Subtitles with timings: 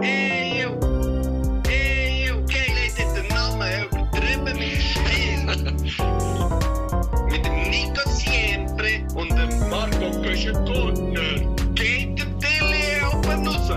[0.00, 0.72] Eeuw,
[1.68, 5.46] eeuw, Keil heeft dit de namen übertrieben mit Stil.
[7.30, 11.54] mit dem Nico Siempre und dem Marco Köschen-Gurtner.
[11.74, 13.68] Geht der Tilly oben raus?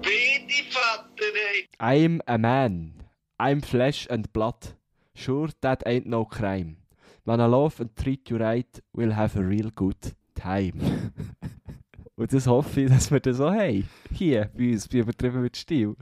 [0.00, 1.68] Bitte, Vater, ey.
[1.80, 2.92] I'm a man.
[3.40, 4.74] I'm flesh and blood.
[5.14, 6.76] Sure, that ain't no crime.
[7.24, 11.12] When I love and treat you right, we'll have a real good time.
[12.16, 13.88] Und das hoffe ich, dass wir das so haben.
[14.12, 15.96] Hier, bei uns, bei Übertrieben mit Stil.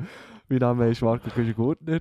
[0.49, 2.01] Mein Name ist Marco Küschen-Gurtner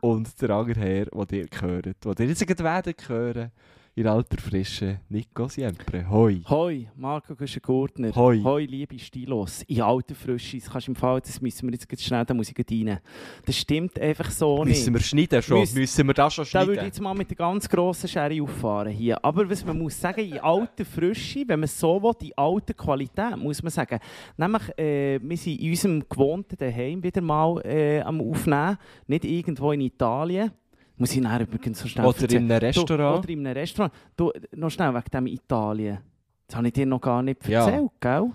[0.00, 3.50] und der andere Herr, den ihr hört, den ihr jetzt gerade hören,
[3.96, 6.08] in alter Frische, Nico Siempre.
[6.08, 6.40] Hoi.
[6.48, 8.14] Hoi, Marco Güschen-Gurtner.
[8.14, 8.40] Hoi.
[8.42, 9.62] Hoi, liebe Stilos.
[9.66, 10.58] In alter Frische.
[10.58, 12.98] Das kannst du im Fall, das müssen wir jetzt schnell, da muss ich rein.
[13.44, 15.06] Das stimmt einfach so Müssen wir nicht.
[15.08, 15.60] schneiden schon?
[15.60, 16.86] Müssen- Müssen wir das schon Da würde ich schneiden?
[16.86, 19.22] jetzt mal mit der ganz grossen Schere auffahren hier.
[19.24, 23.36] Aber was man muss sagen, in alter Frische, wenn man so will, in alter Qualität,
[23.36, 23.98] muss man sagen.
[24.36, 28.78] Nämlich, äh, wir sind in unserem gewohnten Daheim wieder mal äh, am Aufnehmen.
[29.08, 30.52] Nicht irgendwo in Italien.
[31.00, 32.44] Muss ich nachher übrigens so schnell Oder erzählen.
[32.44, 32.98] in einem Restaurant?
[33.16, 33.92] Du, oder in einem Restaurant.
[34.16, 35.98] Du, noch schnell wegen dem Italien.
[36.46, 37.64] Das habe ich dir noch gar nicht Ja.
[37.66, 38.30] erzählt, gell?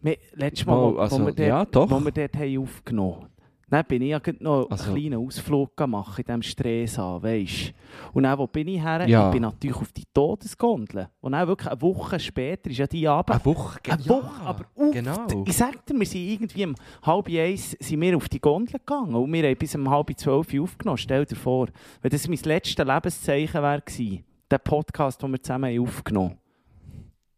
[0.00, 1.90] Wir, letztes Mal, also, wo, wir dort, ja, doch.
[1.90, 3.26] wo wir dort haben aufgenommen
[3.74, 7.74] dann bin ich ja noch Also- einen kleinen Ausflug gemacht in diesem Stresa, weisst
[8.12, 9.06] Und dann, wo bin ich her?
[9.08, 9.26] Ja.
[9.26, 11.08] Ich bin natürlich auf die Todesgondel.
[11.20, 13.30] Und dann wirklich eine Woche später ist ja die Abend.
[13.30, 13.78] Eine Woche?
[13.88, 15.26] Eine Woche, aber auf, genau.
[15.44, 19.14] ich sag dir, wir sind irgendwie um halb eins sind wir auf die Gondel gegangen
[19.14, 20.98] und wir haben bis um halb zwölf aufgenommen.
[20.98, 21.68] Stell dir vor,
[22.02, 26.38] wenn das mein letztes Lebenszeichen wäre gewesen, der Podcast, den wir zusammen haben aufgenommen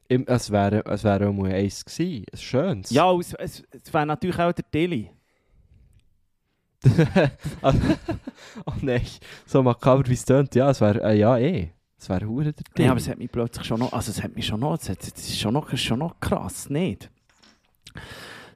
[0.08, 2.24] Im, es wäre es wäre auch mal eins gewesen.
[2.32, 2.90] Ein schönes.
[2.90, 5.10] Ja, es, es, es wäre natürlich auch der Tilly.
[7.62, 9.02] oh nein,
[9.46, 10.54] so makaber wie es tönt.
[10.54, 11.70] Ja, es wäre, äh, ja eh.
[11.98, 12.84] Es wäre hure der Ding.
[12.84, 14.88] Ja, aber es hat mich plötzlich schon noch, also es hat mich schon noch, es,
[14.88, 17.10] hat, es ist schon noch, es ist schon noch krass, nicht?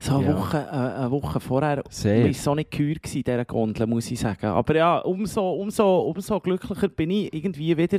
[0.03, 0.37] So eine, Ja.
[0.37, 2.25] Woche, äh, eine Woche vorher Sehr.
[2.25, 4.47] war so nicht geheuer in dieser Gondel, muss ich sagen.
[4.47, 7.99] Aber ja, umso, umso, umso glücklicher bin ich irgendwie wieder,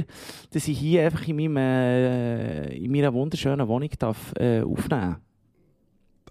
[0.51, 5.17] dass ich hier einfach in, meinem, äh, in meiner wunderschönen Wohnung darf, äh, aufnehmen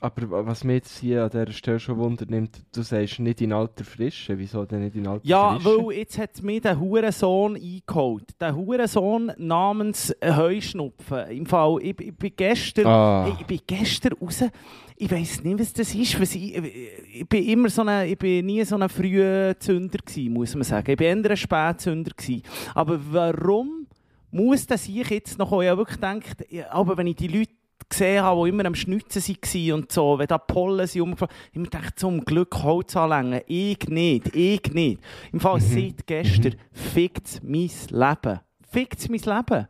[0.02, 3.52] Aber was mich jetzt hier an dieser Stelle schon wundert, nimmt, du sagst nicht in
[3.52, 4.38] alter Frische.
[4.38, 5.76] Wieso denn nicht in alter Ja, Frische?
[5.86, 8.24] weil jetzt hat mir der Hurensohn eingeholt.
[8.40, 11.28] Der Hurensohn namens Heuschnupfen.
[11.28, 12.86] Im Fall, ich, ich bin gestern...
[12.86, 13.24] Ah.
[13.26, 14.42] Hey, ich bin gestern raus.
[14.96, 16.18] Ich weiß nicht, was das ist.
[16.18, 20.32] Was ich, ich, bin immer so eine, ich bin nie so ein früher Zünder gewesen,
[20.32, 20.90] muss man sagen.
[20.90, 22.42] Ich bin eher ein Spätzünder gewesen.
[22.74, 23.86] Aber warum
[24.30, 25.60] muss das ich jetzt noch?
[25.60, 27.52] Ich habe wirklich gedacht, ja, aber wenn ich die Leute
[27.90, 31.58] gesehen habe, die immer am Schnitzen waren und so, wenn da Pollen sind umgefallen, ich
[31.58, 33.42] mir gedacht, zum Glück Holz anlängen.
[33.46, 35.00] Ich nicht, ich nicht.
[35.32, 38.40] Im Fall seit gestern fickt es mein Leben.
[38.70, 39.68] Fickt es mein Leben.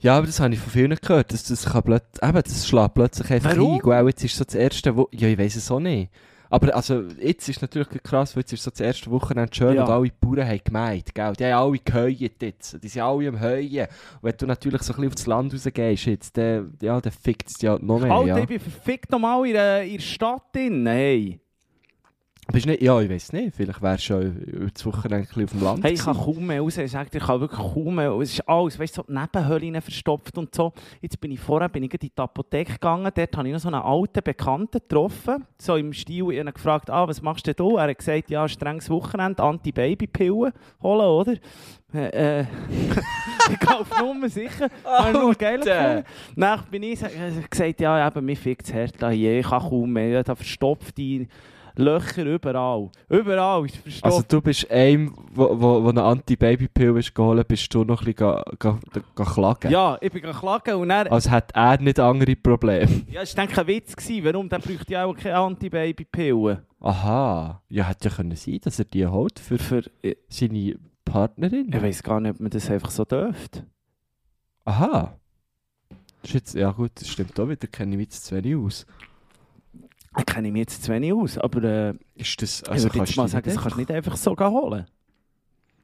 [0.00, 1.32] Ja, aber das habe ich von vielen gehört.
[1.32, 3.74] dass das, kann plöt eben, das schlägt plötzlich einfach Warum?
[3.74, 3.80] ein.
[3.80, 6.10] Gell, jetzt ist so das erste Wo Ja, ich weiß es auch nicht.
[6.50, 9.84] Aber also, jetzt ist natürlich krass, weil jetzt ist so das erste Wochenende schön Ja.
[9.84, 11.32] und alle Bauern haben gemeint, gell?
[11.34, 12.82] Die haben alle geheult jetzt.
[12.82, 13.86] Die sind alle am Heuen.
[13.86, 13.88] Und
[14.22, 17.60] wenn du natürlich so ein bisschen aufs Land rausgehst jetzt, dann, ja, dann fickt es
[17.60, 18.38] ja noch mehr, Alter, ja.
[18.38, 20.86] ich bin verfickt nochmal in der Stadt drin.
[20.86, 21.40] Hey.
[22.50, 23.54] Bist nicht, ja, ich weiß nicht.
[23.54, 26.16] Vielleicht wärst du schon über das Wochenende ein bisschen auf dem Land Hey, ich kann
[26.16, 26.78] kaum mehr raus.
[26.78, 28.10] Ich sage dir, ich kann wirklich kaum mehr.
[28.12, 30.72] Es ist alles, weißt du, so die Nebenhöhlen verstopft und so.
[31.02, 33.12] Jetzt bin ich vorher bin ich gerade in die Apotheke gegangen.
[33.14, 35.44] Dort habe ich noch so einen alten Bekannten getroffen.
[35.58, 37.82] So im Stil, ich habe ihn gefragt, ah, was machst du denn da?
[37.82, 41.34] Er hat gesagt, ja, strenges Wochenende, Anti-Baby-Pillen holen, oder?
[41.92, 42.46] Äh, äh,
[43.50, 44.68] ich auf Nummer sicher.
[44.84, 46.04] Habe ich nur geil gefunden.
[46.34, 47.00] Dann bin ich
[47.50, 49.40] gesagt, ja, eben, mir fickt das Herz da hier.
[49.40, 50.24] Ich kann kaum mehr.
[50.24, 51.26] Da verstopfte
[51.78, 52.90] Löcher überall.
[53.08, 54.04] Überall ist verstopft.
[54.04, 58.80] Also du bist einem, wo, wo, wo eine Anti-Baby-Pill geholt, bist du noch ein bisschen
[59.14, 59.70] klagen.
[59.70, 61.06] Ja, ich bin geklagen und dann...
[61.06, 62.88] Als hätte er nicht andere Probleme.
[63.10, 63.94] Ja, das war ein Witz.
[63.94, 64.24] Gewesen.
[64.24, 64.48] Warum?
[64.48, 66.58] Der bräuchte ja auch keine Anti-Baby-Pillen.
[66.80, 67.62] Aha.
[67.68, 69.82] Ja, hätte ja können sein, dass er die holt für Für,
[70.28, 71.70] seine Partnerin.
[71.72, 73.64] ich weiß gar nicht, ob man das einfach so dürfte.
[74.64, 75.16] Aha.
[76.22, 78.84] Das ist jetzt, ja gut, das stimmt auch wieder, kenne ich mich zu wenig aus.
[80.18, 82.98] Da kenne ich mich jetzt zu wenig aus, aber äh, Ist das, ich also würde
[82.98, 84.86] kannst du mal nicht sagen, das einfach- kannst du nicht einfach so holen.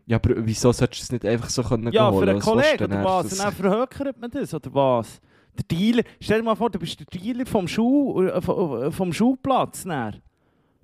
[0.07, 2.25] Ja, aber wieso solltest du es nicht einfach so können Ja, holen?
[2.25, 3.33] für einen Was Kollegen oder was?
[3.33, 5.21] Und dann verhökert man das, oder was?
[5.57, 9.13] Der Dealer, stell dir mal vor, du bist der Dealer vom, Schuh, äh, vom, vom
[9.13, 9.85] Schuhplatz.
[9.85, 10.21] Dann.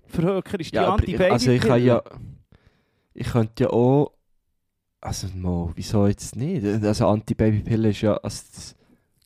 [0.07, 1.33] Verhöker ist die ja, ich, Anti-Baby-Pille.
[1.33, 2.03] also ich kann ja...
[3.15, 4.13] Ich könnte ja auch...
[5.01, 6.65] Also, mo, wieso jetzt nicht?
[6.85, 8.15] Also Anti-Baby-Pille ist ja...
[8.15, 8.77] Also, das,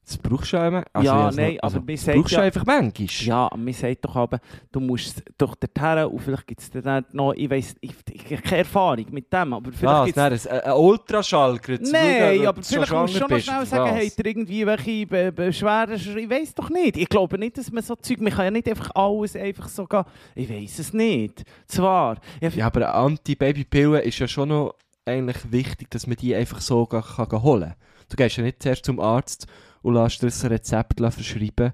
[0.06, 0.84] Das brauchst du ja immer.
[1.00, 3.08] Ja, ich nein, also, aber sagt brauchst du ja- einfach manchmal.
[3.08, 4.38] Ja, man sagt doch aber,
[4.70, 8.42] du musst doch dorthin und vielleicht gibt es dann noch, ich weiss, ich, ich, habe
[8.42, 10.04] keine Erfahrung mit dem, aber vielleicht Was?
[10.04, 11.58] gibt's Nein, ein, ein Ultraschall.
[11.80, 14.18] Nein, aber vielleicht musst du schon noch schnell sagen, was?
[14.18, 15.94] ihr irgendwie welche Be Beschwerden?
[15.94, 16.98] Ich weiß doch nicht.
[16.98, 19.86] Ich glaube nicht, dass man so Zeug, man kann ja nicht einfach alles einfach so
[19.86, 20.04] gehen.
[20.34, 21.44] Ich weiß es nicht.
[21.66, 24.74] Zwar, ja, aber eine Anti-Baby-Pille ist ja schon noch
[25.06, 27.74] eigentlich wichtig, dass man die einfach so kann gehen holen kann.
[28.10, 29.46] Du gehst ja nicht zuerst zum Arzt
[29.84, 31.72] und lässt dir ein Rezept verschreiben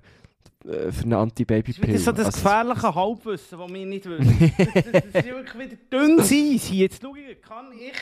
[0.64, 1.94] äh, für eine das Anti-Baby-Pille.
[1.94, 4.52] ist wieder so das Also, gefährliche Halbwissen, das wir nicht wissen.
[4.58, 6.58] das, das, das ist wirklich wieder dünn hier.
[6.58, 7.94] Jetzt schau ich, kann ich ich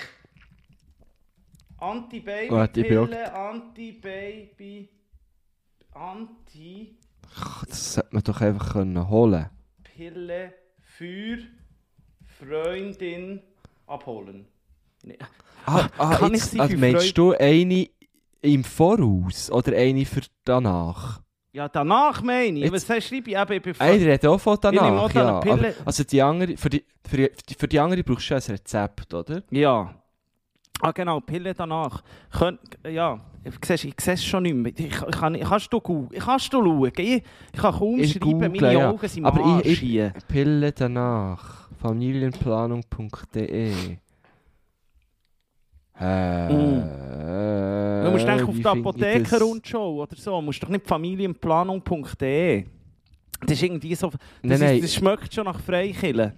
[1.79, 4.89] Anti-Baby-Pille, Anti-Baby,
[5.93, 6.97] Anti...
[7.69, 9.47] Das sollte man doch einfach können holen
[9.85, 11.39] Pille für
[12.25, 13.43] Freundin
[13.87, 14.47] abholen.
[15.03, 15.19] Nee.
[15.67, 17.89] Ah, ah Kann ich jetzt, sie also für meinst du eine
[18.43, 21.21] im Voraus oder eine für danach?
[21.53, 22.65] Ja, danach meine ich.
[22.71, 25.39] Jetzt- Was schreibe ich eben, ich bin Ah, ich rede auch von danach, ja.
[25.41, 29.13] Aber, also die andere, für, die, für, die, für die andere brauchst du ein Rezept,
[29.15, 29.43] oder?
[29.51, 29.95] Ja.
[30.81, 32.05] Ah genau, Pille danach.
[32.31, 34.73] Könnt, ja, ich sehe ich sehe es schon nicht mehr.
[34.77, 36.93] Ich, ich kann, ich, kannst du, ich kannst du schauen?
[36.97, 37.23] Ich, ich
[37.61, 38.91] kann kaum Ich schreiben, google, meine ja.
[38.91, 40.13] Augen sind Aber ich- Arsch ich- hier.
[40.29, 41.67] Pille danach.
[41.81, 43.73] Familienplanung.de
[46.01, 46.83] äh, Mm.
[48.05, 49.43] Du musst denken auf die finde ich Apotheker das?
[49.43, 50.31] und schon oder so.
[50.33, 52.65] Du musst doch nicht familienplanung.de.
[53.41, 54.11] Das ist irgendwie so...
[54.11, 54.81] Das, Nein, ist, nein.
[54.81, 56.33] das schmeckt schon nach Freikillen.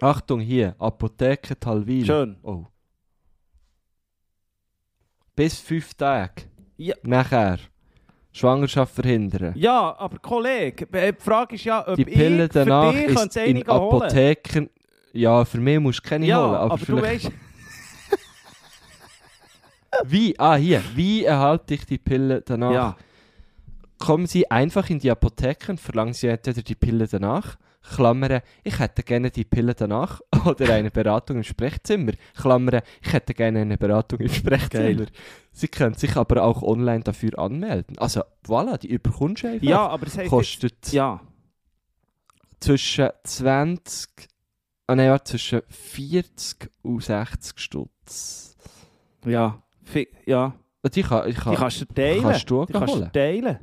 [0.00, 0.74] Achtung, hier.
[0.78, 2.06] Apotheke Talwil.
[2.06, 2.36] Schön.
[2.42, 2.64] Oh.
[5.36, 6.42] Bis fünf Tage.
[6.76, 6.94] Ja.
[7.02, 7.58] Nachher.
[8.32, 9.52] Schwangerschaft verhindern.
[9.56, 13.08] Ja, aber Kollege, äh, die Frage ist ja, ob Die Pille ich danach für dich
[13.08, 14.02] ist in einige holen.
[14.02, 14.70] Apotheken...
[15.12, 16.54] Ja, für mich musst du keine Ja, holen.
[16.54, 17.30] Aber, aber, du weißt...
[20.04, 20.38] Wie?
[20.38, 20.82] Ah, hier.
[20.94, 22.72] Wie erhalte ich die Pille danach?
[22.72, 22.96] Ja.
[23.98, 28.78] Kommen Sie einfach in die Apotheke und verlangen Sie entweder die Pille danach, Klammern, ich
[28.78, 33.76] hätte gerne die Pille danach, oder eine Beratung im Sprechzimmer, Klammern, ich hätte gerne eine
[33.78, 35.06] Beratung im Sprechzimmer.
[35.52, 37.98] Sie können sich aber auch online dafür anmelden.
[37.98, 39.66] Also, voilà, die überkommst einfach.
[39.66, 41.20] Ja, aber es Kostet jetzt, Ja.
[42.60, 44.10] zwischen 20,
[44.86, 48.56] ah nein, zwischen 40 und 60 Stutz.
[49.24, 49.60] Ja.
[50.26, 50.54] Ja.
[50.94, 52.22] Die, kann, ich kann, Die kannst du teilen.
[52.22, 53.10] kannst du die kannst du holen.
[53.12, 53.58] teilen.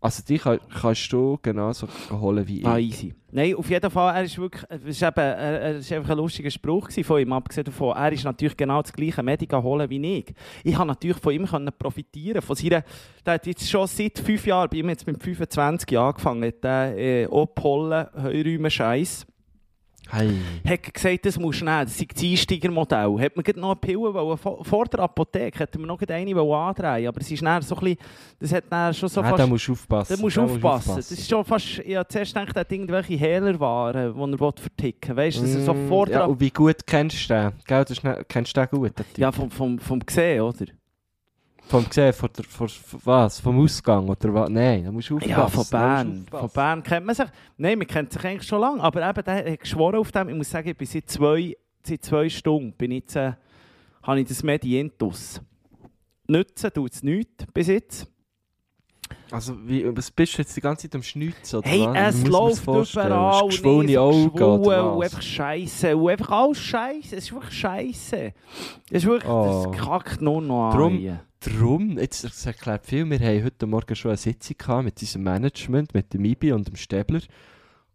[0.00, 2.66] Also die kann, kannst du genauso holen wie ich.
[2.66, 3.14] Ah, easy.
[3.30, 6.16] Nein, auf jeden Fall, er ist wirklich, es ist eben, er, er ist einfach ein
[6.16, 10.18] lustiger Spruch von ihm, abgesehen davon, er ist natürlich genau das gleiche Medika holen wie
[10.18, 10.34] ich.
[10.64, 12.82] Ich habe natürlich von ihm können profitieren, von seiner,
[13.24, 16.64] der hat jetzt schon seit fünf Jahren, bei ihm jetzt mit 25 Jahren angefangen, hat
[16.64, 19.24] der äh, auch Pollen, Heuräume, Scheiß.
[20.12, 20.30] Hey.
[20.68, 23.18] Hat gesagt, das musst du nehmen, das sei das Einsteigermodell.
[23.18, 27.20] Hat man noch eine Pille wollen, vor, der Apotheke, hätte man noch eine andrehen aber
[27.20, 27.98] es ist dann so ein bisschen,
[28.38, 29.38] das hat dann schon so ah, fast...
[29.38, 30.14] da musst du aufpassen.
[30.16, 30.96] Da musst du Da aufpassen.
[30.96, 31.78] Das ist schon fast.
[31.78, 35.24] Ich habe zuerst gedacht, er hat irgendwelche Hehlerwaren, die er verticken will.
[35.24, 36.20] Weißt du, dass er so Mm, vor der.
[36.20, 37.52] ja, und wie gut kennst du den?
[37.66, 38.98] Gell, das ist kennst du den gut?
[38.98, 39.04] den?
[39.16, 40.66] Ja, vom, vom, vom Gesehen, oder?
[41.68, 43.40] Vom gesehen, von der, von, von was?
[43.40, 44.50] Vom Ausgang oder was?
[44.50, 45.30] Nein, da musst du aufpassen.
[45.30, 46.26] Ja, von Bern.
[46.30, 46.50] Von.
[46.50, 47.26] Bern kennt man sich.
[47.56, 48.82] Nein, man kennt sich eigentlich schon lange.
[48.82, 50.28] Aber eben, der hat geschworen auf dem.
[50.28, 53.32] Ich muss sagen, ich bin seit zwei, seit zwei Stunden bin ich jetzt, äh,
[54.02, 55.40] habe ich das Medientus.
[56.26, 58.06] Nützen tut es nichts bis jetzt.
[59.30, 61.56] Also, wie, was bist du jetzt die ganze Zeit am Schnitzen?
[61.56, 62.14] Oder Hey, was?
[62.16, 63.46] Es läuft überall.
[63.46, 65.04] Geschwollene Augen oder und was?
[65.06, 65.96] einfach Scheiße.
[65.96, 67.16] Und einfach alles Scheiße.
[67.16, 68.32] Es ist wirklich Scheiße.
[68.90, 69.66] Es ist wirklich, Oh.
[69.72, 71.20] das kackt nur noch Drum- an.
[71.44, 75.24] Darum, jetzt das erklärt viel, wir haben heute Morgen schon eine Sitzung gehabt mit unserem
[75.24, 77.20] Management, mit dem Ibi und dem Stäbler.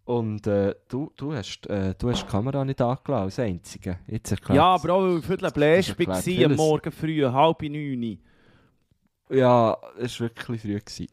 [0.03, 3.99] Und äh, du, du, hast, äh, du hast die Kamera nicht angelassen, als Einzige.
[4.07, 6.55] Jetzt erklärt Ja, aber auch weil ich Viertel erklärt war, am.
[6.55, 8.19] Morgen früh, halb neun.
[9.29, 10.79] Ja, es war wirklich früh.
[10.79, 11.07] Gewesen.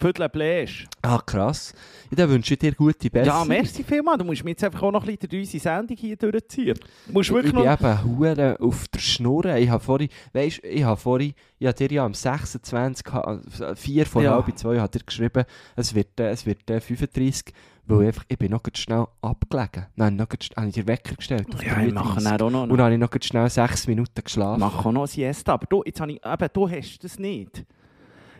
[0.00, 0.86] Viertel Bläsch.
[1.02, 1.74] Ah, krass.
[2.10, 3.38] Ja, dann wünsche ich dir gute Besserung.
[3.40, 4.18] Ja, merci vielmals.
[4.18, 6.78] Du musst mir jetzt einfach auch noch ein bisschen durch unsere Sendung hier durchziehen.
[7.06, 7.80] Du musst Ich wirklich bin noch...
[7.80, 9.44] eben hure auf der Schnur.
[9.56, 13.76] Ich habe vorhin, weißt, ich habe vorhin, ich habe dir ja am 26, ha- äh,
[13.76, 14.32] vier vor Ja.
[14.32, 15.44] halb zwei hat er geschrieben,
[15.76, 17.52] es wird, äh, es wird äh, 35,
[17.86, 19.86] weil ich, einfach, ich bin noch schnell abgelegen.
[19.96, 21.46] Nein, noch grad, habe ich den Wecker gestellt.
[21.62, 22.24] Ja, ich mache 33.
[22.24, 22.62] dann auch noch...
[22.62, 24.60] Und dann habe ich noch schnell sechs Minuten geschlafen.
[24.60, 25.52] mache auch noch Siesta.
[25.54, 27.64] Aber du, jetzt habe ich, eben, du hast das nicht.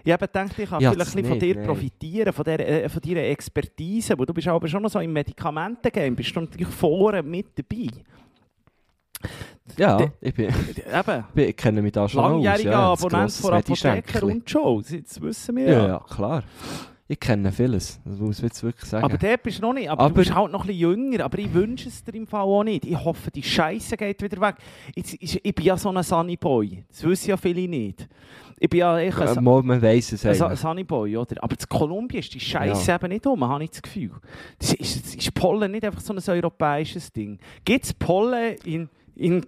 [0.05, 1.67] Ich habe gedacht, ich kann Ja, vielleicht ein bisschen von nicht, dir nein.
[1.67, 4.19] profitieren, von, der, äh, von deiner Expertise.
[4.19, 7.89] Wo du bist aber schon noch so im Medikamentengame, bist du natürlich vorne mit dabei.
[9.77, 10.47] Ja, Der- ich, bin,
[10.93, 12.31] Eben, ich, kenne mich da schon aus.
[12.33, 14.81] langjähriger Ja, Abonnent von Apotheker und Show.
[14.83, 15.87] Das wissen wir Ja, ja.
[15.89, 16.43] ja, klar.
[17.13, 19.05] Ich kenne vieles, das muss ich jetzt wirklich sagen.
[19.05, 19.91] Aber der bist du noch nicht.
[19.91, 21.25] Aber, Aber- du bist halt noch ein bisschen jünger.
[21.25, 22.85] Aber ich wünsche es dir im Fall auch nicht.
[22.87, 24.55] Ich hoffe, die Scheiße geht wieder weg.
[24.95, 26.85] Jetzt, ich, ich bin ja so ein Sunny Boy.
[26.89, 28.09] Das wissen ja viele nicht.
[28.61, 30.61] Ich bin ja echt ein, mal, man weiss es ein Sa- eigentlich.
[30.61, 31.43] Sunny Boy, oder?
[31.43, 32.95] Aber in Kolumbien ist die Scheiße Ja.
[32.95, 34.13] eben nicht um, habe ich das Gefühl.
[34.61, 37.41] Das ist, ist Pollen nicht einfach so ein europäisches Ding.
[37.65, 39.45] Gibt es Pollen in, in,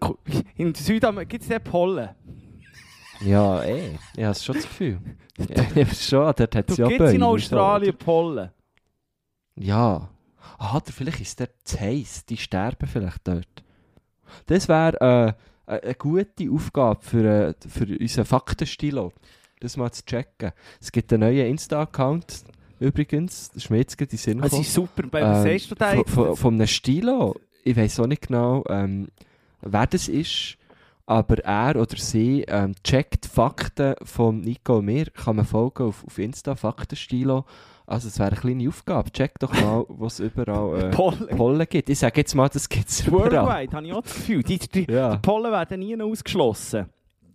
[0.57, 1.29] in Südamerika?
[1.29, 2.09] Gibt es Pollen?
[3.25, 3.99] Ja, eh.
[4.17, 4.99] Ich habe schon das Gefühl.
[5.39, 8.51] ja, ich weiß schon, dort hat es ja gibt es in Bäume, Australien Pollen?
[9.57, 10.09] Ja.
[10.59, 12.27] Ah, vielleicht ist der zu heiß.
[12.27, 13.65] Die sterben vielleicht dort.
[14.47, 19.13] Das wäre äh, eine eine gute Aufgabe für, äh, für unseren Faktenstilo.
[19.61, 20.53] Das mal zu checken.
[20.81, 22.45] Es gibt einen neuen Insta-Account
[22.81, 23.49] übrigens.
[23.51, 24.63] Das ist mir jetzt gerade in den Sinn Es gekommen.
[24.63, 25.03] ist super.
[25.09, 26.11] Bei Ähm, siehst du von, jetzt?
[26.11, 29.09] von, von einem Stilo, ich weiß auch nicht genau, ähm,
[29.61, 30.57] wer das ist,
[31.07, 36.05] aber er oder sie ähm, checkt Fakten von Nico und mir, kann man folgen auf,
[36.05, 37.45] auf Insta, Faktenstilo.
[37.87, 41.27] Also es wäre eine kleine Aufgabe, check doch mal, was überall äh, Pollen.
[41.37, 41.91] Pollen gibt.
[41.91, 43.33] Ich sage jetzt mal, das gibt es überall.
[43.33, 44.43] Worldwide, habe ich auch das Gefühl.
[44.43, 45.17] Die, die, Ja.
[45.17, 46.87] die Pollen werden nie ausgeschlossen.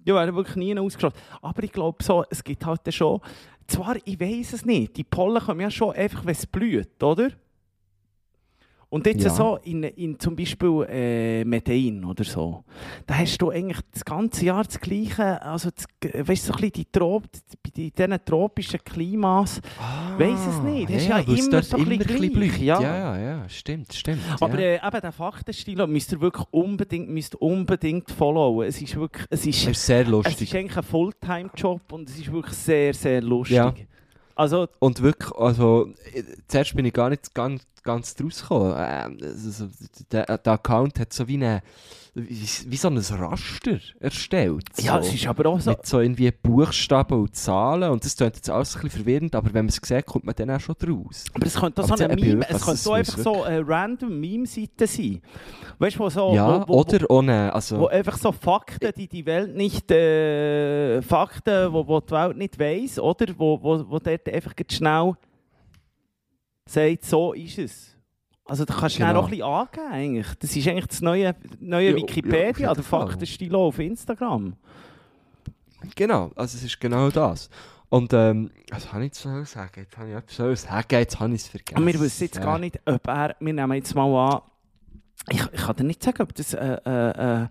[0.06, 1.18] Die werden wirklich nie ausgeschlossen.
[1.42, 3.20] Aber ich glaube so, es gibt halt schon...
[3.68, 7.32] Zwar, ich weiß es nicht, die Pollen kommen ja schon einfach, wenn es blüht, oder?
[8.90, 9.30] Und jetzt Ja.
[9.32, 12.64] so in, in zum Beispiel äh, Medellin oder so,
[13.06, 15.86] da hast du eigentlich das ganze Jahr das Gleiche, also das,
[16.26, 17.24] weißt du, so ein bisschen die Trop,
[17.64, 19.60] bei diesen tropischen Klimas,
[20.18, 22.82] Weiss es nicht, das ist ja weil es immer so ein bisschen bisschen gleich, ja.
[22.82, 24.22] ja, ja, ja, stimmt, stimmt.
[24.40, 24.66] Aber ja.
[24.82, 28.68] äh, eben der Faktenstil müsst ihr wirklich unbedingt, müsst unbedingt followen.
[28.68, 30.42] Es ist wirklich, es ist, es ist sehr es lustig.
[30.42, 33.88] ist eigentlich ein Fulltime-Job und es ist wirklich sehr, sehr lustig.
[34.38, 35.92] Also, Und wirklich, also,
[36.48, 38.76] zuerst bin ich gar nicht ganz, ganz draus gekommen.
[38.78, 39.68] Ähm, also,
[40.12, 41.64] der, der Account hat so wie, eine,
[42.18, 44.66] wie, wie so ein Raster erstellt.
[44.80, 45.08] ja, so.
[45.08, 47.92] es ist aber auch so, Mit so irgendwie Buchstaben und Zahlen.
[47.92, 50.34] Und das klingt jetzt alles ein bisschen verwirrend, aber wenn man es sieht, kommt man
[50.36, 51.26] dann auch schon draus.
[51.34, 55.22] aber es könnte so eine Meme, es könnte so einfach so eine random Meme-Seite sein.
[55.78, 57.54] Weißt du, wo so, ja, wo, wo, oder ohne.
[57.54, 62.38] Also, wo einfach so Fakten, die die Welt nicht, äh, Fakten, wo, wo die Welt
[62.38, 63.28] nicht weiss, oder?
[63.38, 65.14] Wo, wo, wo dort einfach ganz schnell
[66.66, 67.97] sagt, so ist es.
[68.48, 69.14] Also da kannst du Genau.
[69.14, 70.28] noch ein bisschen angeben eigentlich.
[70.40, 72.84] Das ist eigentlich das neue, neue Ja, Wikipedia, ja, der.
[72.84, 74.54] Faktenstilo auf Instagram.
[75.96, 77.50] Genau, also es ist genau das.
[77.90, 79.72] Und ähm, was habe ich sollen sagen?
[79.82, 81.80] Jetzt habe ich etwas sollen sagen, jetzt habe ich es vergessen.
[81.80, 84.42] Und wir wissen jetzt gar nicht, ob er, wir nehmen jetzt mal an,
[85.30, 87.48] ich, ich kann dir nicht sagen, ob das äh, äh, äh, äh,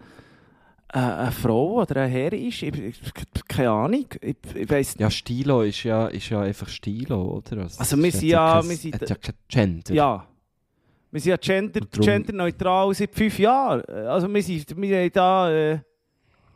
[0.99, 2.63] eine Frau oder ein Herr ist.
[2.63, 3.01] Ich, ich,
[3.49, 4.07] keine Ahnung.
[4.21, 7.63] Ich, ich weiss Ja, Stilo ist ja, ist ja einfach Stilo, oder?
[7.63, 9.95] Also es wir sind ja- kein- wir sind- hat ja kein Gender.
[9.95, 10.27] Ja.
[11.17, 13.81] Wir sind ja gender, genderneutral seit fünf Jahren.
[14.07, 15.79] Also wir, sind, wir haben da äh,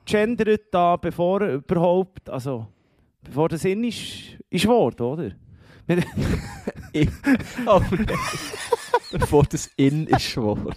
[0.05, 2.67] gendert da, bevor überhaupt, also
[3.23, 5.31] bevor der Sinn ist, ist worden, oder?
[7.67, 7.81] Oh.
[9.13, 10.75] Bevor das in ist geworden.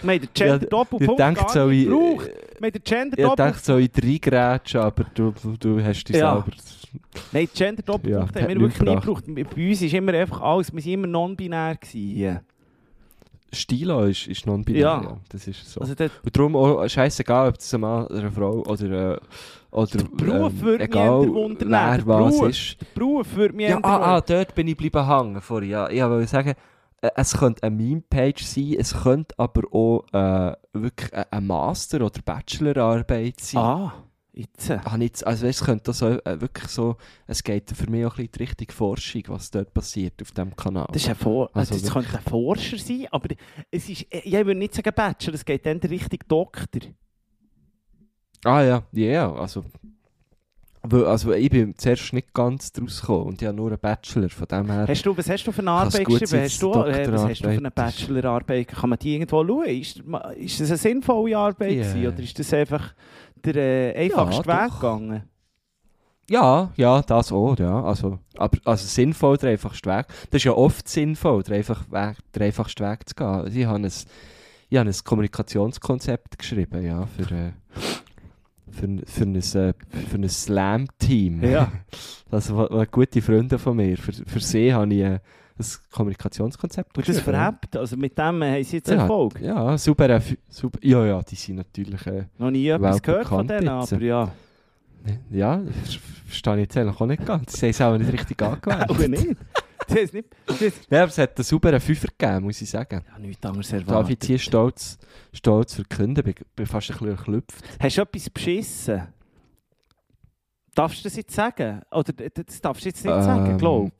[0.00, 2.26] wir haben den Gender Ich Doppelpunkt denke, gar so nicht in, gebraucht.
[2.26, 5.84] ich Wir haben den Gender denke Doppelpunkt, so in drei Grätschen, aber du, du, du
[5.84, 6.42] hast dich Ja.
[6.42, 6.56] selber...
[7.32, 9.24] nein, Gender Doppelpunkt Ja, haben wir wirklich nie nichts gebraucht.
[9.54, 11.78] Bei uns ist immer einfach alles, wir sind immer non-binär.
[13.52, 15.02] Stilo ist, ist non-binär, Ja.
[15.02, 15.16] ja.
[15.30, 15.80] Das ist so.
[15.80, 19.14] Also der Und darum auch scheißegal, ob das ein Mann oder eine Frau oder...
[19.14, 19.18] Äh,
[19.70, 22.94] oder Beruf würde mich egal, eher wundern, wer der was ist.
[22.94, 25.70] Beruf würde mich Ja, ah, ah, dort bin ich bleiben hängen vorhin.
[25.70, 26.54] Ja, ich wollte sagen,
[27.02, 32.20] äh, es könnte eine Meme-Page sein, es könnte aber auch äh, wirklich eine Master- oder
[32.24, 33.60] Bachelorarbeit sein.
[33.60, 33.92] Ah,
[34.38, 34.70] jetzt.
[34.70, 38.12] Ah, nicht, also weißt, es könnte so, äh, wirklich so, es geht für mich auch
[38.12, 40.86] ein bisschen die Richtung Forschung, was dort passiert auf diesem Kanal.
[40.92, 43.28] Das, ist ein For Also also das könnte ein Forscher sein, aber
[43.70, 46.82] es ist, äh, ich würde nicht sagen Bachelor, es geht dann Richtung Doktor.
[48.44, 49.64] ah ja, ja, yeah, also...
[50.90, 54.46] Also ich bin zuerst nicht ganz draus gekommen und ich habe nur einen Bachelor, von
[54.46, 54.86] dem her...
[54.88, 56.42] Hast du, was hast du für eine Arbeit geschrieben?
[56.44, 57.70] Hast du, äh, was hast du für eine?
[57.70, 58.68] Bachelorarbeit?
[58.68, 59.66] Kann man die irgendwo schauen?
[59.66, 60.02] Ist,
[60.36, 62.94] ist das eine sinnvolle Arbeit gewesen, oder ist das einfach
[63.44, 64.80] der äh, einfachste Ja, Weg doch.
[64.80, 65.22] gegangen?
[66.30, 67.82] Ja, ja, das auch, ja.
[67.84, 70.06] Also, aber also sinnvoll der einfachste Weg.
[70.30, 73.46] Das ist ja oft sinnvoll, der, einfach Weg, der einfachste Weg zu gehen.
[73.56, 77.52] Ich habe ein, ich habe ein Kommunikationskonzept geschrieben, ja, für, äh,
[78.70, 79.40] für, ein- für, ein, äh,
[80.10, 81.42] für ein Slam-Team.
[81.44, 81.72] Ja.
[82.30, 83.96] Also gute Freunde von mir.
[83.96, 85.18] Für, für sie habe ich äh,
[85.58, 89.40] ein Kommunikationskonzept Und das verhebt, also mit dem haben sie jetzt Ja, Erfolg.
[89.40, 90.78] Ja, super, äh, super.
[90.82, 92.06] Ja, ja, die sind natürlich...
[92.06, 93.92] Äh, Noch nie etwas gehört von denen, jetzt.
[93.92, 94.32] aber ja.
[95.30, 97.52] ja, das verstehe ich jetzt eigentlich auch nicht ganz.
[97.52, 98.90] Sie haben es auch nicht richtig angewendet.
[98.90, 99.36] Auch nicht.
[99.88, 100.90] Sie nicht.
[100.90, 103.02] Ja, aber es hat einen sauberen Fünfer gegeben, muss ich sagen.
[103.10, 104.24] ja, nichts anderes Darf ich erwartet.
[104.24, 104.98] hier stolz,
[105.32, 106.28] stolz verkünden?
[106.28, 107.64] Ich bin fast ein bisschen erklüpft.
[107.80, 109.02] Hast du etwas beschissen?
[110.74, 111.80] Darfst du das jetzt sagen?
[111.90, 113.90] Oder das darfst du jetzt nicht Ähm, sagen, glaub.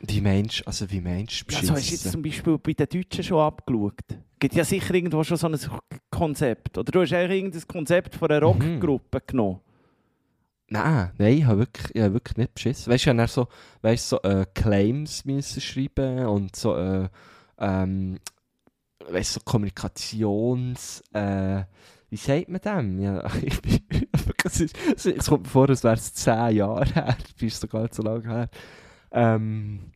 [0.00, 2.72] Wie meinst du, also wie meinst du Ja, so hast du jetzt zum Beispiel bei
[2.74, 3.94] den Deutschen schon abgeschaut.
[4.38, 5.58] Gibt ja sicher irgendwo schon so ein
[6.10, 6.76] Konzept.
[6.76, 8.62] Oder du hast eigentlich irgendein Konzept von einer Mhm.
[8.74, 9.60] Rockgruppe genommen.
[10.68, 12.92] Nein, nein, ich habe wirklich, ich wirklich nicht beschissen.
[12.92, 13.48] Weißt du, ich habe so,
[13.82, 17.08] weißt, so äh, Claims müssen schreiben und so, äh,
[17.58, 18.18] ähm,
[19.08, 21.02] weißt, so Kommunikations...
[21.12, 21.64] Äh,
[22.08, 23.00] wie sagt man dem?
[23.00, 23.80] Ja, ich bin,
[24.44, 24.76] es, ist,
[25.06, 27.16] es kommt mir vor, als wäre es zehn Jahre her.
[27.34, 28.48] Das ist sogar nicht so lange her.
[29.12, 29.92] Ähm,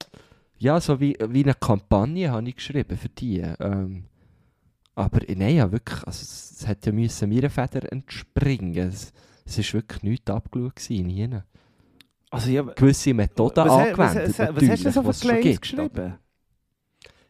[0.59, 3.40] ja, so wie, wie eine Kampagne habe ich geschrieben für die.
[3.61, 4.05] Ähm,
[4.95, 8.88] aber nein, ja, wirklich, also, es, hätte ja müssen meiner Feder entspringen.
[8.88, 9.12] Es,
[9.47, 11.29] es ist wirklich nichts abgeschaut gewesen, nie.
[12.31, 13.79] Also, ja, Gewisse Methoden was, was,
[14.17, 16.19] angewendet, was, was hast du so für was Claims geschrieben?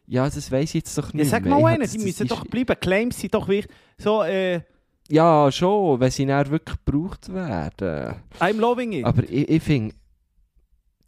[0.05, 1.55] Ja, das weiss ich jetzt doch Ja, nicht sag mehr.
[1.55, 2.75] Ich mal einen, die müssen doch bleiben.
[2.79, 3.71] Claims sind doch wichtig.
[3.97, 4.61] So, äh,
[5.07, 8.15] Ja, schon, wenn sie dann wirklich gebraucht werden.
[8.39, 9.05] I'm loving it.
[9.05, 9.95] Aber ich, ich finde,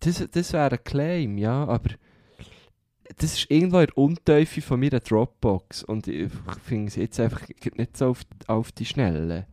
[0.06, 1.90] das, das wäre ein Claim, ja, aber
[3.18, 6.32] das ist irgendwo in der Untiefe von meiner Dropbox und ich
[6.66, 7.42] finde es jetzt einfach
[7.76, 9.46] nicht so auf, auf die Schnelle.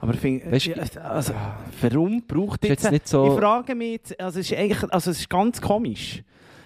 [0.00, 1.32] Aber ich finde, Weißt- ja, also,
[1.80, 2.82] warum braucht jetzt...
[2.84, 3.36] jetzt nicht Ich so...
[3.36, 6.22] frage mich jetzt, also es ist eigentlich, also es ist ganz komisch.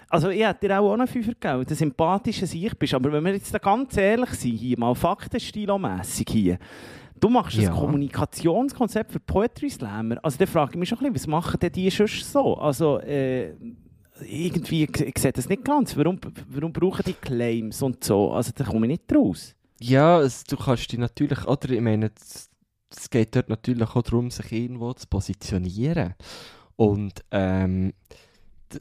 [0.08, 3.32] Also ich hätte dir auch einen Fünfer gegeben, der sympathische Sicht bist, aber wenn wir
[3.32, 6.58] jetzt da ganz ehrlich sind, hier mal faktenstilomässig hier,
[7.22, 7.70] du machst Ja.
[7.70, 11.60] ein Kommunikationskonzept für Poetry Slammer, also dann frage ich mich schon ein bisschen, was machen
[11.60, 12.56] denn die sonst so?
[12.56, 13.54] Also äh,
[14.20, 18.86] irgendwie, sehe das nicht ganz, warum, warum brauchen die Claims und so, also da komme
[18.86, 19.54] ich nicht raus.
[19.80, 22.50] Ja, es, du kannst dich natürlich, oder ich meine, es,
[23.10, 26.14] geht dort natürlich auch darum, sich irgendwo zu positionieren.
[26.76, 27.92] Und ähm,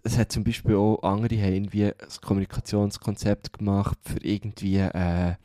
[0.03, 5.35] es hat zum Beispiel auch andere haben irgendwie ein Kommunikationskonzept gemacht für irgendwie äh,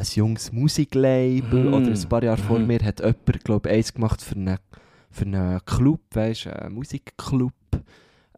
[0.00, 1.64] ein junges Musiklabel.
[1.64, 1.74] Mhm.
[1.74, 2.66] Oder ein paar Jahre vor Mhm.
[2.66, 4.58] mir hat jemand, glaube ich, eins gemacht für einen,
[5.10, 7.52] für einen Club, weißt du, einen Musikclub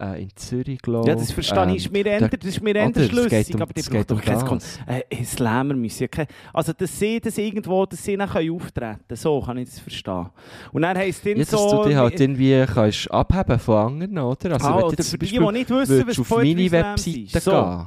[0.01, 3.55] äh, in Zürich, glaube Ja, das verstehe ich, ist mir eher, das ist mir schlüssig,
[3.55, 4.45] um- aber die braucht geht um doch kein.
[4.45, 6.27] Kon äh, Slammer müssen ja kein...
[6.53, 10.31] Also, dass sie das irgendwo, dass sie dann können auftreten so kann ich das verstehen.
[10.73, 11.83] Und dann heisst es Ja, dass so...
[11.83, 14.53] du dich halt irgendwie kannst abheben von anderen, oder?
[14.55, 17.41] Also, ah, wenn du oder für die, die nicht wissen, was auf Poetry meine Webseite.
[17.41, 17.51] So.
[17.51, 17.87] gehen.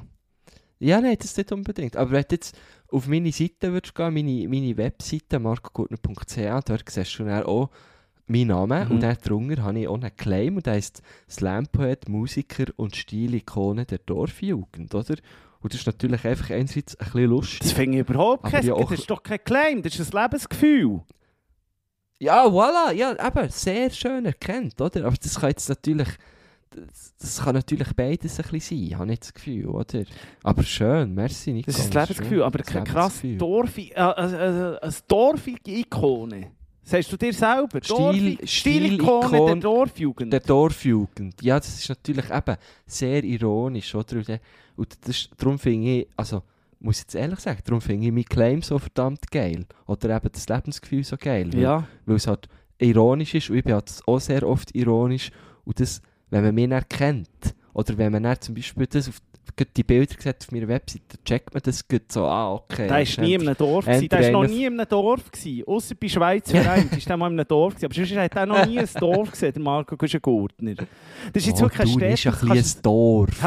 [0.79, 1.97] Ja, nein, das nicht unbedingt.
[1.97, 2.55] Aber wenn du jetzt
[2.95, 7.69] auf meine Seite würdest gehen, meine, meine Webseite markogurtner.ch, dort siehst du dann auch
[8.27, 8.91] meinen Namen Mhm.
[8.91, 13.85] und dann drunter habe ich auch einen Claim und der heisst Slam-Poet, Musiker und Stilikone
[13.85, 15.15] der Dorfjugend, oder?
[15.61, 17.59] Und das ist natürlich einfach einerseits ein bisschen lustig.
[17.59, 18.65] Das finde ich überhaupt kein...
[18.65, 21.01] ja auch- Das ist doch kein Claim, das ist ein Lebensgefühl.
[22.19, 25.05] Ja, voilà, ja, eben, sehr schön erkannt, oder?
[25.05, 26.07] Aber das kann jetzt natürlich,
[26.75, 30.03] das, das kann natürlich beides ein bisschen sein, habe ich das Gefühl, oder?
[30.43, 31.67] Aber schön, merci, Nico.
[31.71, 33.21] Das ist ein Lebensgefühl, aber Das krass.
[33.37, 33.91] Dorfi...
[33.95, 36.51] Äh, äh, äh, eine dorfige Ikone.
[36.83, 37.79] Sagst du dir selber?
[37.81, 40.33] Stil- Dorfi- Stilikone der Stilikon- Dorfjugend.
[40.33, 44.39] Der Dorfjugend, ja, das ist natürlich eben sehr ironisch, oder?
[44.75, 46.43] Und, das, darum finde ich, also,
[46.79, 49.65] muss ich jetzt ehrlich sagen, darum finde ich mein Claim so verdammt geil.
[49.87, 51.51] Oder eben das Lebensgefühl so geil.
[51.53, 51.87] weil- ja.
[52.05, 55.31] weil es halt ironisch ist und ich bin halt auch sehr oft ironisch
[55.63, 56.01] und das,
[56.35, 59.21] wenn man mich dann kennt oder wenn man dann zum Beispiel das auf
[59.75, 62.87] die Bilder sieht auf meiner Webseite, checkt man das gut so, ah okay.
[62.87, 63.85] Der war nie in einem Dorf.
[63.85, 64.09] gewesen.
[64.09, 65.31] Der war noch nie in einem Dorf.
[65.31, 65.63] gewesen.
[65.67, 66.89] Ausser bei Schweizer Verein.
[66.95, 67.75] ist der mal in einem Dorf.
[67.75, 67.85] gewesen.
[67.85, 70.75] Aber sonst hat er noch nie ein Dorf gesehen, der Marco Guschen-Gurtner.
[70.75, 70.87] Das
[71.35, 73.43] ist jetzt oh, wirklich ein ein das bisschen ein Dorf.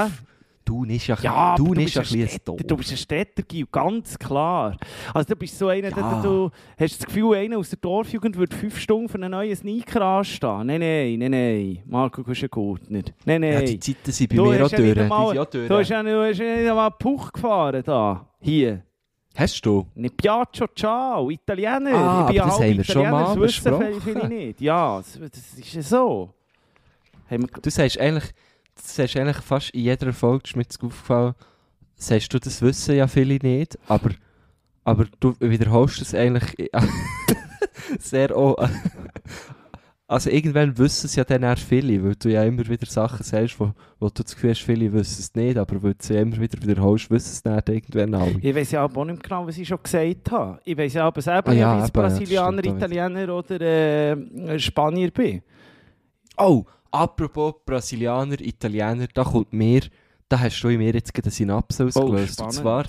[0.69, 2.91] Du bist ja, Ja, du du bist bist ja ein ein ein Städter, du bist
[2.91, 4.77] ein Städter, Gil, ganz klar.
[5.15, 6.21] Also du bist so einer, der, Ja.
[6.23, 10.03] du hast das Gefühl, einer aus der Dorfjugend würde fünf Stunden für einen neuen Sneaker
[10.03, 10.67] anstehen.
[10.67, 11.79] Nein, nein, nein, nein.
[11.87, 13.01] Marco Guschen-Gurtner.
[13.25, 13.65] Nein, Ja, nein.
[13.67, 14.95] die Zeiten sind bei Du mir auch ja nicht durch.
[14.95, 18.27] du ja nicht, du hast ja nicht einmal Puch gefahren da.
[18.41, 18.83] Hier.
[19.37, 19.87] Hast du?
[19.95, 21.95] Ne Piaccio Ciao, Italiener.
[21.95, 24.29] Ah, ich bin ja aber das halb haben wir schon mal besprochen.
[24.29, 24.61] nicht.
[24.61, 26.29] Ja, das, das ist ja so.
[27.63, 28.33] Du sagst eigentlich,
[28.79, 31.35] du sagst eigentlich fast in jeder Folge, ist mir jetzt aufgefallen,
[31.97, 34.11] sagst du, das wissen ja viele nicht, aber,
[34.85, 36.71] aber du wiederholst es eigentlich
[37.99, 38.57] sehr auch.
[40.11, 43.61] Also irgendwann wissen es ja dann auch viele, weil du ja immer wieder Sachen sagst,
[43.61, 46.41] wo, wo du das Gefühl hast, viele wissen es nicht, aber weil du sie immer
[46.41, 48.39] wieder wiederholst, wissen es dann irgendwann alle.
[48.41, 50.61] ich weiß ja auch nicht genau, was ich schon gesagt habe.
[50.65, 53.61] Ich weiß ja aber selber Ah ja, nicht, ob ich ja, Brasilianer, auch Italiener oder
[53.61, 55.43] äh, Spanier bin.
[56.39, 59.83] Oh, apropos Brasilianer, Italiener, da kommt mir,
[60.29, 62.41] da hast du in mir jetzt eine Synapse ausgelöst.
[62.41, 62.85] Und zwar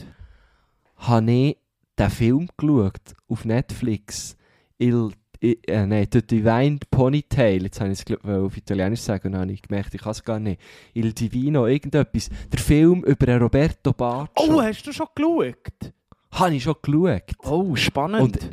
[0.98, 1.58] habe ich
[1.98, 4.38] den Film geschaut auf Netflix.
[4.78, 5.12] Il,
[5.44, 7.64] I, äh, nein, The Divine Ponytail.
[7.64, 10.12] Jetzt habe ich es glaub, wollte auf Italienisch sagen und habe ich gemerkt, ich kann
[10.12, 10.62] es gar nicht.
[10.94, 12.30] Il Divino, irgendetwas.
[12.52, 14.56] Der Film über Roberto Baccio.
[14.56, 15.94] Oh, hast du schon geschaut?
[16.32, 17.34] Habe ich schon geschaut.
[17.44, 18.22] Oh, spannend.
[18.22, 18.50] Und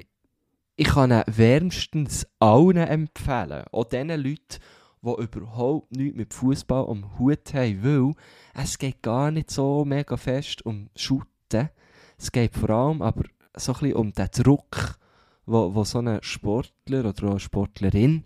[0.76, 3.64] ich kann ihn wärmstens allen empfehlen.
[3.72, 4.59] Auch den Leuten,
[5.02, 8.14] die überhaupt nichts mit Fußball am Hut haben, weil
[8.54, 11.70] es geht gar nicht so mega fest um Shooten.
[12.18, 14.98] Es geht vor allem aber so ein bisschen um den Druck,
[15.44, 18.24] wo, wo so ein Sportler oder eine Sportlerin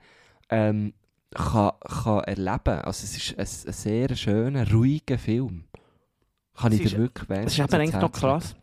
[0.49, 0.95] ähm,
[1.35, 2.81] kann, kann erleben.
[2.81, 5.65] Also es ist ein, ein sehr schöner, ruhiger Film.
[6.55, 8.55] Kann Das ich dir wirklich Das ist eben eigentlich noch krass.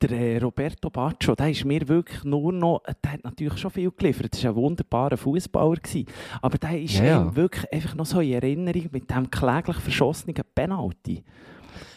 [0.00, 3.90] Der äh, Roberto Baccio, der ist mir wirklich nur noch, der hat natürlich schon viel
[3.90, 5.78] geliefert, das war ein wunderbarer Fußballer,
[6.40, 7.36] aber der ist Ja, ja.
[7.36, 11.24] wirklich einfach noch so in Erinnerung mit dem kläglich verschossenen Penalty.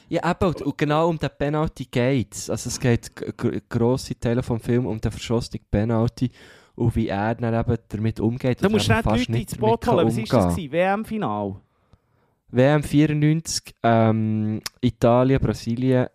[0.09, 2.49] Ja, eben, und- genau um den Penalty geht es.
[2.49, 3.11] Also es geht
[3.69, 6.31] grosse Teile vom Film um den verschossenen Penalty
[6.75, 8.63] und wie er dann eben damit umgeht.
[8.63, 10.57] Da musst du nicht Leute ins Boot holen, was war das?
[10.57, 11.55] WM-Final?
[12.49, 16.07] WM 94, ähm, Italien, Brasilien,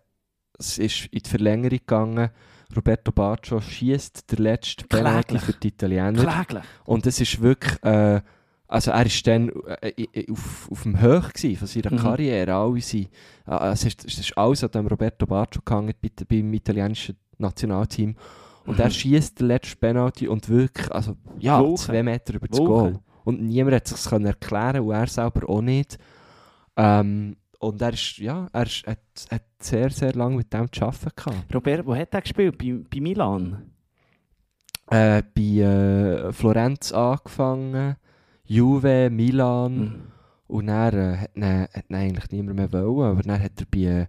[0.57, 2.29] es ist in die Verlängerung gegangen.
[2.75, 6.11] Roberto Baccio schießt der letzte Penalty für die Italiener.
[6.13, 6.63] Kläglich.
[6.85, 8.19] Und es ist wirklich, äh,
[8.67, 9.49] also er ist dann
[9.81, 11.97] äh, äh, auf, auf dem Höch von seiner Mhm.
[11.97, 12.53] Karriere.
[12.53, 13.09] Alle sind,
[13.47, 18.15] äh, es, ist, es ist alles an dem Roberto Baccio gehangen bei, beim italienischen Nationalteam.
[18.65, 18.81] Und Mhm.
[18.83, 21.77] er schießt den letzten Penalty und wirklich, also ja, Wolken.
[21.77, 22.93] zwei Meter über das Wolken.
[22.93, 22.99] Goal.
[23.23, 25.97] Und niemand hat sich können erklären und er selber auch nicht.
[26.75, 28.99] Ähm, und er ist, ja, er ist, hat,
[29.31, 31.55] hat sehr, sehr lange mit dem zu arbeiten gehabt.
[31.55, 32.57] Robert, wo hat er gespielt?
[32.57, 33.71] Bei, bei Milan?
[34.89, 37.95] Äh, bei äh, Florenz angefangen,
[38.45, 39.79] Juve, Milan.
[39.79, 40.01] Mhm.
[40.47, 43.65] Und dann äh, hat, ihn, hat ihn eigentlich niemand mehr wollen, aber dann hat er
[43.69, 44.07] bei, äh,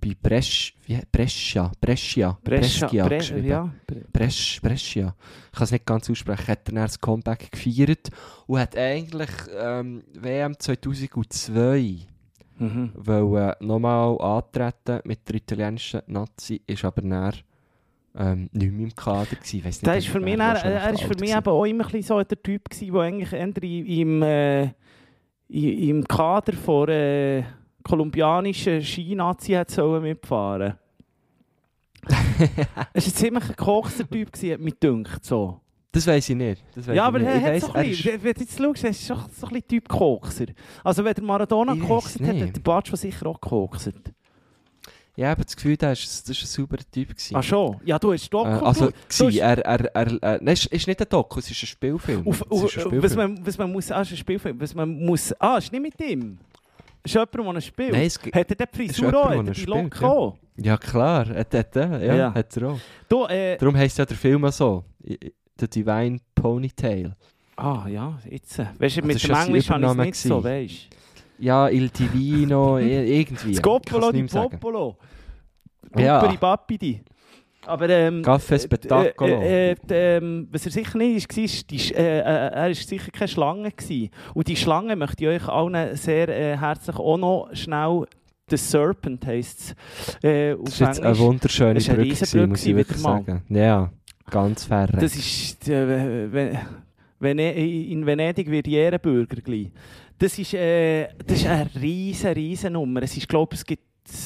[0.00, 3.06] bei Brescia, Brescia, Brescia, Brescia, ja.
[4.12, 5.14] Brescia, Brescia.
[5.52, 6.46] Ich kann es nicht ganz aussprechen.
[6.46, 8.10] Hat er dann das Comeback gefeiert
[8.46, 12.06] und hat eigentlich ähm, WM 2002
[12.60, 12.92] mhm.
[12.94, 17.32] wollen, äh, nochmal antreten mit der italienischen Nazi, ist aber dann
[18.16, 19.64] ähm, nicht mehr im Kader gewesen.
[19.64, 22.22] Weiss nicht, ist für mich, er, er ist für mich eben auch immer ein so
[22.22, 24.70] der Typ gewesen, der eigentlich im, äh,
[25.48, 27.44] im Kader von äh,
[27.82, 30.74] kolumbianischen Skinazi hat sollen mitfahren.
[32.94, 35.60] Es war ein ziemlich gekochter Typ, gewesen, hat mich gedacht, so.
[35.92, 36.62] Das weiß ich nicht.
[36.74, 37.28] Das weiss Ja, ich aber nicht.
[37.28, 39.52] er Ich hat so ein bisschen, wenn du jetzt schaust, er ist schon so ein
[39.52, 40.46] bisschen Typ Kokser.
[40.84, 43.92] Also wenn der Maradona Ich gekokst hat, hat der Baccio sicher auch gekokst.
[45.16, 47.08] Ich habe das Gefühl, das ist, das ist ein super Typ.
[47.08, 47.34] Gewesen.
[47.36, 47.76] Ah schon?
[47.84, 48.86] Ja, du hast Doku Äh, also.
[48.90, 51.66] Du hast- er, er, er, er, nein, es ist nicht ein Doku, es ist ein
[51.66, 52.26] Spielfilm.
[52.26, 53.34] Auf, es auf, ist ein was, Spielfilm.
[53.34, 56.00] man, was man muss, ah, ist ein Spielfilm, was man muss, ah, ist nicht mit
[56.00, 56.38] ihm.
[57.02, 57.92] Ist jemand, der ihn spielt.
[57.92, 59.30] Nein, es Hat er ist Frisur auch?
[59.30, 60.08] der Hat er die Locke ja.
[60.08, 60.38] auch?
[60.56, 62.34] Ja, klar, hat, hat, er, ja, Ja.
[62.34, 62.78] hat er auch.
[63.08, 67.14] Du, äh, Darum heisst ja der Film auch so: I- I- The Divine Ponytail.
[67.56, 68.58] ah ja, jetzt.
[68.58, 71.44] äh, Weißt du, Das mit dem Englisch habe ich es nicht so, weißt du.
[71.44, 72.82] Ja, Il Divino, i-
[73.20, 73.54] irgendwie.
[73.54, 74.24] Scopolo di.
[74.24, 74.96] Popolo.
[75.96, 76.18] Ja.
[76.20, 77.00] Pupperi Pappidi.
[77.66, 79.40] Aber ähm, Café Spettacolo.
[79.42, 82.74] Äh, äh, äh, ähm, was er sicher nicht war, ist, die, äh, äh, er war
[82.74, 83.70] sicher keine Schlange.
[83.70, 84.10] Gewesen.
[84.34, 88.06] Und die Schlange möchte ich euch allen sehr äh, herzlich auch noch schnell
[88.48, 89.74] The Serpent heisst
[90.08, 90.24] es.
[90.24, 93.42] Äh, Das ist jetzt eine wunderschöne Brücke, gewesen, muss ich wirklich sagen.
[93.48, 93.90] Ja,
[94.30, 94.86] ganz fair.
[94.88, 96.58] Das ist, äh,
[97.18, 99.70] wenn in Venedig wird jeder Bürger gleich.
[100.18, 103.02] Das ist, äh, das ist eine riesen, riesen Nummer.
[103.02, 103.82] Es ist, glaube es gibt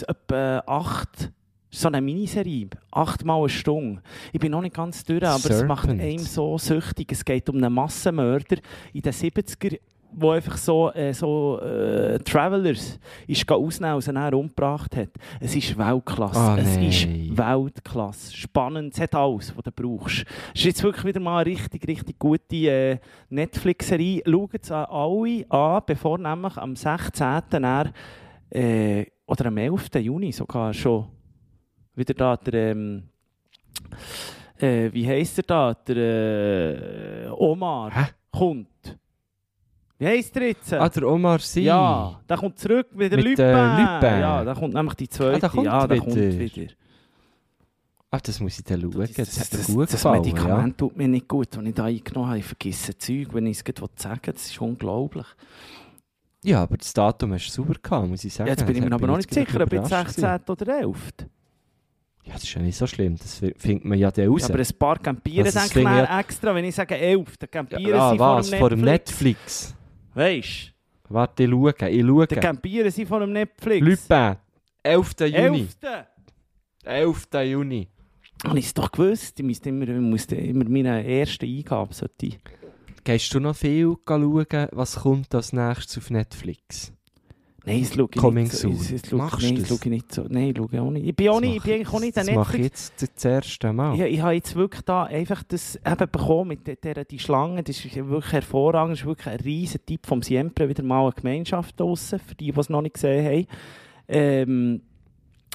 [0.07, 1.31] etwa acht,
[1.71, 4.01] so eine Miniserie, achtmal eine Stunde.
[4.33, 6.03] Ich bin noch nicht ganz durch, aber es macht Serpent.
[6.03, 7.13] einem so süchtig.
[7.13, 8.59] Es geht um einen Massenmörder
[8.93, 9.79] in den 70er
[10.17, 15.11] wo einfach so, äh, so äh, Travelers ist ausnehmen und dann umgebracht hat.
[15.41, 16.39] Es ist Weltklasse.
[16.39, 17.09] Ah, es ist.
[17.37, 18.37] Weltklasse.
[18.37, 18.95] Spannend.
[18.95, 20.25] Es hat alles, was du brauchst.
[20.55, 22.99] Es ist jetzt wirklich wieder mal eine richtig, richtig gute äh,
[23.31, 24.23] Netflix-Serie.
[24.27, 27.43] Schaut es an alle an, bevor nämlich am 16.
[27.51, 27.93] Dann,
[28.51, 29.89] äh, oder am 11.
[29.97, 31.07] Juni sogar schon
[31.95, 33.05] wieder da der, ähm,
[34.59, 38.07] äh, wie heisst er da, der äh, Omar Hä?
[38.31, 38.99] kommt.
[39.99, 40.73] Wie heisst er jetzt?
[40.73, 41.61] Ah, der Omar Sy.
[41.61, 43.39] Ja, der kommt zurück mit der Lupin.
[43.45, 44.21] äh.
[44.21, 45.37] Ja, da kommt nämlich die zweite.
[45.37, 46.73] Ah, der kommt ja, der kommt wieder.
[48.11, 48.93] Ah, das muss ich dann schauen.
[48.93, 50.21] Das, Das, das, gut das gefallen.
[50.21, 52.39] Medikament tut mir nicht gut, das ich da eingenommen habe.
[52.39, 54.21] Ich vergesse Zeug, wenn ich es gerade sagen.
[54.25, 55.27] Das ist unglaublich.
[56.45, 56.51] Ja.
[56.59, 58.47] ja, aber das Datum hast du sauber gehabt, muss ich sagen.
[58.49, 60.41] Ja, jetzt bin ich mir aber noch nicht sicher, ob jetzt überrascht 16.
[60.49, 60.99] oder 11.
[62.27, 63.17] Ja, das ist ja nicht so schlimm.
[63.17, 64.43] Das fi- findet man ja dann raus.
[64.43, 67.37] Ja, aber ein paar campieren ich ich dann extra, wenn ich sage 11.
[67.37, 68.49] Dann campieren ja, sie was?
[68.51, 69.75] vor Vor dem dem Netflix.
[70.15, 70.35] Netflix.
[70.39, 70.73] Weißt
[71.09, 71.71] Warte, ich schaue.
[71.71, 72.07] Ich du?
[72.07, 72.27] schaue.
[72.27, 73.87] Dann campieren sie vor dem Netflix.
[73.87, 74.37] Lupin.
[74.83, 75.15] 11.
[75.21, 75.69] Juni.
[75.83, 76.07] 11.
[76.85, 77.29] 11.
[77.45, 77.89] Juni.
[78.45, 79.39] Habe ich es doch gewusst.
[79.39, 82.31] Ich musste immer, musste immer meine erste Eingabe sollte
[83.05, 86.94] Gehst du noch viel schauen, was kommt als nächstes auf Netflix?
[87.67, 88.69] Nein, das schaue ich Coming nicht so.
[88.69, 88.79] soon.
[88.79, 90.27] Das, das schaue, Machst nein, das schaue ich nicht so.
[90.29, 91.07] Nein, ich schaue auch nicht.
[91.07, 92.93] Ich bin, auch nicht, ich bin eigentlich auch nicht der Das mache ich Netflix.
[93.01, 93.95] jetzt das erste Mal.
[93.95, 97.63] Ich, ich habe jetzt wirklich da einfach das eben bekommen mit der, der, die Schlange.
[97.63, 98.93] Das ist wirklich hervorragend.
[98.93, 100.69] Das ist wirklich ein riesen Tipp vom Siempre.
[100.69, 103.47] Wieder mal eine Gemeinschaft draussen, für die, die es noch nicht gesehen haben.
[104.09, 104.83] Ähm,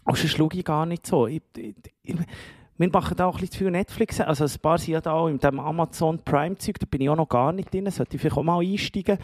[0.06, 1.28] und sonst schaue ich gar nicht so.
[1.28, 2.16] Ich, ich, ich,
[2.78, 4.20] wir machen da auch ein bisschen zu viel Netflix.
[4.22, 6.80] Also ein paar sind ja da auch in dem Amazon Prime-Zeug.
[6.80, 7.90] Da bin ich auch noch gar nicht drin.
[7.92, 9.20] Sollte ich vielleicht auch mal einsteigen.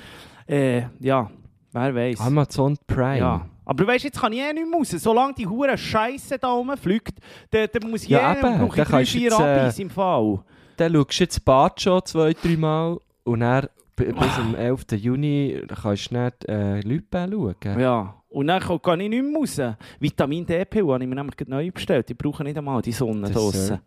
[0.46, 1.32] Äh, ja,
[1.76, 2.22] wer weiß.
[2.22, 3.18] Amazon Prime.
[3.20, 3.50] Ja.
[3.66, 4.90] Aber weißt, jetzt kann ich eh nicht mehr raus.
[4.90, 7.18] Solange die hure Scheiße da rumfliegt,
[7.52, 8.60] dann, dann muss ich Ja, eh, eben.
[8.60, 10.40] brauche ich drei, vier äh, Abis im Fall.
[10.78, 14.86] Dann schaust du jetzt Bad schon zwei, drei Mal und dann bis am 11.
[14.98, 17.80] Juni kannst du nicht äh, Leute schauen.
[17.80, 18.16] Ja.
[18.30, 19.62] Und dann kann ich nicht mehr raus.
[20.00, 22.10] Vitamin D-Pill habe ich mir nämlich neu bestellt.
[22.10, 23.80] Ich brauche nicht einmal die Sonne Das draussen.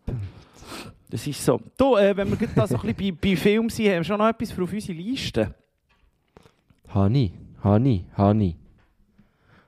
[1.09, 1.59] Das ist so.
[1.77, 4.17] Du, äh, wenn wir da so ein bisschen bei, bei Film sind, haben wir schon
[4.17, 5.53] noch etwas für auf unsere Liste.
[6.93, 7.31] Hani,
[7.63, 8.55] Hani, Hani.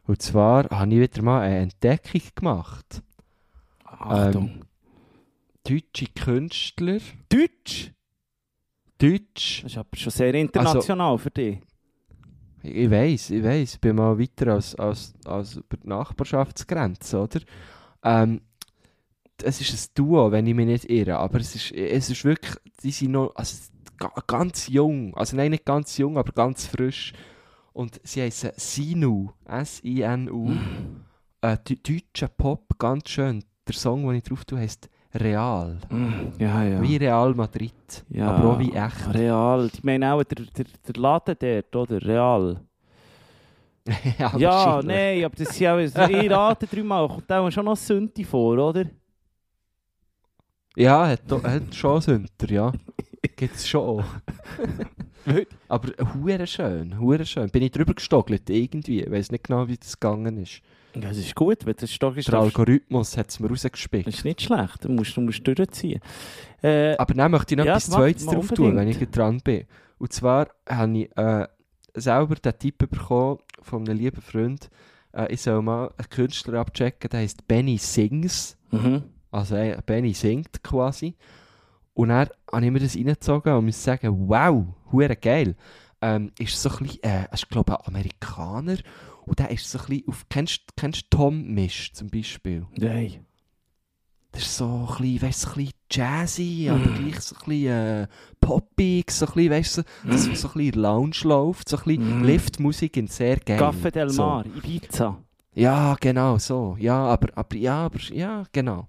[0.06, 3.02] Und zwar habe ich wieder mal eine Entdeckung gemacht.
[3.86, 4.62] Achtung.
[5.64, 7.00] Deutsche Künstler,
[7.30, 7.92] Deutsch?
[8.98, 11.60] Deutsch, Das ist aber schon sehr international für dich.
[12.64, 17.40] ich weiß, ich weiß, ich bin mal weiter als, als, als über die Nachbarschaftsgrenze, oder?
[18.04, 18.42] Ähm,
[19.44, 22.56] es ist ein Duo, wenn ich mich nicht irre, aber es ist, es ist wirklich,
[22.84, 23.58] die sind noch also,
[23.98, 27.14] ga- ganz jung, also nein, nicht ganz jung, aber ganz frisch.
[27.74, 30.52] Und sie heißen Sinu, S-I-N-U.
[31.42, 33.44] äh, deu- deutscher Pop, ganz schön.
[33.68, 35.78] Der Song, den ich drauf tue, heisst Real.
[35.90, 36.82] Mm, Ja, ja.
[36.82, 37.74] Wie Real Madrid.
[38.10, 38.30] ja.
[38.32, 39.14] Aber auch wie echt.
[39.14, 39.70] Real.
[39.74, 41.36] Ich meine auch der, der, der Laden
[41.72, 42.02] dort, oder?
[42.06, 42.62] Real.
[44.20, 48.24] ja, Ja, nein, aber das ist ja, ich rate dreimal, kommt auch schon noch Sünde
[48.24, 48.86] vor, oder?
[50.76, 52.72] Ja, hat, hat schon Sünder, ja.
[53.36, 54.04] Gibt es schon auch.
[55.68, 57.50] Aber hure schön, hure schön.
[57.50, 59.02] Bin ich drüber gestockelt, irgendwie.
[59.04, 60.62] Ich weiß nicht genau, wie das gegangen ist.
[60.96, 64.08] Ja, das ist gut, wenn das Stock ist, Der Algorithmus hat es mir das rausgespickt.
[64.08, 66.02] ist nicht schlecht, du musst, du musst durchziehen.
[66.62, 69.66] Äh, Aber dann möchte ich noch Ja, etwas Zweites drauf tun, wenn ich dran bin.
[70.00, 71.48] Und zwar habe ich äh,
[71.94, 74.70] selber den Tipp bekommen von einem lieben Freund,
[75.14, 78.58] äh, ich soll mal einen Künstler abchecken, der heißt Benny Sings.
[78.72, 79.04] mhm.
[79.32, 81.16] Also äh, Benny singt quasi.
[81.94, 85.56] Und dann habe ich mir das reingezogen und muss sagen, wow, hure geil.
[86.02, 88.78] Ähm, ist so ein bisschen, äh, ist glaube ich ein Amerikaner
[89.26, 92.66] und der ist so ein bisschen auf, kennst kennst du Tom Misch zum Beispiel?
[92.78, 93.26] Nein.
[94.32, 96.94] Das ist so ein bisschen, weißt, so ein bisschen jazzy, aber Mm.
[96.94, 97.68] gleich so ein bisschen
[98.04, 98.08] äh,
[98.40, 101.84] poppig, so ein bisschen, weißt du, so, dass so ein bisschen Lounge läuft, so ein
[101.84, 102.24] bisschen Mm.
[102.24, 103.60] Liftmusik in sehr geil.
[103.60, 104.24] Café del So.
[104.24, 105.18] Mar, Ibiza.
[105.54, 106.78] Ja, genau, so.
[106.80, 108.88] Ja, aber, aber ja, aber, ja, genau.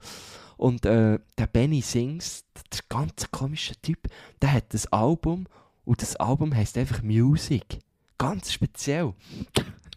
[0.62, 3.98] Und äh, der Benny Sings, der ganz komische Typ,
[4.40, 5.46] der hat das Album
[5.85, 7.64] und das Album heißt einfach Music.
[8.16, 9.12] Ganz speziell.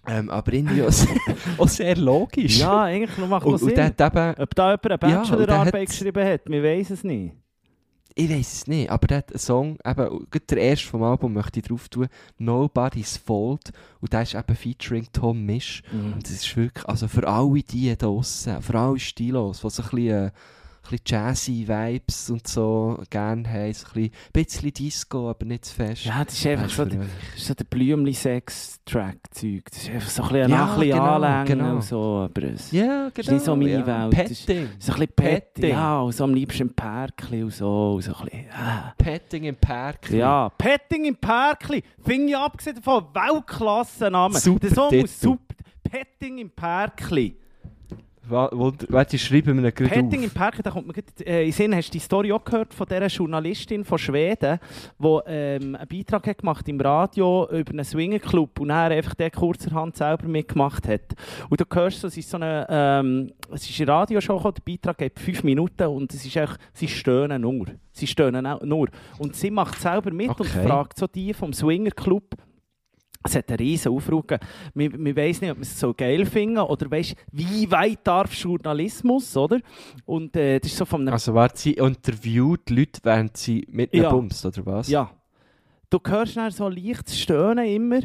[0.07, 1.15] ähm, aber irgendwie auch sehr,
[1.59, 2.57] auch sehr logisch.
[2.59, 3.75] Ja, eigentlich macht und, und Sinn.
[3.75, 6.63] der hat eben, Ob da jemand eine Ja, und der Bachelorarbeit hat- geschrieben hat, wir
[6.63, 7.33] weiß es nicht.
[8.15, 11.87] ich weiß es nicht, aber der Song, eben, der erste vom Album möchte ich drauf
[11.89, 12.07] tun,
[12.39, 13.71] Nobody's Fault.
[14.01, 15.83] Und der ist eben featuring Tom Misch.
[15.91, 19.83] Und das ist wirklich, also für alle die da draussen, für alle Stilos, die so
[19.83, 20.31] ein bisschen, äh,
[20.89, 26.05] bisschen jazzy Vibes und so gerne haben, so ein bisschen, Disco, aber nicht zu fest.
[26.05, 26.99] Ja, das ist einfach Das so, der-
[27.35, 29.63] das so der Blümli-Sex-Track-Zeug.
[29.71, 31.75] Das ist einfach so ein bisschen, Ja, ein bisschen genau, anlängen genau.
[31.75, 33.85] und so, aber es Ja, ist nicht so meine ja.
[34.11, 34.13] Welt.
[34.17, 34.69] Das ist- Petting.
[34.79, 35.69] so ein bisschen Petting.
[35.69, 37.93] Ja, und so am liebsten im Pärkli und so.
[37.95, 38.93] Und so ein bisschen, ah.
[38.97, 40.09] Petting im Park.
[40.11, 41.83] Ja, Petting im Pärkli.
[42.03, 44.37] Finde ich abgesehen davon Weltklasse-Name.
[44.39, 45.41] Super Der Song muss super.
[45.83, 47.37] Petting im Pärkli.
[48.27, 51.51] Wa- Wunder- Warte, ich schreibe mir gerade Petting im Pärkli, da kommt gerade, äh, in
[51.51, 54.59] Sinn, hast du die Story auch gehört von dieser Journalistin von Schweden,
[54.99, 59.31] die ähm, einen Beitrag hat gemacht im Radio über einen Swingerclub und dann einfach der
[59.31, 61.13] kurzerhand selber mitgemacht hat.
[61.49, 64.71] Und du hörst so, es ist so eine, ähm, es ist eine Radioshow, gekommen, der
[64.73, 67.67] Beitrag geht fünf Minuten und es ist echt, sie stöhnen nur.
[67.91, 68.87] Sie stöhnen nur.
[69.19, 70.67] Und sie macht selber mit und Okay.
[70.67, 72.35] fragt so die vom Swingerclub,
[73.25, 74.45] es hat einen riesen Aufruhr gegeben.
[74.73, 78.33] Man, man weiss nicht, ob man es so geil finden oder weißt, wie weit darf
[78.33, 79.59] Journalismus, oder?
[80.05, 81.13] Und äh, das ist so von einem...
[81.13, 84.03] Also warte, sie interviewt Leute, während sie mit Ja.
[84.03, 84.87] einer bumst, oder was?
[84.89, 85.09] Ja.
[85.89, 87.99] Du hörst dann so leichtes Stöhnen immer,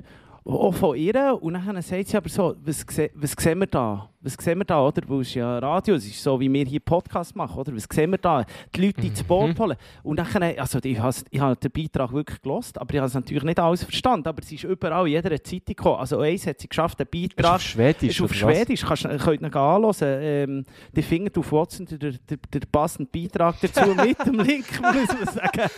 [0.44, 1.38] auch von ihr.
[1.40, 4.08] Und dann sagt sie aber so, was, was sehen wir da?
[4.22, 5.00] Was sehen wir da, oder?
[5.08, 7.74] Weil es ist ja Radio, es ist so, wie wir hier Podcast machen, oder?
[7.74, 8.44] Was sehen wir da?
[8.76, 9.58] Die Leute ins Boot Mhm.
[9.58, 9.76] holen.
[10.02, 13.14] Und dann, also ich habe ich habe den Beitrag wirklich gelost, aber ich habe es
[13.14, 14.28] natürlich nicht alles verstanden.
[14.28, 16.00] Aber es ist überall in jeder Zeitung gekommen.
[16.00, 18.34] Also eins hat sie geschafft, den Ist Beitrag auf Schwedisch ist auf?
[18.34, 19.94] Schwedisch, kannst, könnt ihr anhören.
[20.02, 25.08] Ähm, die findet auf Watson den, den, den passenden Beitrag dazu mit dem Link, muss
[25.08, 25.70] man sagen.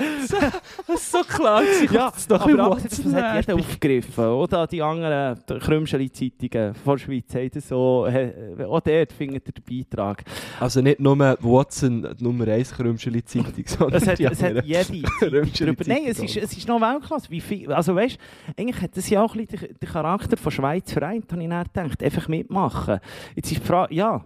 [0.88, 1.62] Das ist so klar.
[1.92, 4.24] Ja, das ist doch aber abgesehen davon, das hat jeder aufgegriffen.
[4.24, 8.06] Oder die anderen Krümscheli-Zeitungen von der Schweiz haben das so,
[8.58, 10.24] äh, auch dort findet ihr den Beitrag.
[10.60, 15.02] Also nicht nur Watson, Nummer 1 Krümscheli-Zeitung, sondern Es hat, die es hat jede Zeitung
[15.18, 15.84] Krümscheli drüber.
[15.86, 17.30] Nein, es Zeitung ist, es ist noch Weltklasse.
[17.30, 18.18] Wie viel, also weißt,
[18.56, 21.64] eigentlich hat das ja auch ein bisschen den, Charakter von Schweiz vereint, habe ich dann
[21.64, 22.02] gedacht.
[22.02, 22.98] Einfach mitmachen.
[23.36, 24.24] Jetzt ist die Frage, ja,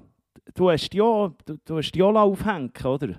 [0.55, 3.19] du hast ja, du, du hast Jola aufhängen, oder?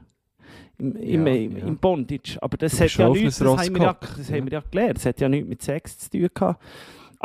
[0.80, 1.66] Im, im, Ja, im, ja.
[1.66, 2.38] im Bondage.
[2.42, 4.36] Aber das hat ja nichts, das haben wir ja, das ja.
[4.36, 4.98] haben wir ja gelernt.
[4.98, 6.62] Das hat ja nichts mit Sex zu tun gehabt.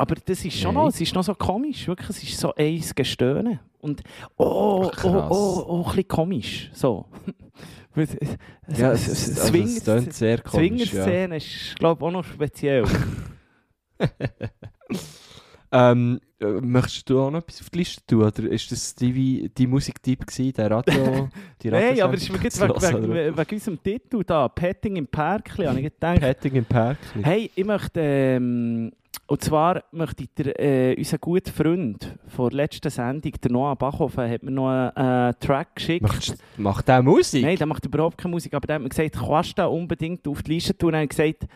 [0.02, 0.82] Aber das ist schon Nein.
[0.82, 3.60] noch, es ist noch so komisch, wirklich, es ist so eins Gestöhne.
[3.78, 4.02] Und
[4.36, 7.06] oh, Ach, oh, oh, oh, ein bisschen komisch, so.
[8.76, 10.92] Ja, es- es, also, es klingt sehr komisch.
[10.92, 11.04] Ja.
[11.04, 12.84] Swingerszene ist, glaube ich, auch noch speziell.
[15.74, 18.24] Ähm, äh, möchtest du auch noch etwas auf die Liste tun?
[18.24, 21.30] Oder ist das die, die Musiktyp gewesen, der Radio?
[21.62, 22.92] Die Nein, aber es ist wegen, oder?
[23.02, 26.20] wegen, wegen unserem Titel da, Petting im Parkli, habe ich gedacht.
[26.20, 27.22] Petting im Parkli.
[27.22, 28.92] Hey, ich möchte, ähm,
[29.32, 34.30] und zwar möchte dir, äh, unser guter Freund von der letzten Sendung, der Noah Bachhofen,
[34.30, 36.02] hat mir noch einen äh, Track geschickt.
[36.02, 37.42] Macht, macht der Musik?
[37.42, 40.28] Nein, der macht überhaupt keine Musik, aber der hat mir gesagt, kannst du den unbedingt
[40.28, 40.92] auf die Liste tun?
[40.92, 41.46] Er hat gesagt,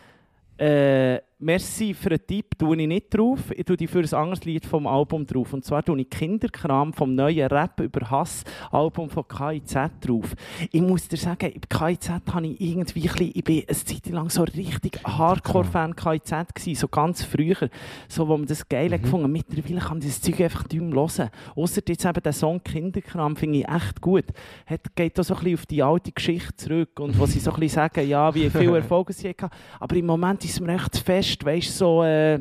[0.57, 3.51] äh, merci für den Tipp, tue ich nicht drauf.
[3.55, 5.53] Ich tue die für ein anderes Lied vom Album drauf.
[5.53, 10.35] Und zwar tue ich Kinderkram vom neuen Rap über Hass Album von KIZ drauf.
[10.72, 14.07] Ich muss dir sagen, bei KIZ habe ich irgendwie ein bisschen, ich bin eine Zeit
[14.07, 17.68] lang so richtig Hardcore-Fan KIZ gewesen, so ganz früher,
[18.09, 20.94] so, wo man das geil hat gefunden Mittlerweile kann ich das Zeug einfach nicht mehr
[20.94, 21.31] hören.
[21.55, 24.25] Ausser jetzt eben der Song Kinderkram finde ich echt gut.
[24.64, 27.53] Hat, geht auch so ein bisschen auf die alte Geschichte zurück und wo sie so
[27.53, 29.51] ein bisschen sagen, ja, wie viel Erfolg sie hatten.
[29.79, 32.41] Aber im Moment ist es mir echt zu fest, weißt du, so äh,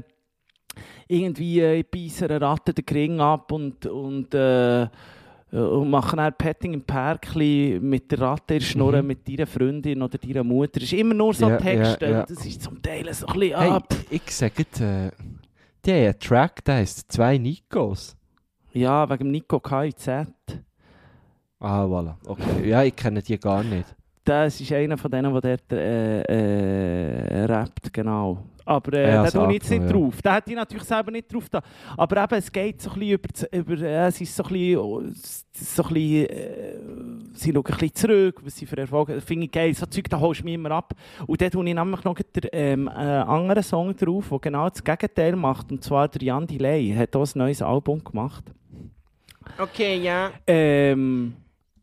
[1.08, 4.88] irgendwie äh, ich beiße einer Ratte den Ring ab und, und, äh,
[5.52, 9.08] und mache dann Petting im Parkli mit der Ratte in der Schnurre Mhm.
[9.08, 10.78] mit deiner Freundin oder deiner Mutter.
[10.78, 12.06] Es ist immer nur so Ja, Texte.
[12.06, 12.26] ja, ja.
[12.26, 13.93] Das ist zum Teil so ein bisschen Hey, ab.
[14.10, 15.12] ich sage, äh,
[15.86, 18.15] die haben einen Track, der heisst «Zwei Nikos».
[18.74, 20.08] Ja, wegen Nico KIZ.
[21.60, 22.15] Ah, voilà.
[22.26, 22.67] Okay.
[22.67, 23.95] Ja, ich kenne die gar nicht.
[24.26, 28.43] Das ist einer von denen, der dort äh, äh, rappt, genau.
[28.65, 29.88] Aber äh, Ja, den tue ich jetzt nicht ja.
[29.89, 30.21] drauf.
[30.21, 31.62] Den hätte ich natürlich selber nicht drauf da.
[31.95, 34.78] Aber eben, es geht so ein bisschen über, über äh, es ist so ein bisschen,
[34.80, 35.04] oh,
[35.54, 36.73] so ein bisschen äh,
[37.34, 39.73] sie schauen ein bisschen zurück, was sie für Erfolge Das finde ich geil.
[39.75, 40.93] So Zeug, da holst du mich immer ab.
[41.28, 44.84] Und dann tue ich nämlich noch den ähm, äh, anderen Song drauf, der genau das
[44.84, 45.71] Gegenteil macht.
[45.71, 48.45] Und zwar der Jan Delay hat auch ein neues Album gemacht.
[49.60, 50.32] Okay, ja.
[50.47, 51.36] Ähm,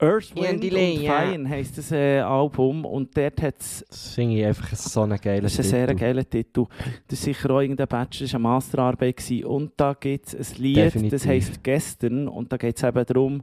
[0.03, 1.07] Earth, Wind Delay, und.
[1.07, 2.85] Fire heisst das äh, Album.
[2.85, 5.87] Und dort hat es Das finde ich einfach so einen geilen Das ist ein sehr
[5.87, 6.01] Titel.
[6.01, 6.67] geiler Titel.
[7.09, 9.17] Das ist sicher auch irgendein Bachelor, das war eine Masterarbeit.
[9.17, 9.45] Gewesen.
[9.47, 11.11] Und da gibt es ein Lied, Definitiv.
[11.13, 12.29] das heisst «Gestern».
[12.29, 13.43] Und da geht es eben darum,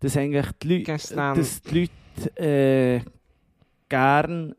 [0.00, 1.36] dass eigentlich die Leute, Gestern.
[1.36, 3.00] dass die Leute äh,
[3.88, 4.54] gern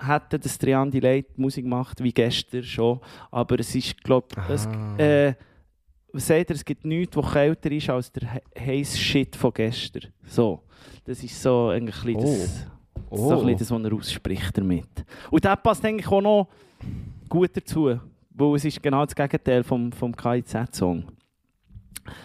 [0.00, 3.00] hätten, dass Trian Delay Musik macht, wie gestern schon.
[3.30, 4.96] Aber es ist, glaube ich, Ah.
[4.98, 5.34] äh,
[6.20, 10.12] sagt ihr, es gibt nichts, was kälter ist als der he- heiße Shit von gestern.
[10.26, 10.62] So.
[11.04, 12.66] Das ist so ein bisschen das,
[13.10, 13.16] Oh.
[13.28, 15.04] so ein bisschen das, was er ausspricht damit.
[15.30, 16.48] Und das passt eigentlich auch noch
[17.28, 17.98] gut dazu,
[18.30, 21.04] weil es ist genau das Gegenteil vom, vom KIZ-Song.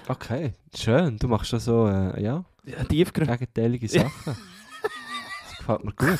[0.07, 1.17] Okay, schön.
[1.17, 4.09] Du machst da so, äh, ja, Ja, gegenteilige Sachen.
[5.43, 6.19] das gefällt mir gut.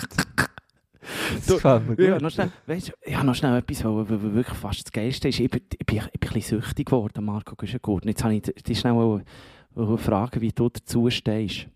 [1.48, 2.00] Du- gut.
[2.00, 5.40] Ja, noch schnell, weißt, du, ja, noch schnell etwas, was wirklich fast das Geilste ist.
[5.40, 8.06] Ich bin, ich bin, ich bin ein bisschen süchtig geworden, Marco Güschengurt.
[8.06, 11.68] Jetzt habe ich dich schnell wollen fragen, wie du dazu stehst.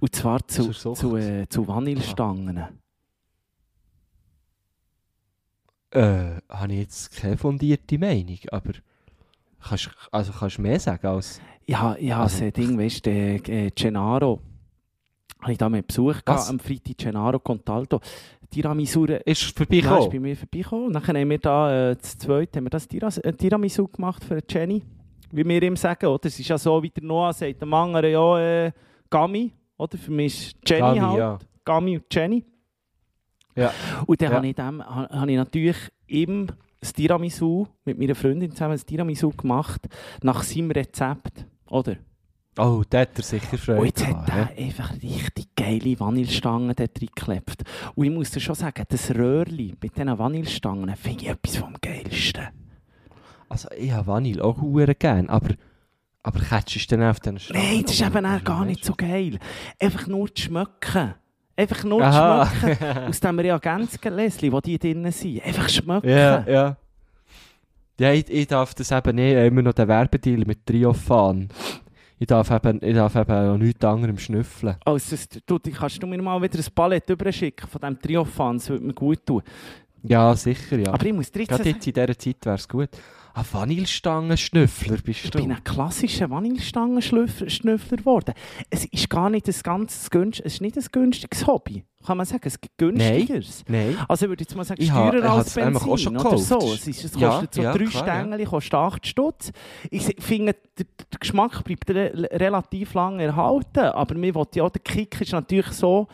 [0.00, 2.64] Und zwar zu, zu, äh, zu Vanillestangen.
[5.90, 8.72] Äh, habe ich jetzt keine fundierte Meinung, aber
[9.62, 11.40] kannst, also kannst du mehr sagen als...
[11.66, 14.40] Ja, ja, Also- das Ding, weißt du, äh, Gennaro,
[15.42, 18.00] habe ich da mit Besuch gehabt, am Freitag Gennaro Contalto.
[18.50, 20.10] Tiramisu, Ist ist vorbeigekommen?
[20.10, 20.92] bei mir vorbeigekommen.
[20.92, 24.40] Dann haben wir da, äh, zu zweit, haben wir das Tiras, äh, Tiramisu gemacht für
[24.48, 24.82] Jenny.
[25.30, 26.26] Wie wir ihm sagen, oder?
[26.26, 28.72] Es ist ja so, wie der Noah sagt, dem anderen ja, äh,
[29.08, 29.96] Gami, oder?
[29.98, 31.18] Für mich ist Jenny Gami, halt.
[31.18, 31.38] ja.
[31.64, 32.44] Gami und Jenny.
[33.56, 33.72] Ja.
[34.06, 34.36] Und dann Ja.
[34.36, 35.76] habe ich, dem, ha- habe ich natürlich
[36.06, 36.46] ihm
[36.80, 39.80] das Tiramisu mit meiner Freundin zusammen das Tiramisu gemacht,
[40.22, 41.96] nach seinem Rezept, oder?
[42.58, 44.54] Oh, da hat er sicher Freude Und jetzt gehabt, hat ja.
[44.54, 47.62] er einfach richtig geile Vanillestangen dort reingeklebt.
[47.94, 51.74] Und ich muss dir schon sagen, das Röhrli mit diesen Vanillestangen finde ich etwas vom
[51.80, 52.48] Geilsten.
[53.48, 55.54] Also ich habe Vanille auch hure gern, aber
[56.22, 57.62] Aber catchst du dann auf den Strand?
[57.62, 59.38] Nein, das ist eben auch gar nicht so geil.
[59.80, 61.14] Einfach nur zu schmecken.
[61.56, 62.46] Einfach nur Aha.
[62.46, 62.98] zu schmecken.
[63.08, 65.44] Aus dem Reagenzgläschen, wo die drinnen sind.
[65.44, 66.08] Einfach schmecken.
[66.08, 66.76] Ja, ja.
[67.98, 71.48] Ja, ich, ich darf das eben nicht, immer noch den Werbedeal mit Triophan.
[72.22, 74.76] Ich darf eben, ich darf eben noch nichts anderem schnüffeln.
[74.84, 78.68] Also, das, du, kannst du mir mal wieder ein Palett überschicken von diesem Triophan, das
[78.68, 79.42] würde mir gut tun.
[80.04, 80.92] Ja, sicher, ja.
[80.92, 82.90] Aber ich muss dir jetzt Gerade sagen, jetzt in dieser Zeit wäre es gut.
[83.34, 85.38] Ah, Vanillestangenschnüffler bist ich du.
[85.38, 88.34] bin ein klassischer Vanillestangenschnüffler geworden.
[88.70, 91.84] Es ist gar nicht ein ganz günst, es ist nicht ein günstiges Hobby.
[92.04, 93.64] Kann man sagen, es gibt günstigeres.
[93.68, 93.96] Nein.
[94.08, 96.58] Also ich würde jetzt mal sagen, Ich teurer ich als Benzin auch schon oder so.
[96.74, 98.20] Es, ist, es Ja, kostet so ja, drei klar, ja.
[98.20, 99.52] Stängel, kostet 8 Stutz.
[99.90, 104.82] Ich finde, der, der Geschmack bleibt re relativ lange erhalten, aber mir will ja der
[104.82, 106.08] Kick ist natürlich so,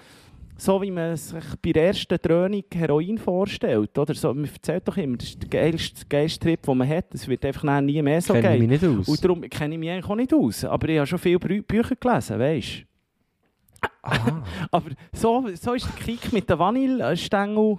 [0.59, 3.97] so wie man sich bei der ersten Dröhnung Heroin vorstellt.
[3.97, 4.13] Oder?
[4.13, 7.15] So, man erzählt doch immer, das ist der geilste, geilste Trip, den man hat.
[7.15, 8.63] Es wird einfach nie mehr so Kenne geil.
[8.63, 9.09] ich mich nicht aus.
[9.09, 10.65] Und darum kenne ich mich eigentlich auch nicht aus.
[10.65, 13.89] Aber ich habe schon viele Brü Bücher gelesen, weißt du.
[14.03, 14.45] Aha.
[14.73, 17.79] Aber so, so ist der Kick mit der Vanillestängel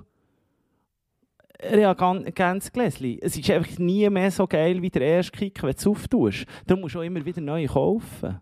[1.62, 3.20] Reagenzgläschen.
[3.22, 6.46] Es ist einfach nie mehr so geil wie der erste Kick, wenn du es auftust.
[6.66, 8.40] Darum musst du auch immer wieder neu kaufen.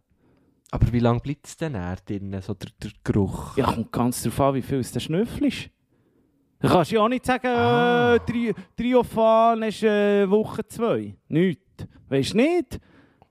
[0.79, 3.57] Aber wie lange bleibt es denn näher drin, so der, der Geruch?
[3.57, 5.69] Ja, kommt ganz darauf an, wie viel es der Schnüffel ist.
[6.59, 8.15] Du kannst ja auch nicht sagen, Ah.
[8.15, 11.15] äh, Tri Triophan ist äh, Woche zwei.
[11.29, 11.61] Nicht.
[12.09, 12.79] Weißt du nicht?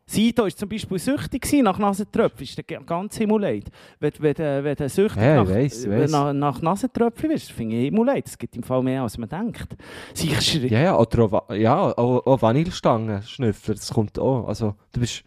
[0.09, 2.45] Sido war zum Beispiel süchtig gewesen nach Nasentröpfchen.
[2.45, 3.69] Ist der ganz Himmelleid.
[3.99, 6.11] Wenn, wenn, wenn, wenn du süchtig ich nach, weiss, wenn weiss.
[6.13, 8.27] nach, nach Nasentröpfchen bist, finde ich Himmelleid.
[8.29, 9.77] Es gibt im Fall mehr, als man denkt.
[10.15, 14.47] Sich schri- Ja, ja, oder auch, ja, auch, auch Vanillestangen schnüffeln, das kommt auch.
[14.47, 15.25] Also, du bist,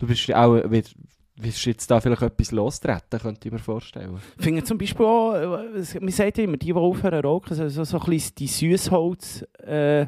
[0.00, 0.56] du bist auch,
[1.36, 4.18] wirst, wirst jetzt da vielleicht etwas lostreten, könnte ich mir vorstellen.
[4.38, 7.84] Ich finde zum Beispiel auch, äh, man sagt ja immer, die, die aufhören rauchen, so,
[7.84, 10.06] so, ein bisschen die Süßholz äh,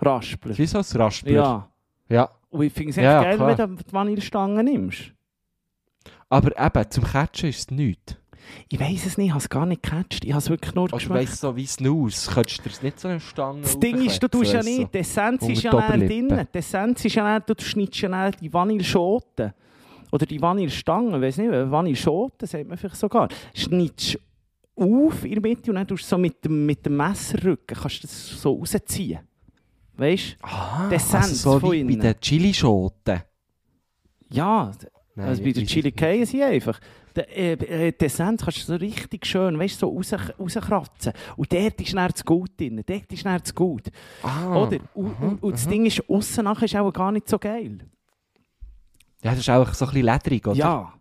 [0.00, 1.32] so ein Raspler.
[1.32, 1.68] Ja.
[2.08, 2.30] ja.
[2.50, 3.58] Und ich finde es Ja, echt geil, klar.
[3.58, 5.12] wenn du die Vanillestangen nimmst.
[6.28, 8.16] Aber eben, zum Catchen ist es nichts.
[8.68, 10.24] Ich weiß es nicht, ich habe es gar nicht gecatcht.
[10.24, 11.28] Ich habe es wirklich nur Also, du geschmeckt.
[11.30, 14.28] weißt so wie Snus, könntest du dir nicht so eine Stange Das Ding ist, du
[14.28, 16.08] tust ja nicht, die Essenz ist ja näher Oberlippe.
[16.08, 16.48] drin.
[16.54, 19.52] Die Essenz ist ja näher, du schneidest ja näher die Vanilleschoten.
[20.12, 23.28] Oder die Vanillestangen, ich weiß nicht, Vanilleschoten sagt man vielleicht sogar.
[23.54, 24.18] Schneidest
[24.76, 28.02] auf in der Mitte und dann tust du so mit dem, mit dem Messerrücken kannst
[28.02, 29.20] du das so rausziehen.
[29.96, 30.46] Weißt du?
[30.46, 32.00] Ah, also so von wie bei innen.
[32.00, 33.22] den Chilischoten.
[34.30, 34.70] Ja,
[35.16, 35.90] Nein, also bei der weiss Chili.
[35.90, 36.78] Käse sie einfach.
[37.16, 37.52] Der, äh,
[37.88, 41.12] äh, die Essenz kannst du so richtig schön, weißt, so raus, rauskratzen.
[41.36, 42.80] Und dort ist dann das Gut drin.
[42.86, 43.88] Dort ist dann das Gut.
[44.22, 44.78] Ah, Oder?
[44.94, 47.78] Und, und, und das Ding ist, aussen nachher ist auch gar nicht so geil.
[49.22, 50.56] Ja, das ist auch so ein bisschen ledrig, oder?
[50.56, 50.92] Ja.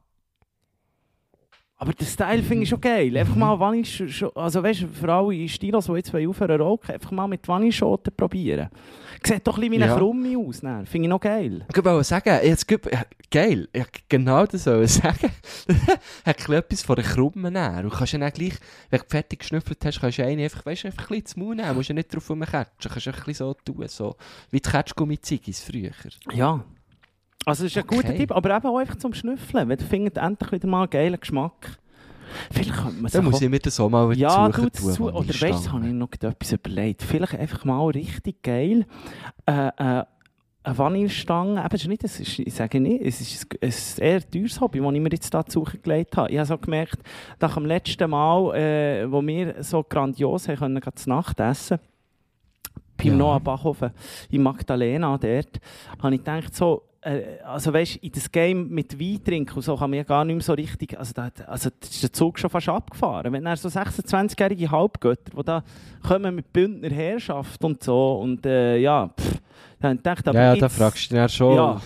[1.80, 3.16] Aber den Style finde ich schon geil.
[3.16, 3.86] Einfach mal Vanille,
[4.34, 8.70] also weißt du, für alle Stilos, die jetzt aufhören rauchen, einfach mal mit Vanilleschoten probieren.
[9.24, 9.96] Sieht doch ein bisschen wie eine Ja.
[9.98, 10.62] Krumme aus.
[10.62, 10.88] dann.
[10.88, 11.68] Finde ich noch geil.
[11.70, 15.32] Ich wollte sagen, jetzt gibt, ja, geil, ich wollte genau das wollte sagen.
[16.26, 17.84] Hat ein etwas von einer Krumme nehmen.
[17.84, 18.54] Du kannst ja dann gleich,
[18.90, 21.56] wenn du fertig geschnüffelt hast, kannst du eine einfach, weißt, du, einfach ein bisschen Maul
[21.58, 21.68] nehmen.
[21.70, 22.74] Du musst ja nicht drauf rumkatschen.
[22.82, 24.16] Du kannst einfach ein bisschen so tun, so
[24.50, 25.92] wie die Ketschgummi-Ziggis früher.
[26.34, 26.66] Ja.
[27.46, 27.96] Also es ist ein Okay.
[27.96, 29.70] guter Tipp, aber eben auch einfach zum Schnüffeln.
[29.70, 31.80] Wenn du findest endlich wieder mal einen geilen Geschmack.
[32.52, 35.04] Vielleicht könnte man Dann sich muss ich mir das auch mal Ja, suchen du zu,
[35.14, 37.02] oder weißt du, habe ich noch etwas überlegt.
[37.02, 38.86] Vielleicht einfach mal richtig geil.
[39.46, 40.04] Äh, äh,
[40.64, 44.06] eine Vanillestange, eben, es ist nicht, es ist, ich sage nicht, es ist ein, ein
[44.06, 46.30] eher teures Hobby, das ich mir jetzt da zu suchen gelegt habe.
[46.30, 46.98] Ich habe so gemerkt,
[47.40, 51.80] nach dem letzten Mal, äh, wo wir so grandios haben können, zu Nacht essen,
[52.98, 53.14] beim Ja.
[53.16, 53.92] Noah Bachhofen
[54.30, 55.62] in Magdalena dort,
[56.04, 59.76] habe ich gedacht, so, äh, also weißt, in das Game mit Wein trinken und so
[59.76, 62.38] kann man ja gar nicht mehr so richtig, also da, also da ist der Zug
[62.40, 63.32] schon fast abgefahren.
[63.34, 65.64] Wenn dann so 26-jährige Halbgötter, die da
[66.08, 69.40] kommen mit Bündner Herrschaft und so und äh, ja, pff,
[69.80, 71.82] dann gedacht, aber Ja, ja, jetzt, da fragst du dich dann schon, Ja.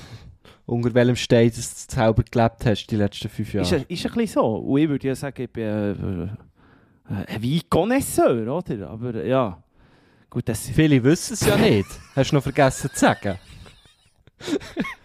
[0.66, 3.66] unter welchem Stein du selber gelebt hast die letzten fünf Jahre.
[3.68, 4.56] Ist, ein- ist ein bisschen so.
[4.58, 8.90] Und ich würde ja sagen, ich bin äh, äh, ein Wein-Connoisseur, oder?
[8.90, 9.62] Aber ja,
[10.30, 11.88] gut, das Viele wissen es ja nicht.
[12.16, 13.38] Hast du noch vergessen zu sagen?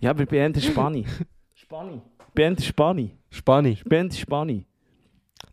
[0.00, 1.06] Ja, aber bin eher Spani.
[1.54, 2.00] Spani.
[2.34, 3.16] Bin eher Spani.
[3.30, 3.80] Spanisch.
[3.82, 4.64] Ich bin eher Spani.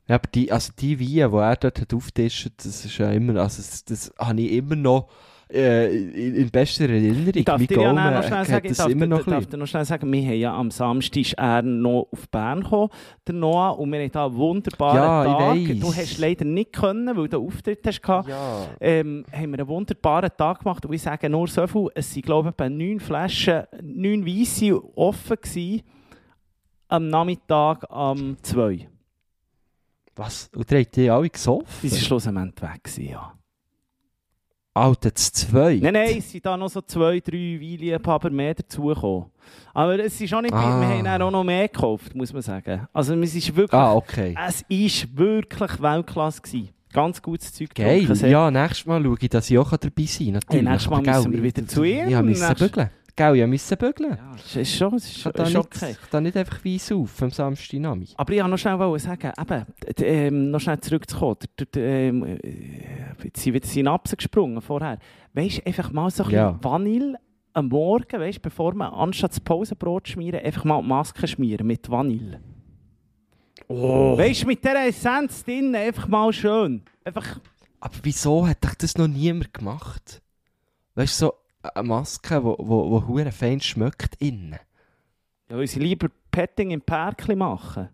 [0.08, 3.42] Ja, aber die, also die Weine, die er dort hat aufgetischt das ist ja immer,
[3.42, 5.10] also das, das habe ich immer noch
[5.54, 7.44] äh, in, in bester Erinnerung.
[7.44, 9.68] Darf Mein dir ja Gaumen noch schnell sagen, darf, immer noch dir- darf dir noch
[9.68, 12.90] schnell sagen, wir haben ja am Samstag er noch auf Bern gekommen,
[13.28, 15.76] der Noah, und wir haben da einen wunderbaren Ja, ich Tag.
[15.76, 15.80] weiss.
[15.80, 18.30] Du hast leider nicht können, weil du einen Auftritt hast gehabt.
[18.30, 18.68] Ja.
[18.80, 22.26] ähm, haben wir einen wunderbaren Tag gemacht und ich sage nur so viel, es sind
[22.26, 25.82] glaube ich neun Flaschen, neun Weisse offen gewesen,
[26.88, 28.88] am Nachmittag am 2.
[30.16, 30.50] Was?
[30.56, 31.66] Und ihr habt die alle gesoffen?
[31.84, 33.34] Die sind schlussendlich weg ja.
[34.76, 35.80] Alter, das zwei.
[35.82, 39.28] Nein, nein, es sind da noch so zwei, drei Weinliebhaber mehr dazugekommen.
[39.74, 40.82] Aber es ist auch nicht, Ah.
[40.82, 42.86] wir haben dann auch noch mehr gekauft, muss man sagen.
[42.92, 44.36] Also es ist wirklich, Ah, okay.
[44.48, 46.70] es ist wirklich Weltklasse gewesen.
[46.92, 48.04] Ganz gutes Zeug Geil.
[48.30, 50.34] Ja, nächstes Mal schaue ich, dass ich auch dabei sein kann.
[50.34, 50.62] Natürlich.
[50.66, 52.04] Hey, nächstes Mal müssen wir wieder zu ihm.
[52.06, 52.90] Musste Nächstes- bügeln.
[53.18, 54.18] Gell, ich musste bügeln.
[54.18, 55.92] Ja, es ist schon, es ist, schon- ist nicht, okay.
[55.92, 58.16] ich kann nicht einfach weiss auf am Samstagnachmittag.
[58.18, 59.66] Aber ich wollte noch schnell sagen, eben,
[60.02, 61.38] ähm, noch schnell zurückzukommen.
[61.58, 62.80] D- d- ähm, äh,
[63.24, 65.00] jetzt sind wieder Synapsen gesprungen vorher.
[65.34, 66.52] Weißt du, einfach mal so ein Ja.
[66.52, 67.16] bisschen Vanille
[67.54, 71.90] am Morgen, weißt, bevor man anstatt das Pausenbrot schmieren, einfach mal die Maske schmieren mit
[71.90, 72.42] Vanille.
[73.70, 74.18] Oh.
[74.18, 76.82] Weißt du, mit dieser Essenz drin, einfach mal schön.
[77.06, 77.40] Einfach,
[77.80, 80.22] Aber wieso hat das noch niemand gemacht?
[80.96, 81.34] Weißt du, so
[81.74, 84.60] eine Maske, die wo, wo, wo hure fein schmeckt innen.
[85.50, 87.90] ja, weil sie lieber Petting im Pärkli machen.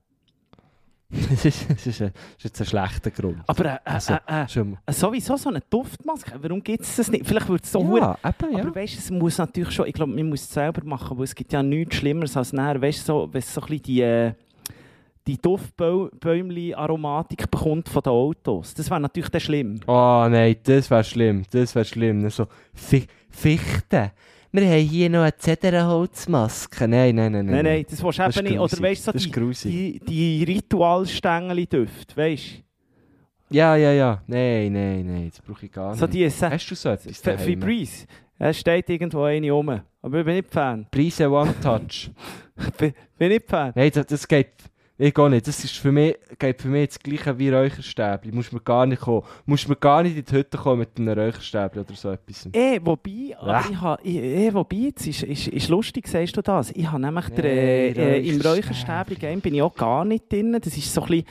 [1.29, 3.39] das, ist, das, ist ein, das ist jetzt ein schlechter Grund.
[3.45, 7.11] Aber äh, äh, Also, äh, Schon, äh, sowieso so eine Duftmaske, warum gibt es das
[7.11, 7.27] nicht?
[7.27, 8.63] Vielleicht würde es so ja, eben, ja.
[8.63, 11.25] Aber weißt du, es muss natürlich schon, ich glaube, man muss es selber machen, weil
[11.25, 13.83] es gibt ja nichts Schlimmeres als nachher, weißt du, so, wenn es so ein bisschen
[13.83, 14.33] die, äh,
[15.27, 18.73] die Duftbäumli-Aromatik bekommt von den Autos.
[18.73, 19.79] Das wäre natürlich dann schlimm.
[19.87, 21.43] Oh nein, das wäre schlimm.
[21.51, 22.29] Das wäre schlimm.
[22.29, 24.11] So, Fi Fichte.
[24.53, 26.87] Wir haben hier noch eine Zedernholzmaske.
[26.87, 27.45] Nein, nein, nein.
[27.45, 28.59] Nein, nein, das willst du Das eben ist nicht.
[28.59, 29.71] Oder weißt du, Das so ist die, grusig.
[29.71, 32.45] die, die Ritualstängeli-Düfte, weißt
[33.49, 33.55] du?
[33.55, 34.21] Ja, ja, ja.
[34.27, 35.29] Nein, nein, nein.
[35.29, 36.13] Das brauche ich gar So nicht.
[36.15, 37.19] die Essa- Hast du so etwas?
[37.19, 38.05] Febreze.
[38.39, 39.81] Es steht irgendwo eine rum.
[40.01, 40.87] Aber ich bin nicht Fan.
[40.89, 42.09] Preise One Touch.
[42.77, 43.71] bin, bin nicht Fan.
[43.75, 44.49] Nein, das, das geht...
[45.03, 45.47] Ich gehe nicht.
[45.47, 48.31] Das ist für mich, geht für mich das gleiche wie Räucherstäbli.
[48.31, 49.23] Muss man gar nicht kommen.
[49.47, 52.47] Muss man gar nicht in die Hütte kommen mit einem Räucherstäbli oder so etwas.
[52.53, 53.65] Eh, wobei, aber Ah.
[53.67, 56.69] ich ha, eh, wobei, jetzt ist, ist, ist lustig, sagst du das?
[56.71, 58.47] Ich habe nämlich der, äh, äh, im Räucherstäbli.
[58.49, 60.55] Räucherstäbli-Game bin ich auch gar nicht drin.
[60.61, 61.25] Das ist so ein bisschen,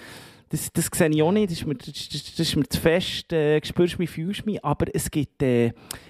[0.48, 3.32] das, das sehe ich auch nicht, das ist mir, das, das, ist mir zu fest,
[3.32, 5.68] äh, spürst mich, fühlst mich, aber es gibt, äh,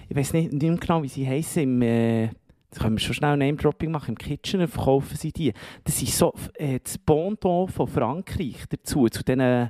[0.09, 2.29] ich weiß nicht, nicht genau, wie sie heißen, im, äh,
[2.71, 5.53] jetzt können wir schon schnell Name-Dropping machen, im Kitchener verkaufen sie die.
[5.83, 9.69] Das ist so äh, das Bonton von Frankreich dazu, zu diesen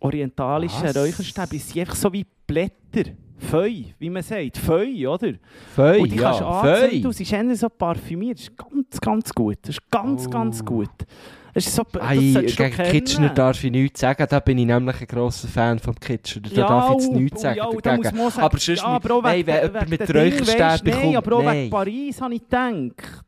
[0.00, 0.96] orientalischen Was?
[0.96, 1.58] Räucherstäbli.
[1.58, 3.10] Sie sind einfach so wie Blätter.
[3.40, 4.58] Feu, wie man sagt.
[4.58, 5.34] Feu, oder?
[5.74, 6.60] Feu, und die kannst du ja.
[6.60, 7.08] anzünden, Feu.
[7.08, 8.38] und sie ist eher so parfümiert.
[8.38, 9.58] Das ist ganz, ganz gut.
[9.62, 10.30] Das ist ganz, Oh.
[10.30, 10.90] ganz gut.
[11.54, 12.70] Das ist so, Ei, gegen.
[12.70, 16.48] Kitchener darf ich nichts sagen, da bin ich nämlich ein grosser Fan vom Kitchener.
[16.48, 18.20] Da Ja, darf ich jetzt oh, nichts oh, sagen ja, da dagegen.
[18.20, 21.52] Aber sonst ja, aber nein, wegen, wenn jemand mit Räucherstäbli weisst, Nein, kommt, aber auch
[21.52, 23.24] wegen Paris habe ich gedacht.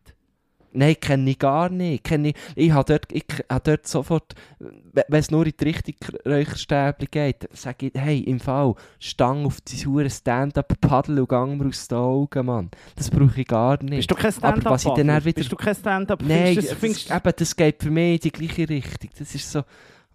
[0.72, 2.04] Nein, kenne ich gar nicht.
[2.04, 5.64] Kenne ich ich habe dort, ich habe dort sofort, we- wenn es nur in die
[5.64, 5.94] Richtung
[6.24, 11.66] Räucherstäbli geht, sage ich, hey, im Fall, Stang auf die hure Stand-up-Paddel und gang mir
[11.68, 12.70] aus den Augen, Mann.
[12.96, 13.96] Das brauche ich gar nicht.
[14.08, 15.24] Bist du kein Aber was ich dann Stand-up?
[15.24, 16.22] wieder- Bist du kein Stand-up?
[16.22, 19.10] Nein, das, findest eben, das geht für mich in die gleiche Richtung.
[19.18, 19.62] Das ist so,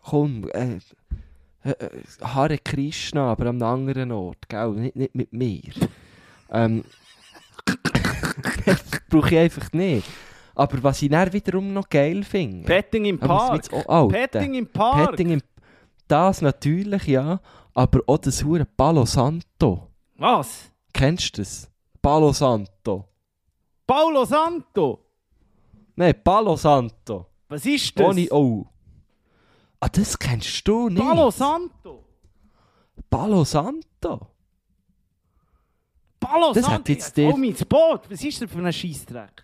[0.03, 0.77] komm, äh,
[1.63, 1.89] äh, äh,
[2.21, 4.69] Hare Krishna, aber an einem anderen Ort, gell?
[4.71, 5.61] Nicht, nicht mit mir.
[6.51, 6.83] ähm,
[8.65, 10.07] das brauche ich einfach nicht.
[10.55, 12.65] Aber was ich dann wiederum noch geil finde...
[12.65, 13.69] Petting im Park.
[13.87, 14.09] alt.
[14.11, 15.11] Petting im Park.
[15.11, 15.41] Petting im...
[16.07, 17.39] Das natürlich, ja.
[17.73, 19.89] Aber auch das hure Palo Santo.
[20.17, 20.71] Was?
[20.93, 21.69] Kennst du das?
[22.01, 23.09] Palo Santo.
[23.85, 24.99] Paulo Santo.
[25.95, 27.27] Nein, Palo Santo.
[27.49, 28.07] Was ist das?
[28.07, 28.65] Ohne O.
[29.79, 31.01] Ah, das kennst du nicht.
[31.01, 32.03] Paulo Santo.
[33.09, 34.27] Palo Santo.
[36.19, 36.71] Paulo Das Santo.
[36.79, 38.09] hat jetzt Oh, mein Boot.
[38.09, 39.43] Was ist das für ein Scheissdreck?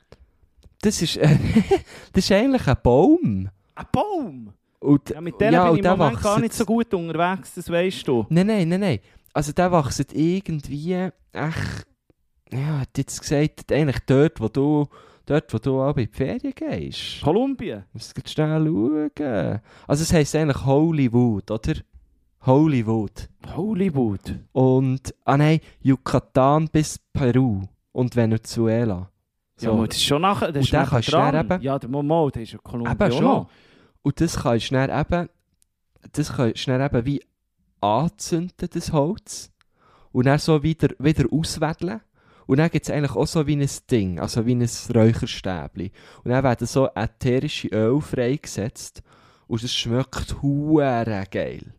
[0.82, 1.38] Das ist, äh,
[2.14, 3.50] das ist eigentlich ein Baum.
[3.76, 4.54] Ein Baum.
[4.80, 7.70] Und, Ja, mit denen ja, bin ich im Moment gar nicht so gut unterwegs, das
[7.70, 8.26] weißt du.
[8.30, 9.00] Nein, nein, nein, nein.
[9.34, 11.88] Also der wächst irgendwie, echt,
[12.52, 14.88] ja, hat jetzt gesagt, eigentlich dort, wo du,
[15.26, 17.22] dort, wo du auch in die Ferien gehst.
[17.24, 17.84] Kolumbien.
[17.94, 19.62] Musst du schnell schauen.
[19.88, 21.74] Also es heisst eigentlich Hollywood, oder?
[22.42, 23.30] Hollywood.
[23.56, 24.36] Hollywood.
[24.52, 27.62] Und, ah nein, Yucatan bis Peru
[27.92, 29.12] und Venezuela.
[29.62, 30.52] Ja, aber das ist schon nachher.
[30.52, 31.34] Das Und nachher kannst du dran.
[31.34, 32.94] dann eben- Ja, der Momo, der ist ja Kolumbien.
[33.00, 33.48] Eben schon.
[34.04, 35.30] Und das kannst du dann eben,
[36.14, 37.22] das kannst du dann eben wie
[37.82, 39.52] anzünden, das Holz.
[40.12, 42.02] Und dann so wieder, wieder auswedeln.
[42.48, 45.92] Und dann gibt es eigentlich auch so wie ein Ding, also wie ein Räucherstäbli.
[46.24, 49.02] Und dann werden so ätherische Öl freigesetzt.
[49.48, 51.74] Und es schmeckt hure geil.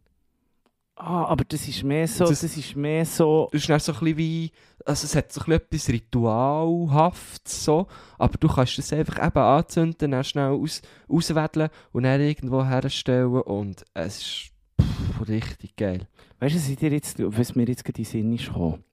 [0.95, 3.49] Ah, aber das ist mehr so, das, Das- ist mehr so...
[3.51, 4.53] Das ist so ein bisschen wie,
[4.85, 7.87] also es hat so ein bisschen etwas Ritualhaftes so,
[8.19, 13.41] aber du kannst das einfach eben anzünden, dann schnell aus, auswedeln und dann irgendwo herstellen
[13.43, 16.07] und es ist pff, richtig geil.
[16.41, 18.85] Weißt du, was, dir jetzt, was mir jetzt gerade in den Sinn ist gekommen?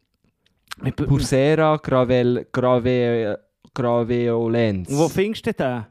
[0.95, 3.39] Pursera Gravel, Grave,
[3.73, 4.87] Graveolens.
[4.89, 5.85] Wo findest du den?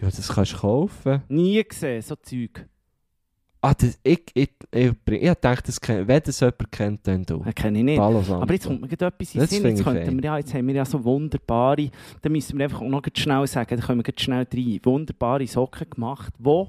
[0.00, 1.22] Ja, das kannst du kaufen.
[1.28, 2.64] Nie gesehen, so Zeug.
[3.60, 7.24] Ah, das, ich, ich, ich, ich, ich dachte, das kennt, wenn das jemand kennt, dann
[7.24, 7.38] du.
[7.42, 7.98] Den kenne ich nicht.
[7.98, 8.42] Palo Santo.
[8.42, 9.66] Aber jetzt kommt mir etwas in Das Sinn.
[9.66, 11.90] Jetzt, könnten wir ja, jetzt haben wir ja so wunderbare,
[12.22, 16.32] da müssen wir einfach noch schnell sagen, da können wir schnell rein, wunderbare Socken gemacht,
[16.38, 16.64] die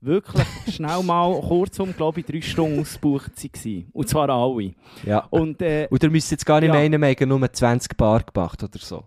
[0.00, 3.84] wirklich schnell mal kurzum, glaube ich, drei Stunden ausgebucht waren.
[3.92, 4.74] Und zwar alle.
[5.04, 5.26] Ja.
[5.30, 6.74] Und äh, Und ihr müsst jetzt gar nicht Ja.
[6.74, 9.02] meinen, wir haben nur 20 Bar gemacht oder so.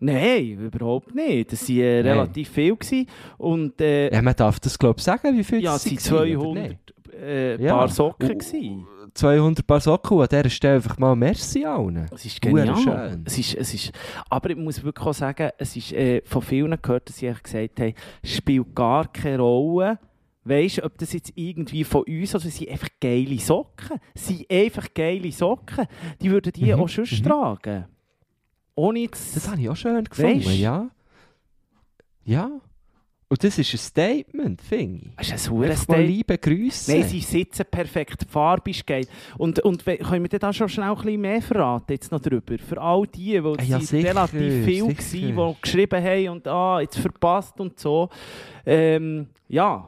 [0.00, 1.52] Nein, überhaupt nicht.
[1.52, 2.76] Das waren äh, relativ viel.
[2.76, 3.06] Gewesen.
[3.36, 6.28] Und äh, Ja, man darf das glaube ich sagen, wie viel ja, das es waren
[6.28, 6.94] waren, oder 200 nicht?
[7.20, 7.76] äh, Ja.
[7.76, 8.30] Paar Socken.
[8.30, 8.86] Und- gewesen.
[9.14, 12.06] 200 Paar Socken, an dieser Stelle einfach mal Merci allen.
[12.14, 12.76] Es ist genial.
[12.76, 13.22] schön.
[13.26, 13.90] Es ist, es ist,
[14.30, 17.80] aber ich muss wirklich auch sagen, es ist äh, von vielen gehört, dass sie gesagt
[17.80, 19.98] haben, es spielt gar keine Rolle.
[20.44, 23.98] Weißt du, ob das jetzt irgendwie von uns oder sind einfach geile Socken?
[24.14, 25.86] Es sind einfach geile Socken.
[26.22, 27.22] Die würden die Mhm, auch schon mhm.
[27.24, 27.84] tragen.
[28.78, 29.34] Ohne jetzt.
[29.34, 30.58] Das habe ich auch schön gefunden, Weisst?
[30.58, 30.88] ja.
[32.24, 32.50] Ja.
[33.30, 35.28] Und das ist ein Statement, finde ich.
[35.30, 36.04] Das ist ein mal Teil.
[36.06, 36.92] liebe Grüße.
[36.92, 39.06] Nein, sie sitzen perfekt, die Farbe ist geil.
[39.36, 42.56] Und, und können wir dir da schon schnell ein bisschen mehr verraten, jetzt noch drüber?
[42.58, 45.36] Für all die, weil Ah, es ja, sicher, relativ viele sicher.
[45.36, 48.08] waren, die geschrieben haben und ah, jetzt verpasst und so.
[48.64, 49.86] Ähm, ja,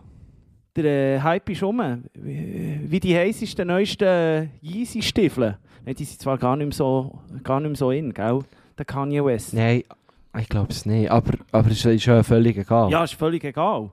[0.76, 0.84] der
[1.16, 1.80] äh, Hype ist um.
[2.12, 5.56] Wie die heißesten, neuesten Yeezy-Stiefel.
[5.86, 8.40] Nein, Die sind zwar gar nicht mehr so, gar nicht mehr so in, gell?
[8.80, 9.52] Der Kanye West.
[9.52, 9.82] Nein,
[10.38, 11.10] ich glaube es nicht.
[11.10, 12.90] Aber, aber es ist ja völlig egal.
[12.90, 13.92] Ja, ist völlig egal.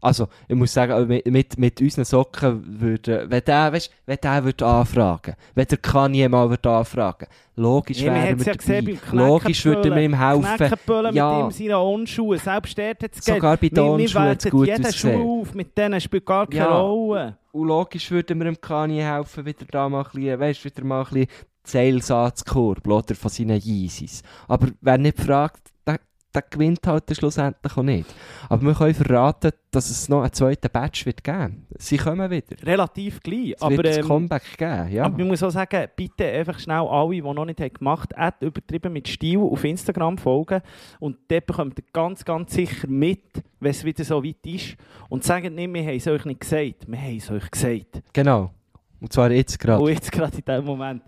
[0.00, 4.44] Also, ich muss sagen, mit, mit, mit unseren Socken würde, wenn der, weißt, wenn der
[4.44, 8.56] würde anfragen, wenn der Kanye mal würde anfragen, logisch Ja, man hat es wir ja
[8.56, 11.12] gesehen Logisch würde wir ihm helfen.
[11.14, 11.38] Ja.
[11.38, 12.40] mit ihm seinen Onschuhen.
[12.40, 15.20] Selbst dort hat es Sogar bei den Onschuhen hat's werten gut jeden ausgesehen.
[15.22, 16.80] Schuh auf, mit denen spielt gar keine Ja.
[16.80, 17.38] Rolle.
[17.52, 21.02] Und logisch würden wir dem Kanye helfen, wieder da mal ein bisschen, weißt, wieder mal
[21.02, 21.28] ein bisschen
[21.72, 24.22] anzukurbeln, oder, von seinen Yeezys.
[24.48, 25.98] Aber wer nicht fragt, der,
[26.34, 28.14] der gewinnt halt schlussendlich auch nicht.
[28.48, 31.66] Aber wir können verraten, dass es noch einen zweiten Batch wird geben.
[31.78, 32.56] Sie kommen wieder.
[32.64, 33.54] Relativ gleich.
[33.56, 35.04] Es Aber, wird ähm, Comeback geben, ja.
[35.04, 38.22] aber man muss auch sagen, bitte einfach schnell alle, die noch nicht haben gemacht haben,
[38.22, 40.60] «Ad übertrieben mit Stil auf Instagram folgen.
[41.00, 44.76] Und dort bekommt ihr ganz, ganz sicher mit, wenn es wieder so weit ist.
[45.08, 46.86] Und sagt nicht, wir haben es euch nicht gesagt.
[46.86, 48.02] Wir haben es euch gesagt.
[48.12, 48.50] Genau.
[49.04, 49.82] Und zwar jetzt gerade.
[49.84, 51.02] Und jetzt gerade in diesem Moment.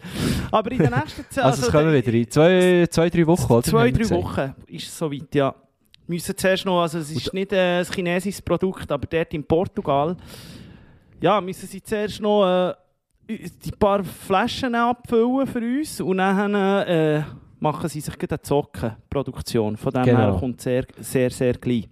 [0.51, 1.44] Aber in der nächsten Zeit...
[1.44, 3.62] Also, es kommen wieder in zwei, zwei drei Wochen, oder?
[3.62, 4.11] Zwei, drei.
[4.11, 5.55] Wochen ist es soweit, ja.
[6.07, 9.42] Wir müssen zuerst noch, also es ist nicht äh, ein chinesisches Produkt, aber dort in
[9.44, 10.14] Portugal,
[11.22, 12.74] ja, müssen sie zuerst noch äh,
[13.64, 17.22] die paar Flaschen abfüllen für uns und dann äh,
[17.61, 19.78] machen sie sich eine Zockenproduktion.
[19.78, 20.18] Von dem Genau.
[20.18, 21.88] her kommt sehr, sehr, sehr gleich.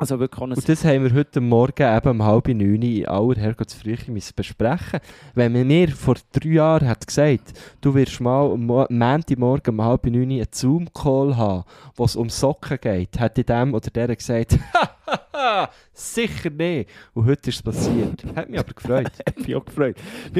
[0.00, 3.98] Also wirklich Und das haben wir heute Morgen eben um halb neun in aller Herrgottsfrühe
[4.08, 5.00] müssen besprechen.
[5.34, 9.84] Wenn man mir vor drei Jahren hat gesagt, du wirst mal am Mo- Montagmorgen um
[9.84, 11.64] halb neun einen Zoom-Call haben,
[11.96, 16.88] wo es um Socken geht, hätte dem oder der gesagt, «Hahaha, sicher nicht.
[17.12, 18.24] Und heute ist es passiert.
[18.34, 19.10] Hat mich aber gefreut.
[19.40, 19.96] Ich bin auch gefreut.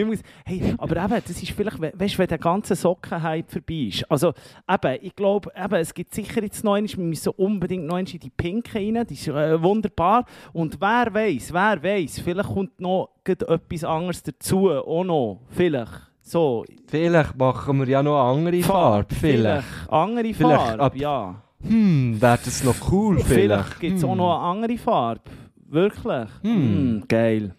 [0.06, 3.74] Muss, hey, aber eben, das ist vielleicht, we- weißt du, wenn der ganze Sockenhype vorbei
[3.88, 4.10] ist.
[4.10, 4.32] Also,
[4.70, 8.12] eben, ich glaube, eben, es gibt sicher jetzt noch einmal, wir müssen unbedingt noch einmal
[8.12, 10.24] in die Pinke rein, die ist äh, wunderbar.
[10.52, 15.92] Und wer weiß, wer weiß, vielleicht kommt noch etwas anderes dazu, auch noch, vielleicht.
[16.22, 19.14] So, Vielleicht machen wir ja noch andere Farbe.
[19.14, 19.66] Vielleicht.
[19.88, 21.42] Andere Vielleicht Farbe, ab- ja.
[21.66, 23.28] Hm, wäre das noch cool vielleicht.
[23.34, 24.16] Vielleicht gibt es auch Hm.
[24.18, 25.22] noch eine andere Farbe.
[25.68, 26.28] Wirklich?
[26.42, 26.52] Hm.
[26.52, 27.54] Hm, geil.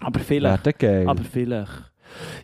[0.00, 0.64] Aber vielleicht.
[0.66, 1.08] Wäre geil.
[1.08, 1.92] Aber vielleicht.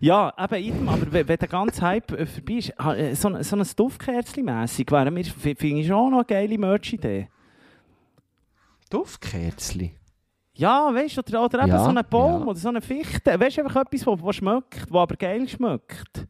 [0.00, 3.56] Ja, eben, eben aber wenn, der ganze Hype äh, vorbei ist, äh, so, ein- so
[3.56, 7.28] ein Duftkerzli-mässig wäre mir, f- finde ich schon noch eine geile Merch-Idee.
[8.92, 9.92] Duftkerzli.
[10.54, 12.46] Ja, weißt du, oder, oder eben Ja, so einen Baum ja.
[12.48, 13.40] oder so eine Fichte.
[13.40, 16.26] Weißt du, einfach etwas, was schmeckt, was aber geil schmeckt.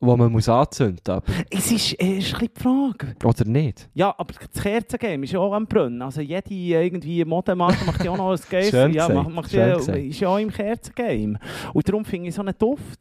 [0.00, 3.16] Wo man muss anzünden aber Es ist, äh, ist ein die Frage.
[3.24, 3.88] Oder nicht?
[3.94, 6.00] Ja, aber das Kerzengame ist ja auch am Brennen.
[6.00, 8.38] Also jede irgendwie Modemarke macht ja auch noch ein.
[8.70, 11.40] Schön ja, macht, macht ja, ist ja auch im Kerzengame.
[11.72, 13.00] Und darum finde ich so einen Duft,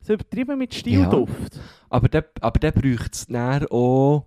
[0.00, 1.60] so übertrieben mit Stilduft.
[1.90, 4.24] Aber der, aber der braucht es dann auch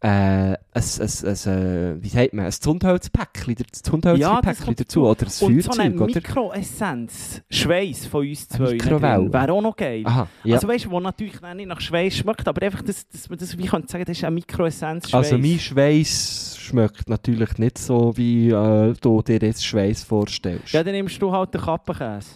[0.00, 5.26] äh, ein, ein, äh, wie sagt man, ein Zündholzpäckchen, das Zündholzpäckchen kommt dazu, oder ein
[5.26, 6.14] Und so eine Feuerzeug?
[6.14, 8.78] Mikroessenz, Schweiß von uns zwei.
[8.78, 10.02] Wäre auch noch geil.
[10.04, 10.54] Aha, ja.
[10.54, 13.58] Also weißt du, wo natürlich nicht nach Schweiß schmeckt, aber einfach, dass, dass man das
[13.58, 15.32] wie könnte sagen, das ist eine Mikroessenz Schweiß.
[15.32, 20.72] also mein Schweiß schmeckt natürlich nicht so, wie äh, du dir jetzt Schweiß vorstellst.
[20.72, 22.28] Ja, dann nimmst du halt den Kappenkäse.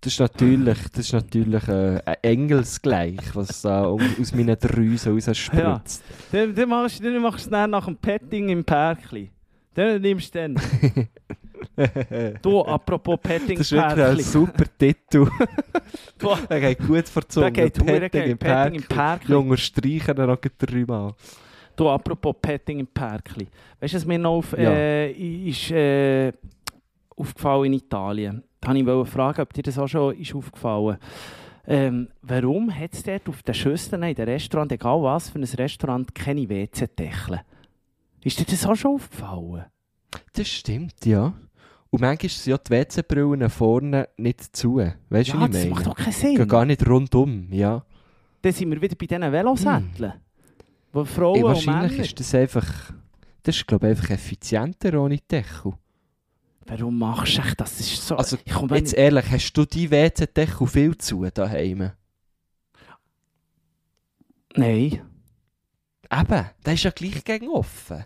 [0.00, 6.04] Das ist natürlich, das ist natürlich äh, ein Engelsgleich, was um, aus meinen Drüsen rausspritzt.
[6.30, 9.30] Dann, dann, machst, dann machst du es dann nach dem Petting im Pärkli.
[9.74, 10.56] Dann nimmst du dann.
[12.42, 14.22] du, apropos Petting Das im ist wirklich ein Pärkli.
[14.22, 15.28] super Titel.
[16.18, 17.52] Du, Der geht gut Zunge.
[17.52, 18.82] Der geht Petting im Petting im.
[18.88, 19.32] Pärkli.
[19.32, 21.14] Junge, streichen ihn noch dreimal.
[21.74, 23.46] du, apropos Petting im Pärkli.
[23.80, 24.70] Weißt du, was mir noch auf, Ja.
[24.70, 26.32] äh, ist, äh,
[27.16, 28.42] aufgefallen in Italien.
[28.66, 30.98] Wollte ich fragen, ob dir das auch schon ist aufgefallen
[31.66, 35.44] ähm, Warum hat es dort auf den Schüsseln in den Restaurant, egal was für ein
[35.44, 37.40] Restaurant, keine WC-Deckel?
[38.22, 39.64] Ist dir das auch schon aufgefallen?
[40.32, 41.34] Das stimmt, ja.
[41.90, 44.76] Und manchmal sind ja die WC-Brillen vorne nicht zu.
[44.76, 45.70] Weißt du, ja, was ich das meine?
[45.70, 46.48] macht doch keinen Gehen Sinn.
[46.48, 47.84] gar nicht rundum, ja.
[48.42, 50.12] Dann sind wir wieder bei diesen Velosätteln.
[50.92, 52.04] Wo Frauen Ey, und wahrscheinlich Männer...
[52.04, 52.92] ist das einfach...
[53.42, 55.74] Das ist, glaube ich, einfach effizienter ohne Deckel.
[56.66, 57.54] Warum machst du das?
[57.56, 58.16] das ist so...
[58.16, 61.92] Also, ich Jetzt ehrlich, hast du die WC-Deckel viel zu daheim?
[64.54, 65.02] Nein,
[66.12, 68.04] Eben, der ist ja gleich gegen offen.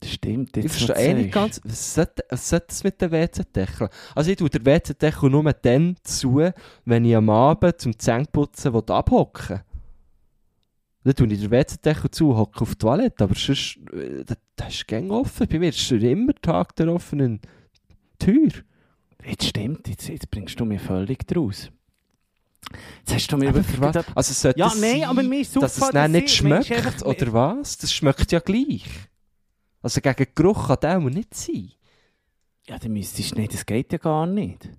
[0.00, 0.56] das stimmt.
[0.56, 3.90] Ich Jetzt, verstehe was eh nicht ganz, was sollte, sollte das mit den WC-Deckeln?
[4.14, 6.50] Also ich tue den WC-Deckel nur dann zu,
[6.84, 9.64] wenn ich am Abend zum Zähneputzen abhocken will.
[11.04, 14.38] Dann tue ich den WC-Deckel zu und hocke auf die Toilette, aber sonst, äh, das,
[14.56, 15.46] das ist gäng offen.
[15.48, 17.40] Bei mir ist immer Tag der offenen
[18.24, 18.50] Tür.
[19.24, 21.70] Jetzt stimmt, jetzt, jetzt bringst du mir völlig draus.
[23.00, 23.96] Jetzt hast du mir Aber für was?
[24.14, 27.32] Also sollte Ja, nein, sein, aber mir ist dass es dann nicht schmeckt, einfach- oder
[27.32, 27.76] was?
[27.78, 28.86] Das schmeckt ja gleich.
[29.82, 31.72] Also gegen Geruch kann der auch nicht sein.
[32.66, 34.70] Ja, dann müsstest du nicht, das geht ja gar nicht.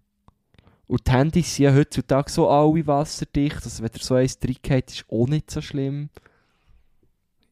[0.87, 4.91] Und die Handys sind ja heutzutage so alle wasserdicht, also wenn der so eins reingeht,
[4.91, 6.09] ist auch nicht so schlimm.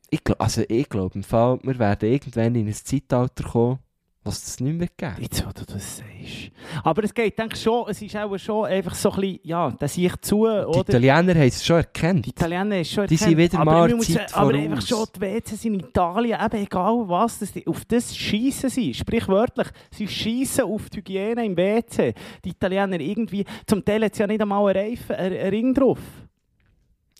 [0.09, 3.79] Ich glaube, also ich glaube im Fall, wir werden irgendwann in ein Zeitalter kommen,
[4.25, 5.15] was es nicht mehr geben.
[5.19, 6.51] Jetzt, wo du das sagst.
[6.83, 9.71] Aber es geht, denke ich, schon, es ist auch schon einfach so ein bisschen, ja,
[9.77, 10.79] das ich zu, Die oder?
[10.79, 12.25] Italiener haben es schon erkannt.
[12.25, 14.63] Die Italiener ist schon Die sind erkannt, wieder aber mal muss Zeit Aber voraus.
[14.65, 18.93] einfach schon, die WCs in Italien, eben egal was, dass die, auf das schießen sie,
[18.93, 22.13] sprichwörtlich, sie schießen auf die Hygiene im WC.
[22.45, 25.99] Die Italiener irgendwie, zum Teil hat es ja nicht einmal einen, Reifen, einen Ring drauf.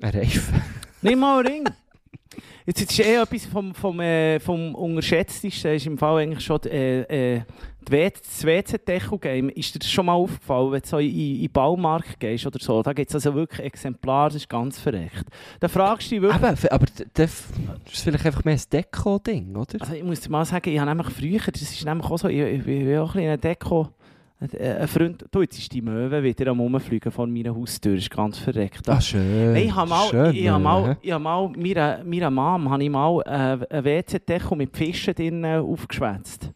[0.01, 0.62] Ein Reifen.
[1.01, 1.64] Nicht mal einen Ring.
[2.66, 6.61] Jetzt, jetzt ist eh etwas vom, vom, äh, vom Unterschätztesten, ist im Fall eigentlich schon
[6.64, 7.41] äh, äh,
[7.84, 9.49] das WC-Deckel-Game.
[9.49, 12.59] Ist dir das schon mal aufgefallen, wenn du so in, in den Baumarkt gehst oder
[12.59, 12.82] so?
[12.82, 15.26] Da gibt es also wirklich Exemplare, das ist ganz verrecht.
[15.59, 16.41] Da fragst du dich wirklich...
[16.41, 17.43] Eben, aber das
[17.91, 19.82] ist vielleicht einfach mehr ein Deko-Ding, oder?
[19.82, 22.30] Also ich muss dir mal sagen, ich habe nämlich früher, das ist nämlich auch so,
[22.30, 23.89] ich, ich bin auch ein bisschen Deko...
[24.44, 28.10] Ein, ein Freund, du, jetzt ist die Möwe wieder am Rumfliegen vor meiner Haustür, ist
[28.10, 28.88] ganz verreckt.
[28.89, 29.54] Ah, schön.
[29.54, 32.84] Nein, ich habe mal, schön, ich habe mal, ich habe mal meiner, meiner Mom habe
[32.84, 36.52] ich mal äh, ein WC-Deckel mit Fischen drin äh, aufgeschwätzt.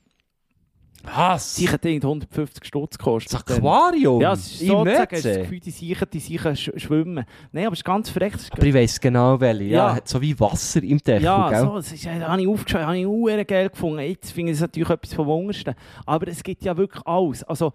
[1.06, 1.42] Hat
[1.86, 3.34] irgendwie 150 Stutz gekostet.
[3.34, 4.22] Das Aquarium?
[4.22, 5.24] Ja, es ist sozusagen, das?
[5.24, 7.24] Gefühl, die sicher, die sicher sch schwimmen.
[7.52, 8.50] Nein, aber es ist ganz verreckt.
[8.52, 9.64] Aber ich weiss genau welche.
[9.66, 10.00] Ja, Ja.
[10.04, 11.62] so wie Wasser im Deckel, Ja, gell?
[11.62, 14.00] so, das ist, äh, habe ich aufgeschrieben, habe ich auch geil gefunden.
[14.00, 15.76] Jetzt finde ich es natürlich etwas vom Wundersten.
[16.06, 17.44] Aber es gibt ja wirklich alles.
[17.44, 17.72] Also,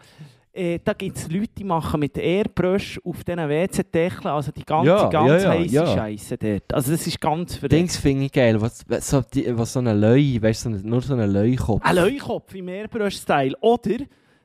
[0.55, 4.91] äh, da gibt es Leute, die machen mit Airbrush auf diesen WC-Deckeln, also die ganze,
[4.91, 5.87] Ja, ganz ja, heisse ja.
[5.87, 6.75] Scheiße dort.
[6.75, 7.73] Also das ist ganz verreckt.
[7.73, 10.87] Dings finde ich geil, was, was so, die, was so eine Leu, weißt du, so
[10.87, 11.83] nur so eine Leukopf.
[11.83, 13.57] Ein Leuchkopf im Airbrush-Style.
[13.61, 13.99] Oder,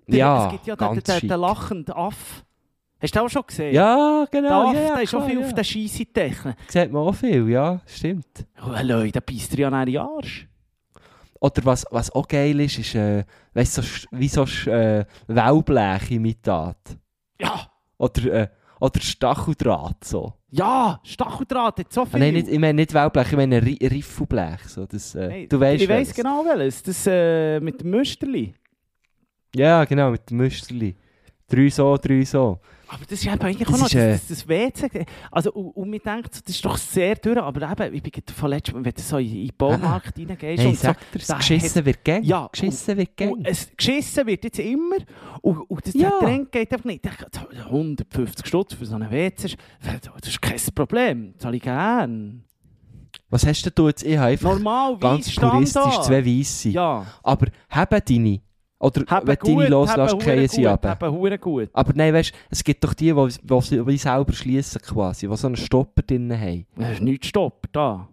[0.08, 2.44] der, Ja, es gibt ja den, den, den lachenden Aff.
[3.00, 3.76] Hast du auch schon gesehen?
[3.76, 4.70] Ja, Der genau.
[4.70, 5.46] Aff, ja, ja, der ist auch klar, viel ja.
[5.46, 6.56] auf den Scheisse-Deckeln.
[6.68, 8.46] Sieht man auch viel, ja, stimmt.
[8.66, 10.48] Oh, Leute, da beißt er ja nach den Arsch.
[11.40, 13.24] Oder was, was auch geil ist, ist, äh,
[13.54, 16.98] weißt du, so, wie so äh, Wellblech-Imitat.
[17.40, 18.48] Ja, Oder, äh,
[18.80, 20.34] oder Stacheldraht, so.
[20.52, 22.20] ja, Stacheldraht hat so Ah, viel.
[22.20, 24.64] nein, nicht, ich meine nicht Wellblech, ich meine Ri Riffelblech.
[24.68, 26.16] So, das, äh, Nein, du weißt Ich welches.
[26.16, 26.84] genau welches.
[26.84, 28.54] Das äh, mit dem Müsterli.
[29.56, 30.96] Ja, genau, mit dem Müsterli.
[31.48, 32.60] Drei so, drei so.
[32.90, 35.06] Aber das ist eben eigentlich Das auch noch ist, äh, das, das, WC.
[35.32, 37.38] Also, und, und man denkt, das ist doch sehr durch.
[37.38, 40.76] Aber eben, ich bin von letztem, wenn du so in den Baumarkt reingehst Hey, und
[40.76, 42.24] so, sag dir, da geschissen wird gern.
[42.24, 43.32] Ja, geschissen wird gern.
[43.34, 44.98] Und es geschissen wird jetzt immer.
[45.42, 46.10] Und, und das Ja.
[46.10, 47.06] der Trend geht einfach nicht.
[47.06, 51.34] Ich denke, 150 Stutz für so einen WC, das ist kein Problem.
[51.34, 52.44] Das zahle ich gern.
[53.30, 54.04] Was hast denn du jetzt?
[54.04, 56.70] Ich habe einfach Normal, ganz puristisch zwei Weisse.
[56.70, 57.06] Ja.
[57.24, 58.40] Aber haben deine.
[58.80, 60.86] Oder Haben wenn gut, deine loslässt, fallen sie ab.
[61.02, 65.36] Aber nein, weißt du, es gibt doch die, die, die, die selber schließen quasi, die
[65.36, 66.66] so einen Stopper drin haben.
[66.76, 68.08] Das ist nichts Stopp da.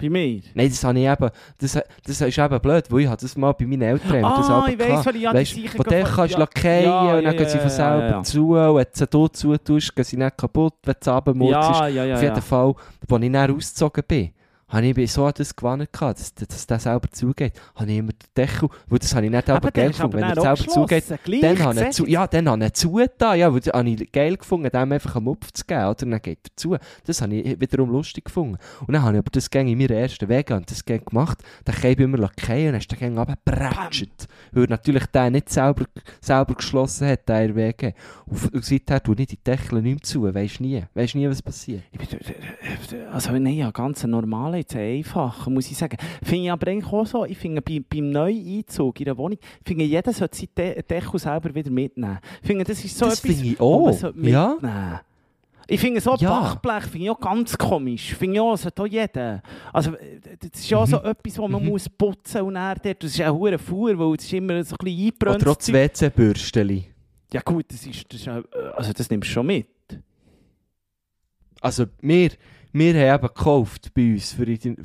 [0.00, 0.40] Bei mir.
[0.54, 1.72] Nein, das habe ich eben, das,
[2.06, 4.48] das ist eben blöd, weil ich habe das mal bei meinen Eltern haben wir das
[4.48, 6.38] Ah, aber ich weiss, weil ich ja die Weißt, sicher von der gefragt- kannst du
[6.38, 6.38] ja.
[6.38, 8.22] lackieren Ja, und dann ja, gehen sie von selber ja, ja.
[8.22, 11.50] zu und wenn du sie hier zutust, gehen sie nicht kaputt, wenn du sie runtermutzt.
[11.52, 12.14] Ja, ja, ja.
[12.14, 12.42] Auf jeden.
[12.42, 12.74] Fall,
[13.10, 14.30] als ich dann ausgezogen bin,
[14.68, 17.52] habe ich bei so an das gewonnen, gehabt, dass, dass das selber zugeht.
[17.74, 20.16] Habe ich immer den Deckel, weil das habe ich nicht Aber der geil gefunden.
[20.16, 21.04] Wenn er selber zugeht,
[21.42, 24.36] dann habe ich zu, ja, dann habe ich zugetan, ja, weil das habe ich geil
[24.36, 25.94] gefunden, dem einfach einen Mupf zu geben, oder?
[25.94, 26.76] Dann geht er zu.
[27.06, 28.58] Das habe ich wiederum lustig gefunden.
[28.86, 31.38] Und dann habe ich aber das gang in meiner ersten Wege und das gang gemacht,
[31.64, 34.28] dann habe ich immer lackieren und dann ist der gang runtergebratscht.
[34.52, 35.84] Weil natürlich der nicht selber,
[36.20, 37.94] selber geschlossen hat, der Wege.
[38.26, 40.82] Und und seither tue ich die Deckel nicht mehr zu, weisst nie.
[40.94, 41.82] Weisst nie, was passiert.
[41.92, 42.18] Ich bin,
[43.12, 44.14] also nein, ja, ganz Zahlen
[44.58, 45.96] jetzt einfacher, muss ich sagen.
[46.22, 49.84] Finde ich aber eigentlich auch so, ich finde bei, beim Neueinzug in der Wohnung, finde
[49.84, 52.18] jeder sollte seinen De Deckel selber wieder mitnehmen.
[52.42, 54.48] Finde, das ist so Das etwas, ich man auch, sollte ja.
[54.54, 55.00] mitnehmen
[55.70, 56.30] Ich finde so Ja.
[56.40, 58.14] Bachblech finde ich auch ganz komisch.
[58.14, 59.42] Finde ich auch, das hat auch jeder.
[59.72, 59.92] Also,
[60.40, 60.86] das ist ja Mhm.
[60.86, 61.68] so etwas, wo man Mhm.
[61.68, 64.84] muss putzen und dort, das ist ja hure Fuhr, weil es ist immer so ein
[64.84, 65.42] bisschen eingebrannt.
[65.42, 66.84] Oder das WC-Bürsteli.
[67.32, 68.42] Ja gut, das ist, das ist ja, äh,
[68.76, 69.66] also das nimmst du schon mit.
[71.60, 72.30] Also wir,
[72.78, 74.76] wir haben eben gekauft bei uns, für in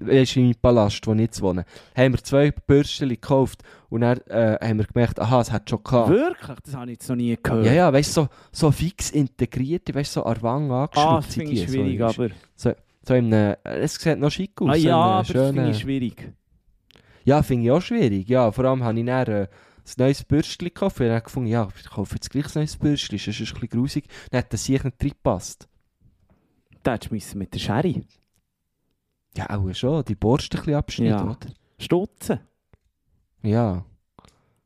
[0.00, 1.64] meinem Palast, wo ich jetzt wohne,
[1.96, 5.82] haben wir zwei Bürsteli gekauft und dann äh, haben wir gemerkt, aha, es hat schon
[5.82, 6.10] gehabt.
[6.10, 6.58] Wirklich?
[6.64, 7.66] Das habe ich jetzt noch nie gehört.
[7.66, 10.82] Ja, ja, weißt du, so, so fix integriert, weißt du, so an der Wange Ah,
[10.84, 12.04] angeschraubt das sind finde ich schwierig, so,
[12.70, 12.74] aber...
[13.02, 14.68] So in einem, es sieht noch schick aus.
[14.68, 16.32] Ah so ja, aber das finde schönen- ich schwierig.
[17.24, 18.28] Ja, finde ich auch schwierig.
[18.28, 19.48] Ja, vor allem habe ich dann äh, ein
[19.96, 23.40] neues Bürstchen gekauft und dann gefunden, ja, ich kaufe jetzt gleich ein neues Bürstchen, sonst
[23.40, 24.04] ist ein bisschen grusig.
[24.30, 25.66] Dann hat das sicher nicht reingepasst.
[26.82, 28.02] Da hättest du mit der Sherry
[29.36, 31.24] Ja, auch schon, die Borste ein bisschen abschneiden, Ja.
[31.24, 31.38] oder?
[31.78, 32.40] stutzen.
[33.42, 33.84] Ja.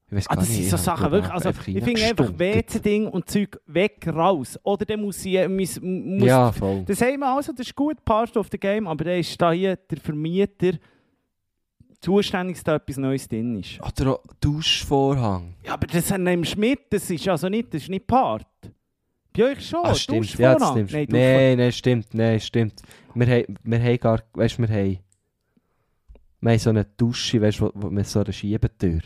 [0.08, 2.38] Ich weiß Ah, das sind so Sachen, wirklich, also ich finde einfach.
[2.38, 4.58] WC-Ding und Zeug weg, raus.
[4.62, 6.84] Oder dann muss ich, muss, muss Ja, voll.
[6.84, 9.50] Das haben wir also, das ist gut, Part of the Game, aber dann ist da
[9.52, 10.72] hier der Vermieter
[12.00, 13.80] zuständig, dass da etwas Neues drin ist.
[13.80, 15.54] Oder Duschvorhang.
[15.64, 18.46] Ja, aber das nimmst du mit, das ist also nicht, das ist nicht Part.
[19.36, 20.38] Bei euch schon, ah, stimmt.
[20.38, 20.92] Ja, das stimmt.
[21.10, 22.14] Nein, Nein, stimmt.
[22.14, 22.82] Nein, stimmt.
[23.14, 24.98] Wir haben, wir haben gar, weißt du, wir haben,
[26.40, 29.00] wir haben so eine Dusche, weißt du, wo, wo mit so einer Schiebetür.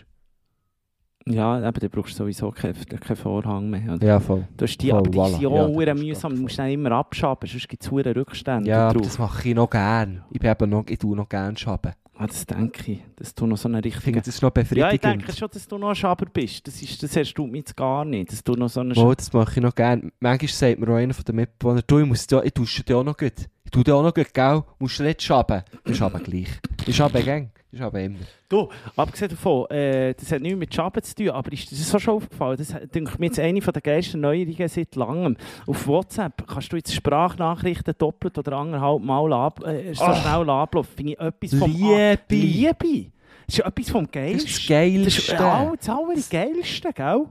[1.27, 3.95] Ja, aber dann brauchst du sowieso keinen keinen Vorhang mehr.
[3.95, 4.07] Oder?
[4.07, 4.47] Ja, voll.
[4.57, 5.41] Du hast die, Voll, aber die voilà.
[5.41, 8.93] ja Ja, da du mühsam, du musst dann immer abschaben, sonst gibt es Rückstände Ja,
[8.93, 10.25] das mache ich noch gern.
[10.31, 11.93] Ich, bin eben noch, ich tue noch gern schaben.
[12.21, 14.21] Ah, das denke ich, dass du noch so eine Ich richtige...
[14.21, 15.05] das noch Ja, ich befriedigend.
[15.05, 16.67] denke schon, dass du noch ein Schaber bist.
[16.67, 18.93] Das, ist, das erstaunt mich jetzt gar nicht, dass du noch so eine...
[18.97, 20.11] Oh, das mache ich noch gern.
[20.19, 22.97] Manchmal sagt mir auch einer von den Mitbewohnern, du, ich, muss dir, ich dusche dir
[22.99, 23.35] auch noch gut.
[23.65, 24.65] Ich tue dir auch noch gut, gell?
[24.81, 25.63] Musst du nicht schaben.
[25.85, 26.49] Ich schabe gleich.
[26.89, 27.51] Ich schabe gern.
[27.71, 28.19] Ich schabe immer.
[28.49, 31.99] Du, abgesehen davon, äh, das hat nichts mit Schaben zu tun, aber ist das so
[31.99, 32.57] schon aufgefallen?
[32.57, 35.37] Das denke mir jetzt eine der geilsten Neuerungen seit langem.
[35.67, 40.21] Auf WhatsApp kannst du jetzt Sprachnachrichten doppelt oder anderthalb Mal ab, äh, so Ach.
[40.23, 40.91] schnell ablaufen.
[40.97, 41.71] Finde ich etwas vom...
[41.71, 42.19] Liebe.
[42.31, 43.11] Liebe!
[43.47, 44.49] Das ist etwas vom Das Geilsten.
[44.49, 45.09] ist das Das Geilste.
[45.21, 47.27] ist ja, das Allergeilste, gell?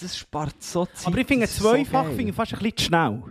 [0.00, 1.06] Das spart so Zeit.
[1.06, 3.22] Aber ich finde, das ist so zweifach finde ich fast ein bisschen zu schnell.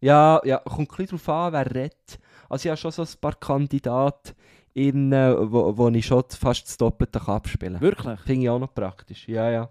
[0.00, 2.18] Ja, ja, kommt ein bisschen darauf an, wer redet.
[2.52, 4.34] Also ich habe schon so ein paar Kandidaten,
[4.74, 7.80] in, äh, wo, wo ich schon fast das Doppelte kann abspielen kann.
[7.82, 8.20] Wirklich.
[8.20, 9.26] Finde ich auch noch praktisch.
[9.28, 9.68] Ja, ja.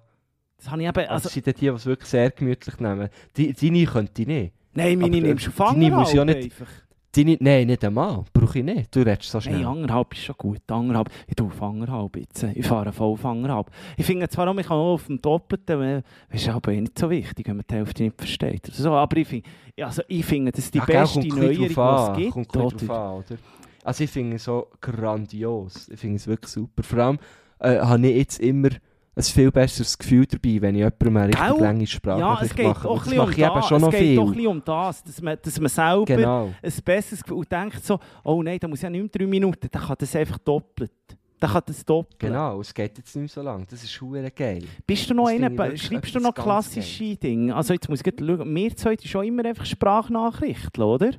[0.58, 0.98] Das habe ich eben...
[1.00, 3.10] Also, Also, sind die, die es wirklich sehr gemütlich nehmen.
[3.38, 4.54] Die, deine könnte ich nicht.
[4.74, 6.68] nein, meine äh, nimmst du deine muss ich auch nicht- einfach.
[7.14, 8.24] Deine, nein, nicht einmal.
[8.32, 8.96] Brauche ich nicht.
[8.96, 9.58] Du redest so schnell.
[9.58, 10.62] Nein, anderthalb ist schon gut.
[10.72, 11.10] Anderthalb.
[11.28, 12.44] Ich tue auf anderthalb jetzt.
[12.56, 13.70] Ich fahre voll auf anderthalb.
[13.98, 17.10] Ich finde zwar auch, ich kann auch auf dem Doppelten, das ist aber nicht so
[17.10, 18.70] wichtig, wenn man die Hälfte nicht versteht.
[18.70, 19.50] oder So, aber ich finde,
[19.82, 22.32] also ich finde, das ist die Ja, gell, beste ein Neuerung, die es gibt.
[22.32, 22.94] Kommt oder?
[22.96, 23.38] an, oder?
[23.84, 25.90] Also ich finde es so grandios.
[25.90, 26.84] Ich finde es wirklich super.
[26.84, 27.20] Vor allem
[27.60, 28.70] äh, habe ich jetzt immer
[29.14, 31.60] ein viel besseres Gefühl dabei, wenn ich jemandem eine richtig Gell?
[31.60, 32.90] lange Ja, Sprachnachricht es geht mache.
[32.90, 34.16] ein das mache um ich eben schon Es noch geht viel.
[34.16, 36.54] doch ein um das, dass man, dass man selber Genau.
[36.64, 39.68] ein besseres Gefühl und denkt so, oh nein, da muss ja nicht mehr drei Minuten,
[39.70, 40.92] dann kann das einfach doppelt.
[41.40, 42.20] Dann kann das doppelt.
[42.20, 43.66] Genau, es geht jetzt nicht so lange.
[43.70, 44.64] Das ist hure geil.
[44.86, 47.56] Bist du noch wirklich schreibst du noch klassische Dinge?
[47.56, 51.12] Also jetzt muss ich schauen, wir zwei schon immer einfach Sprachnachrichten, oder?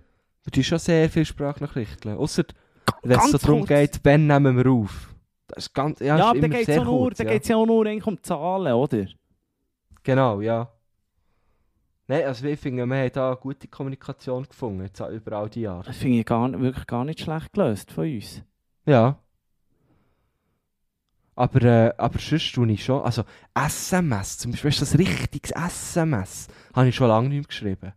[0.45, 2.17] Du tust schon sehr viele Sprachnachrichten.
[2.17, 2.45] Ausser,
[3.03, 5.12] wenn es so darum geht, wann nehmen wir auf.
[5.55, 7.25] Das ist ganz, ja, Ja, aber da geht es ja, nur- kurz, ja.
[7.27, 9.07] geht's ja auch nur eigentlich um Zahlen, oder?
[10.03, 10.69] Genau, ja.
[12.09, 15.49] Nein, also ich finde, wir haben da eine gute Kommunikation gefunden, jetzt auch über all
[15.49, 15.85] die Jahre.
[15.85, 18.43] Das finde ich gar, wirklich gar nicht schlecht gelöst von uns.
[18.87, 19.19] Ja.
[21.35, 23.23] Aber, äh, aber sonst tue ich schon, also
[23.55, 27.93] SMS, zum Beispiel, weißt du, das richtiges SMS, habe ich schon lange nicht mehr geschrieben.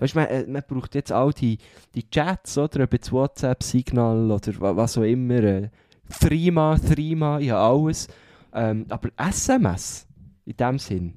[0.00, 1.56] Weißt du, man, äh, man braucht jetzt all die,
[1.94, 5.70] die Chats, oder, ob jetzt WhatsApp, Signal oder wa- was auch immer, äh,
[6.18, 8.08] Threema, Threema, ja alles.
[8.52, 10.06] Ähm, aber SMS,
[10.44, 11.14] in dem Sinn,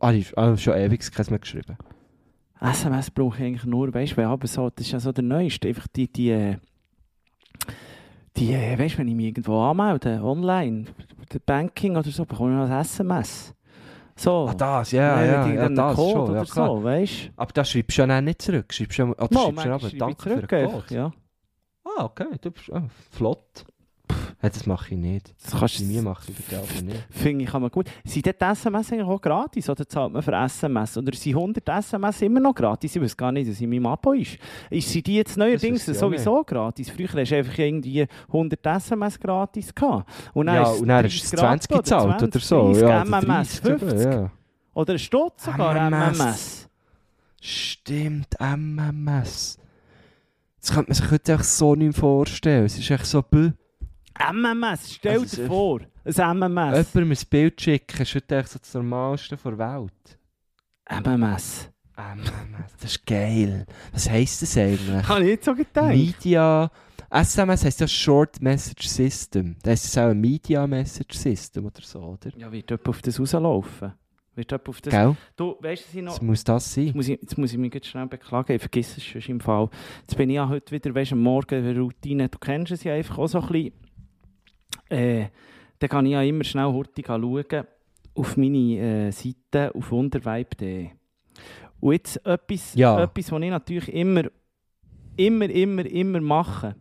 [0.00, 1.76] habe ich habe schon ewig keins mehr geschrieben.
[2.60, 5.68] SMS brauche ich eigentlich nur, weißt du, aber so, das ist ja so der Neueste,
[5.68, 6.56] einfach die, die, äh,
[8.36, 10.86] die äh, weißt du, wenn ich mich irgendwo anmelde, online,
[11.46, 13.54] Banking oder so, bekomme ich noch ein SMS.
[14.16, 14.48] So.
[14.50, 17.30] Ah, das, ja, ja, ja, irgendeinem das Code schon, ja, so, weißt?
[17.36, 18.74] Aber da schreibst du ja nicht zurück.
[18.74, 20.94] Schreibst du, oder Mal, schreibst du aber ich Danke für den zurück Code.
[20.94, 21.12] Ja.
[21.96, 23.64] Ah, okay, du bist ah, flott.
[24.42, 25.34] Ja, das mache ich nicht.
[25.42, 27.06] Das kannst Bei mir mache ich selber nicht.
[27.10, 27.86] Finde ich, man gut.
[28.04, 30.96] Sind dort SMS eigentlich auch gratis oder zahlt man für SMS?
[30.96, 32.96] Oder sind 100 SMS immer noch gratis?
[32.96, 34.38] Ich weiß gar nicht, was in meinem Abo ist.
[34.70, 36.90] ist sind die jetzt neuerdings sowieso gratis?
[36.90, 40.08] Früher hast du einfach irgendwie 100 SMS gratis gehabt.
[40.32, 42.66] Und dann Ja, ist und dann 30 Rappen 20 gezahlt oder so.
[42.72, 44.00] 30, Ja, MMS 30 50.
[44.00, 44.30] sogar, ja.
[44.72, 46.18] Oder ein Stutz sogar MMS.
[46.18, 46.68] MMS.
[47.42, 49.58] Stimmt, MMS.
[50.60, 52.66] Das könnte man sich heute einfach so nicht vorstellen.
[52.66, 53.52] Es ist echt so, bäh.
[54.32, 56.92] MMS, stell Also, dir vor, ein MMS.
[56.94, 60.18] Jemandem ein Bild schicken, ist heute echt so das Normalste der Welt.
[60.90, 61.70] MMS.
[61.96, 63.66] MMS, das ist geil.
[63.92, 65.08] Was heisst das eigentlich?
[65.08, 65.88] Habe ich nicht so gedacht.
[65.88, 66.70] Media...
[67.12, 69.56] SMS heisst ja Short Message System.
[69.62, 72.30] Das heisst auch ein Media Message System oder so, oder?
[72.36, 73.92] Ja, wird jemand auf das rauslaufen?
[74.40, 74.90] Wird jemand auf das...
[74.94, 75.16] Gell?
[75.36, 76.14] Du, weißt du, noch...
[76.14, 76.86] Das muss das sein.
[76.86, 79.40] Jetzt muss, ich, jetzt muss ich mich jetzt schnell beklagen, ich vergesse es schon im
[79.40, 79.68] Fall.
[80.00, 82.94] Jetzt bin ich ja heute wieder, weißt du, Morgen eine Routine, du kennst es ja
[82.94, 83.72] einfach auch so ein bisschen.
[84.88, 85.26] Äh,
[85.78, 87.44] dann kann ich ja immer schnell hurtig schauen
[88.14, 90.88] auf meine äh, Seite auf wundervibe.de.
[91.80, 93.02] Und jetzt etwas, Ja.
[93.02, 94.24] etwas, was ich natürlich immer,
[95.16, 96.76] immer, immer, immer mache,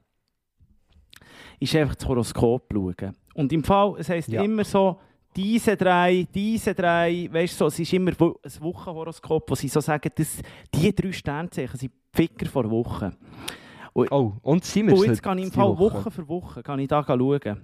[1.59, 3.15] ist einfach das Horoskop schauen.
[3.33, 4.43] Und im Fall, es heisst Ja.
[4.43, 4.99] immer so,
[5.35, 8.17] diese drei, diese drei, weißt du, so, es ist immer ein
[8.59, 10.41] Wochenhoroskop, wo sie so sagen, dass
[10.73, 13.13] die drei Sternzeichen sind Ficker vor Woche.
[13.93, 16.87] Oh, und sind wir Und jetzt kann ich im Fall Woche für Woche kann ich
[16.87, 17.61] da schauen.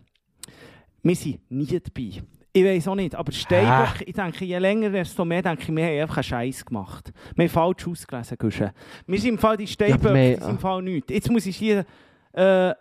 [1.03, 2.23] Wir sind nie dabei.
[2.51, 5.85] Ich weiß auch nicht, aber Steinbock, ich denke, je länger, desto mehr denke ich, wir
[5.85, 7.11] haben einfach einen Scheiß gemacht.
[7.35, 8.71] Wir haben falsch ausgelesen, Guschen.
[9.05, 11.11] Wir sind im Fall die Steinböcke, wir- die sind im Fall nichts.
[11.11, 11.85] Jetzt muss ich hier,
[12.31, 12.73] äh,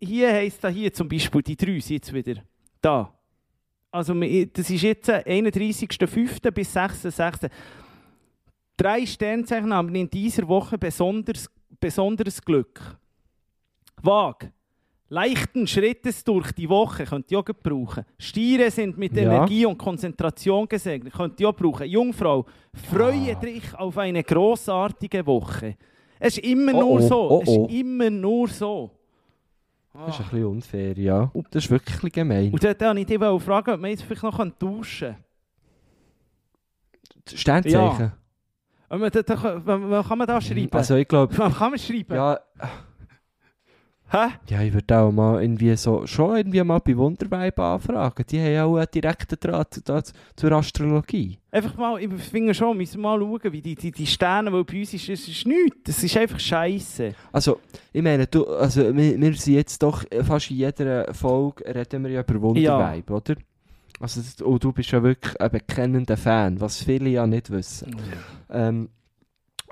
[0.00, 2.36] hier heisst da hier zum Beispiel, die drei sind jetzt wieder
[2.80, 3.12] da.
[3.90, 6.50] Also das ist jetzt äh, 31.05.
[6.50, 7.48] bis 6.06.
[8.76, 12.80] Drei Sternzeichen haben in dieser Woche besonders, besonderes Glück.
[14.02, 14.50] Waag.
[15.08, 18.04] Leichten Schrittes durch die Woche könnt ihr auch brauchen.
[18.18, 19.22] Stiere sind mit Ja.
[19.22, 21.12] Energie und Konzentration gesegnet.
[21.14, 21.86] Könnt ihr auch brauchen.
[21.86, 22.44] Jungfrau,
[22.90, 23.40] freue Ah.
[23.40, 25.76] dich auf eine großartige Woche.
[26.18, 27.30] Es ist immer Oh, nur oh, so.
[27.30, 27.68] oh, Es ist oh.
[27.70, 28.90] immer nur so.
[30.06, 31.30] Das ist ein bisschen unfair, ja.
[31.50, 32.52] Das ist wirklich gemein.
[32.52, 35.16] Und dort wollte ich dich fragen, ob man jetzt vielleicht noch tauschen kann.
[37.38, 38.12] Sternzeichen?
[38.88, 40.68] Ob man da- da- kann man da schreiben?
[40.72, 42.14] Also ich glaube, kann man schreiben?
[42.14, 42.38] ja,
[44.08, 44.28] Hä?
[44.48, 48.24] ja, ich würde auch mal irgendwie so, schon irgendwie mal bei Wundervibe anfragen.
[48.30, 50.00] Die haben ja auch einen direkten Draht da,
[50.36, 51.38] zur Astrologie.
[51.50, 54.62] Einfach mal, ich finde schon, wir müssen mal schauen, wie die, die, die Sterne, die
[54.62, 55.76] bei uns ist, es ist nichts.
[55.82, 57.14] Das ist einfach scheiße.
[57.32, 57.58] Also,
[57.92, 62.10] ich meine, du, also, wir, wir sind jetzt doch fast in jeder Folge reden wir
[62.12, 63.34] ja über Wundervibe, oder?
[63.98, 67.96] Also, und du bist ja wirklich ein bekennender Fan, was viele ja nicht wissen.
[68.50, 68.88] Ähm,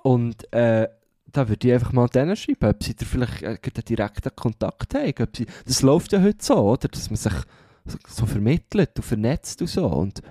[0.02, 0.88] und äh,
[1.34, 4.94] da würde ich einfach mal denen schreiben, ob sie da vielleicht äh, einen direkten Kontakt
[4.94, 5.12] haben.
[5.20, 6.88] Ob sie, das läuft ja heute so, oder?
[6.88, 7.32] Dass man sich
[8.08, 9.86] so, vermittelt und vernetzt und so.
[9.86, 10.22] Und,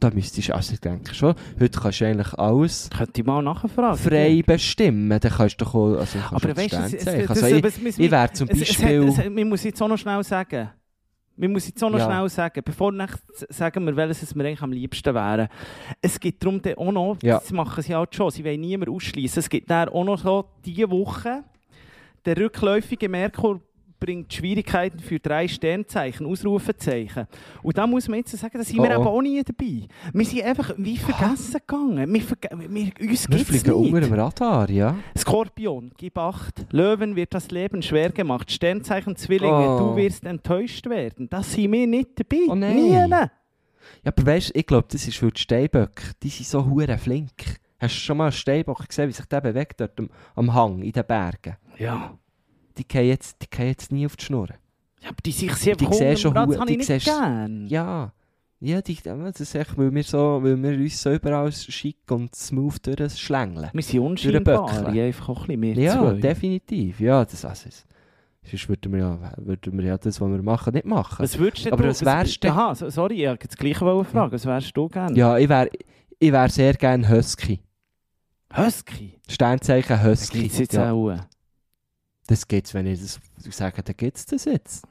[0.00, 3.42] da müsstest du, also ich denke schon, heute kannst du eigentlich alles Könnte ich mal
[3.42, 3.96] nachfragen.
[3.96, 5.08] frei bestimmen.
[5.08, 8.10] Dann kannst du doch auch, also kannst Aber weißt du, es- es- Also ich, ich
[8.10, 9.06] wäre zum es- es Beispiel...
[9.16, 10.68] hat- es- Man muss jetzt auch noch schnell sagen.
[11.38, 12.06] Wir müssen jetzt auch noch Ja.
[12.06, 13.08] schnell sagen, bevor wir
[13.50, 15.48] sagen wir, welches es mir eigentlich am liebsten wäre.
[16.00, 17.38] Es gibt darum auch noch, Ja.
[17.38, 19.40] das machen sie halt schon, sie wollen niemand ausschließen.
[19.40, 21.44] Es gibt dann auch noch so diese Woche,
[22.24, 23.60] der rückläufige Merkur
[23.98, 27.26] bringt Schwierigkeiten für drei Sternzeichen, Ausrufezeichen.
[27.62, 29.00] Und da muss man jetzt sagen, da sind wir Oh, oh.
[29.00, 29.88] eben auch nie dabei.
[30.12, 32.12] Wir sind einfach wie vergessen gegangen.
[32.12, 34.10] Wir, verge wir, uns wir fliegen unter nicht.
[34.10, 34.96] dem Radar, ja.
[35.16, 36.66] Skorpion, gib acht.
[36.72, 38.50] Löwen wird das Leben schwer gemacht.
[38.50, 39.78] Sternzeichen Zwillinge, Oh.
[39.78, 41.28] du wirst enttäuscht werden.
[41.28, 42.42] Das sind wir nicht dabei.
[42.48, 42.76] Oh nein.
[42.76, 42.90] Nie.
[44.04, 46.12] Ja, aber weißt du, ich glaube, das ist für die Steinböcke.
[46.22, 47.32] Die sind so hure flink.
[47.78, 50.82] Hast du schon mal einen Steinbock gesehen, wie sich der bewegt dort am, am Hang
[50.82, 51.56] in den Bergen?
[51.78, 52.16] Ja.
[52.78, 54.48] Die gehen jetzt, die gehen jetzt nie auf die Schnur.
[55.02, 57.06] ja, aber die sich sehr Die sehen schon das hu- habe die ich nicht siehst-
[57.06, 57.66] gern.
[57.66, 58.12] Ja.
[58.58, 62.34] Ja, die, das ist echt, weil wir, so, weil wir uns so überall schick und
[62.34, 63.68] smooth durchschlängeln.
[63.72, 64.94] Wir sind unscheinbar.
[64.94, 66.14] Ja, einfach auch ein bisschen mehr Ja, zwei.
[66.14, 66.98] definitiv.
[67.00, 67.84] Ja, das also, es-
[68.48, 71.16] Sonst würden wir, ja, würden wir ja das, was wir machen, nicht machen.
[71.22, 73.74] Was würdest du Aber du, was wärst du- Aha, so- sorry, ich wollte das gleiche
[74.04, 74.32] fragen.
[74.32, 75.16] Was wärst du gerne?
[75.18, 75.68] Ja, ich wäre
[76.18, 77.60] ich wär sehr gerne Husky.
[78.56, 79.18] Husky.
[79.28, 80.40] Sternzeichen Das Husky.
[80.42, 80.92] gibt es jetzt ja.
[80.92, 81.14] auch.
[82.26, 83.20] Das gibt's, wenn ich das
[83.50, 84.84] sage, dann gibt's das jetzt.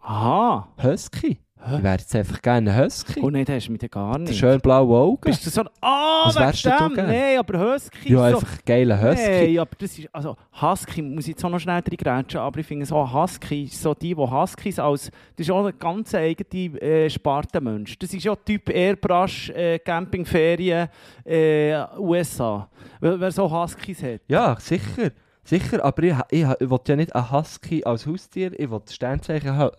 [0.00, 0.68] Aha.
[0.82, 1.38] Husky.
[1.64, 1.76] Hä?
[1.76, 3.20] Ich wäre jetzt einfach gerne ein Husky.
[3.20, 4.36] Oh nein, das hast du mit gar Der nicht.
[4.36, 5.20] schön blaue Augen.
[5.20, 5.62] Bist du so...
[5.80, 7.06] Ah, Was wegen wärst du dem?
[7.06, 8.24] Nein, aber Husky ja, so...
[8.24, 9.30] einfach ein geiler Husky.
[9.46, 12.66] Nein, aber das ist, also Husky, muss ich jetzt auch noch schnell reingrätschen, aber ich
[12.66, 16.82] finde so, Husky ist so die, die Huskies als, das ist auch ein ganz eigener
[16.82, 17.96] äh, Spartenmensch.
[17.96, 20.88] Das ist ja Typ Airbrush, äh, Campingferien,
[21.24, 22.68] äh, USA.
[23.00, 24.22] Wer, wer so Huskies hat.
[24.26, 25.12] Ja, sicher.
[25.44, 29.56] Sicher, aber ich, ich, ich will ja nicht einen Husky als Haustier, ich will Sternzeichen
[29.56, 29.76] haben.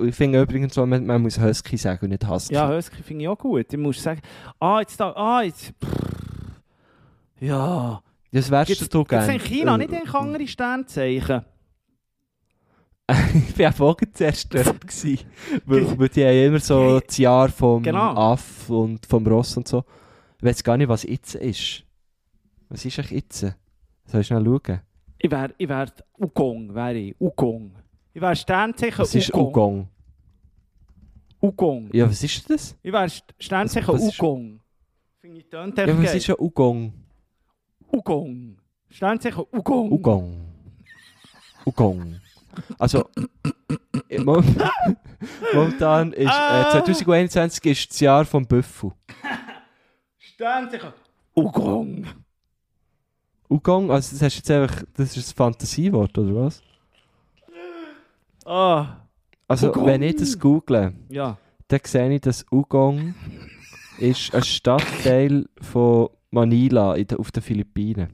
[0.00, 2.54] Ich finde übrigens, so, man, man muss Husky sagen und nicht Husky.
[2.54, 3.70] Ja, Husky finde ich auch gut.
[3.70, 4.22] Ich muss sagen,
[4.58, 6.22] ah, jetzt da, ah, jetzt, pff,
[7.40, 8.00] ja.
[8.30, 9.34] das wärst Jetzt, du jetzt gerne.
[9.34, 11.44] in China nicht eigentlich andere Sternzeichen.
[13.34, 14.66] ich war auch vorher zuerst dort.
[15.66, 18.14] weil, weil die haben immer so das Jahr vom Genau.
[18.14, 19.84] Aff und vom Ross und so.
[20.38, 21.84] Ich weiß gar nicht, was jetzt ist.
[22.68, 23.46] Was ist eigentlich jetzt?
[24.06, 24.80] Soll ich schnell schauen?
[25.24, 25.86] Ich wäre ich wär
[26.18, 27.14] Ugong, wäre ich.
[27.20, 27.70] Ugong.
[28.12, 29.48] Ich wäre Sternzeichen Was ist Ugong.
[29.48, 29.88] Ugong?
[31.40, 31.90] Ugong.
[31.92, 32.76] Ja, was ist das?
[32.82, 34.60] Ich wäre St- Sternzeichen Was- was ist- Ugong.
[35.20, 36.92] Finde ich tönt Ja, was ist ein Ugong?
[37.92, 38.56] Ugong.
[38.90, 39.92] Sternzeichen Ugong.
[39.92, 40.40] Ugong.
[41.64, 42.20] Ugong.
[42.78, 43.08] Also,
[45.54, 46.70] momentan ist, äh, Ah.
[46.72, 48.92] 2021 ist das Jahr vom Büffel.
[50.18, 50.92] Sternzeichen
[51.34, 52.06] Ugong.
[53.52, 56.62] Ugong, also das hast jetzt einfach, das ist ein Fantasiewort, oder was?
[58.46, 58.96] Ah,
[59.46, 59.86] Also, Ugong.
[59.86, 61.36] wenn ich das google, ja.
[61.68, 63.14] dann sehe ich, dass Ugong
[64.00, 68.08] ist ein Stadtteil von Manila in der, auf den Philippinen.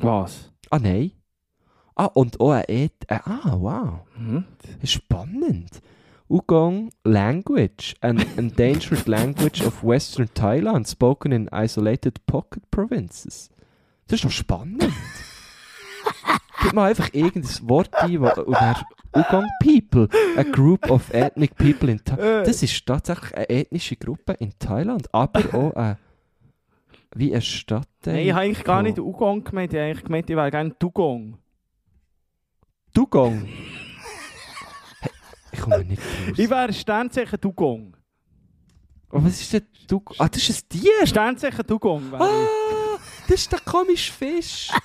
[0.00, 0.52] Was?
[0.70, 1.12] Ah, nein.
[1.94, 4.00] Ah, und auch ein Et Ah, wow.
[4.16, 4.44] Hm?
[4.84, 5.70] Spannend.
[6.30, 13.48] Ugong language, an endangered language of Western Thailand, spoken in isolated pocket provinces.
[14.06, 14.86] Das ist doch spannend.
[16.62, 18.76] Gib mal einfach irgendein Wort ein, wo- dann
[19.16, 22.46] Ugong People, a group of ethnic people in Thailand.
[22.46, 25.96] Das ist tatsächlich eine ethnische Gruppe in Thailand, aber auch ein,
[27.14, 28.14] wie ein Stadtteil.
[28.16, 29.72] Nein, ich habe eigentlich gar nicht Ugong gemeint.
[29.72, 31.38] Ich habe eigentlich gemeint, ich wäre gerne Dugong.
[32.92, 33.48] Dugong.
[35.52, 36.34] Ich komme nicht raus.
[36.38, 37.96] Ich wäre Sternzeichen Dugong.
[39.10, 40.16] Oh, was ist denn Dugong?
[40.18, 41.06] Ah, das ist ein Tier!
[41.06, 42.22] Sternzeichen Dugong wäre.
[42.24, 44.70] Ah, das ist der komische Fisch.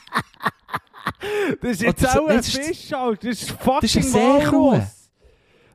[1.62, 3.28] Das ist Oh, jetzt das- auch ein Fisch, Alter.
[3.30, 4.72] Das ist fucking Das ist eine Seekuh.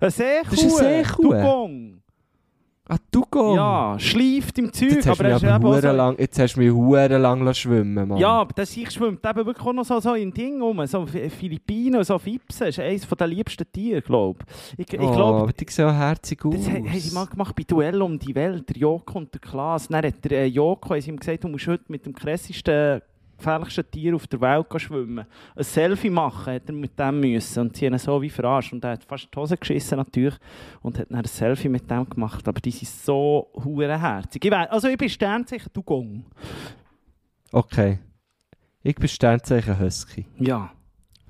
[0.01, 0.51] Eine Seekuh.
[0.51, 1.23] Das ist eine Seekuh.
[1.23, 1.98] Dugong.
[2.91, 3.55] Ah, Dugong.
[3.55, 5.93] Ja, schleift im Zeug, Jetzt hast, aber du er aber eben so...
[5.93, 8.17] lang, jetzt hast du mich hure lang schwimmen, Mann.
[8.17, 11.05] Ja, aber das ich schwimmt eben wirklich auch noch so, so in Ding rum, so
[11.05, 14.39] Philippinen, so Fipsen, das ist eines der liebsten Tiere, glaube
[14.79, 14.87] ich.
[14.87, 16.55] Ich, ich oh, glaube, aber die sehen auch herzig aus.
[16.55, 19.89] das haben, sie mal gemacht bei Duell um die Welt, der Joko und der Klaas.
[19.89, 23.03] Dann hat der äh, Joko sie ihm gesagt, du musst heute mit dem krassesten,
[23.39, 25.27] gefährlichsten Tier auf der Welt schwimmen.
[25.57, 28.73] Ein Selfie machen hat er mit dem müssen und sie haben so wie verarscht.
[28.73, 30.35] Und er hat fast die Hose geschissen natürlich
[30.83, 32.47] und hat dann ein Selfie mit dem gemacht.
[32.47, 34.45] Aber die sind so hurenherzig.
[34.45, 36.25] Ich also ich bin Sternzeichen Dugong.
[37.53, 37.99] Okay.
[38.83, 40.27] Ich bin Sternzeichen Husky.
[40.39, 40.71] Ja.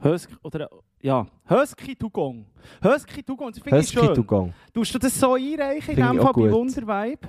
[0.02, 0.68] Husky oder
[1.00, 2.46] ja, Husky Dugong.
[2.82, 4.14] Husky Dugong, das finde ich schön.
[4.14, 4.52] Dugong.
[4.74, 6.50] Tust du das so einreichen in Finde dem Fall bei.
[6.50, 7.28] Wundervibe?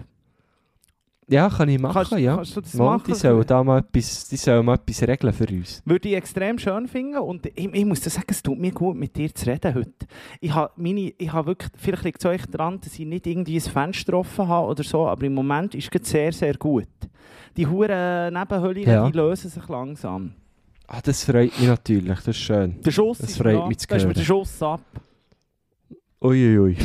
[1.30, 2.36] Ja, kann ich machen, Kannst, ja.
[2.38, 3.04] kannst du das Mal, machen?
[3.08, 5.82] die sollen da mal etwas, die sollen mal etwas regeln für uns.
[5.86, 8.96] Würde ich extrem schön finden und ich, ich muss dir sagen, es tut mir gut,
[8.98, 9.92] mit dir zu reden heute.
[10.42, 13.58] Ich habe meine, ich habe wirklich, vielleicht liegt es euch daran, dass ich nicht irgendwie
[13.58, 16.88] ein Fenster offen habe oder so, aber im Moment ist es sehr, sehr gut.
[17.58, 19.08] Die huren Nebenhöhlen, Ja.
[19.10, 20.34] die lösen sich langsam.
[20.88, 22.82] Ah, das freut mich natürlich, das ist schön.
[22.82, 24.14] Der Schuss Das freut da, mich zu da mir hören.
[24.16, 24.82] der Schuss ab.
[26.22, 26.76] Uiuiui.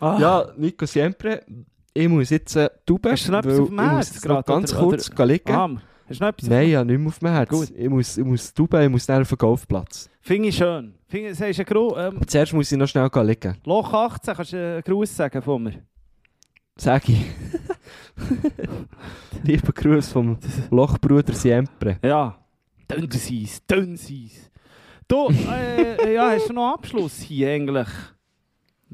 [0.00, 0.18] Ah.
[0.18, 1.42] Ja, Nico Siempre,
[1.94, 4.72] ich muss jetzt äh, tauben, Hast du noch etwas auf dem ich Herz gerade, ganz
[4.72, 5.52] oder- kurz oder- liegen.
[5.52, 5.70] Ah,
[6.08, 6.48] hast du noch etwas?
[6.48, 7.48] Nein, ja, nicht mehr auf dem Herz.
[7.48, 7.70] Gut.
[7.76, 10.10] Ich muss, ich muss tauben, ich muss dann auf den Golfplatz.
[10.20, 10.94] Finde ich schön.
[11.06, 13.56] Finde, du einen Gru ähm, Aber zuerst muss ich noch schnell liegen.
[13.64, 15.82] Loch 18, kannst du einen Gruß sagen von mir?
[16.76, 17.24] Sag ich.
[19.44, 20.38] Lieber Gruß vom
[20.70, 21.98] Lochbruder Siempre.
[22.02, 22.36] Ja.
[22.90, 24.50] Dünnseiss, Dünnseiss.
[25.06, 27.88] Du, äh, ja, hast du noch einen Abschluss hier eigentlich?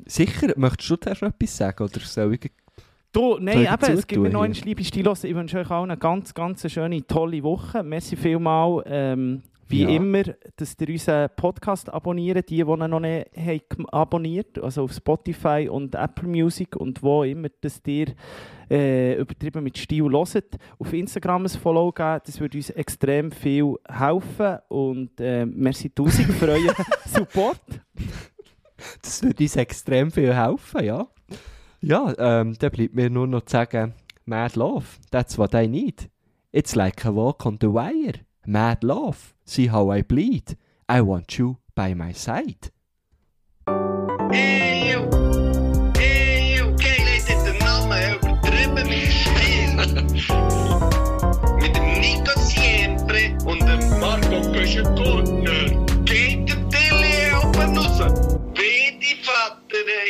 [0.07, 1.83] Sicher, möchtest du zuerst noch etwas sagen?
[1.85, 2.51] Oder soll ich...
[3.13, 4.55] Du, nein, eben, es gibt mir noch hier?
[4.55, 5.25] eine liebe Stilos.
[5.25, 7.83] Ich wünsche euch allen eine ganz, ganz schöne, tolle Woche.
[7.83, 9.89] Merci vielmals, ähm, wie Ja.
[9.89, 10.23] immer,
[10.57, 15.69] dass ihr unseren Podcast abonniert, die, die ihn noch nicht haben abonniert also auf Spotify
[15.71, 18.15] und Apple Music und wo immer, dass ihr
[18.71, 20.57] äh, übertrieben mit Stil hört.
[20.79, 26.31] Auf Instagram ein Follow geben, das würde uns extrem viel helfen und äh, merci tausend
[26.33, 26.75] für euren
[27.07, 27.61] Support.
[29.03, 31.07] Das würde uns extrem viel helfen, ja.
[31.83, 33.95] Ja, ähm, dann bleibt mir nur noch zu sagen,
[34.27, 36.11] Mad Love, that's what I need.
[36.53, 38.21] It's like a walk on the wire.
[38.45, 40.59] Mad Love, see how I bleed.
[40.91, 42.71] I want you by my side.
[44.31, 45.09] Hey you,
[45.97, 49.77] hey you, geil, hat den Namen übertrieben mit Stil.
[51.61, 55.87] mit dem Nico Siempre und dem Marco Köschel-Gurtner.
[56.05, 58.01] Geht der Tilly oben raus?
[58.55, 60.01] Wie die Vater, ey.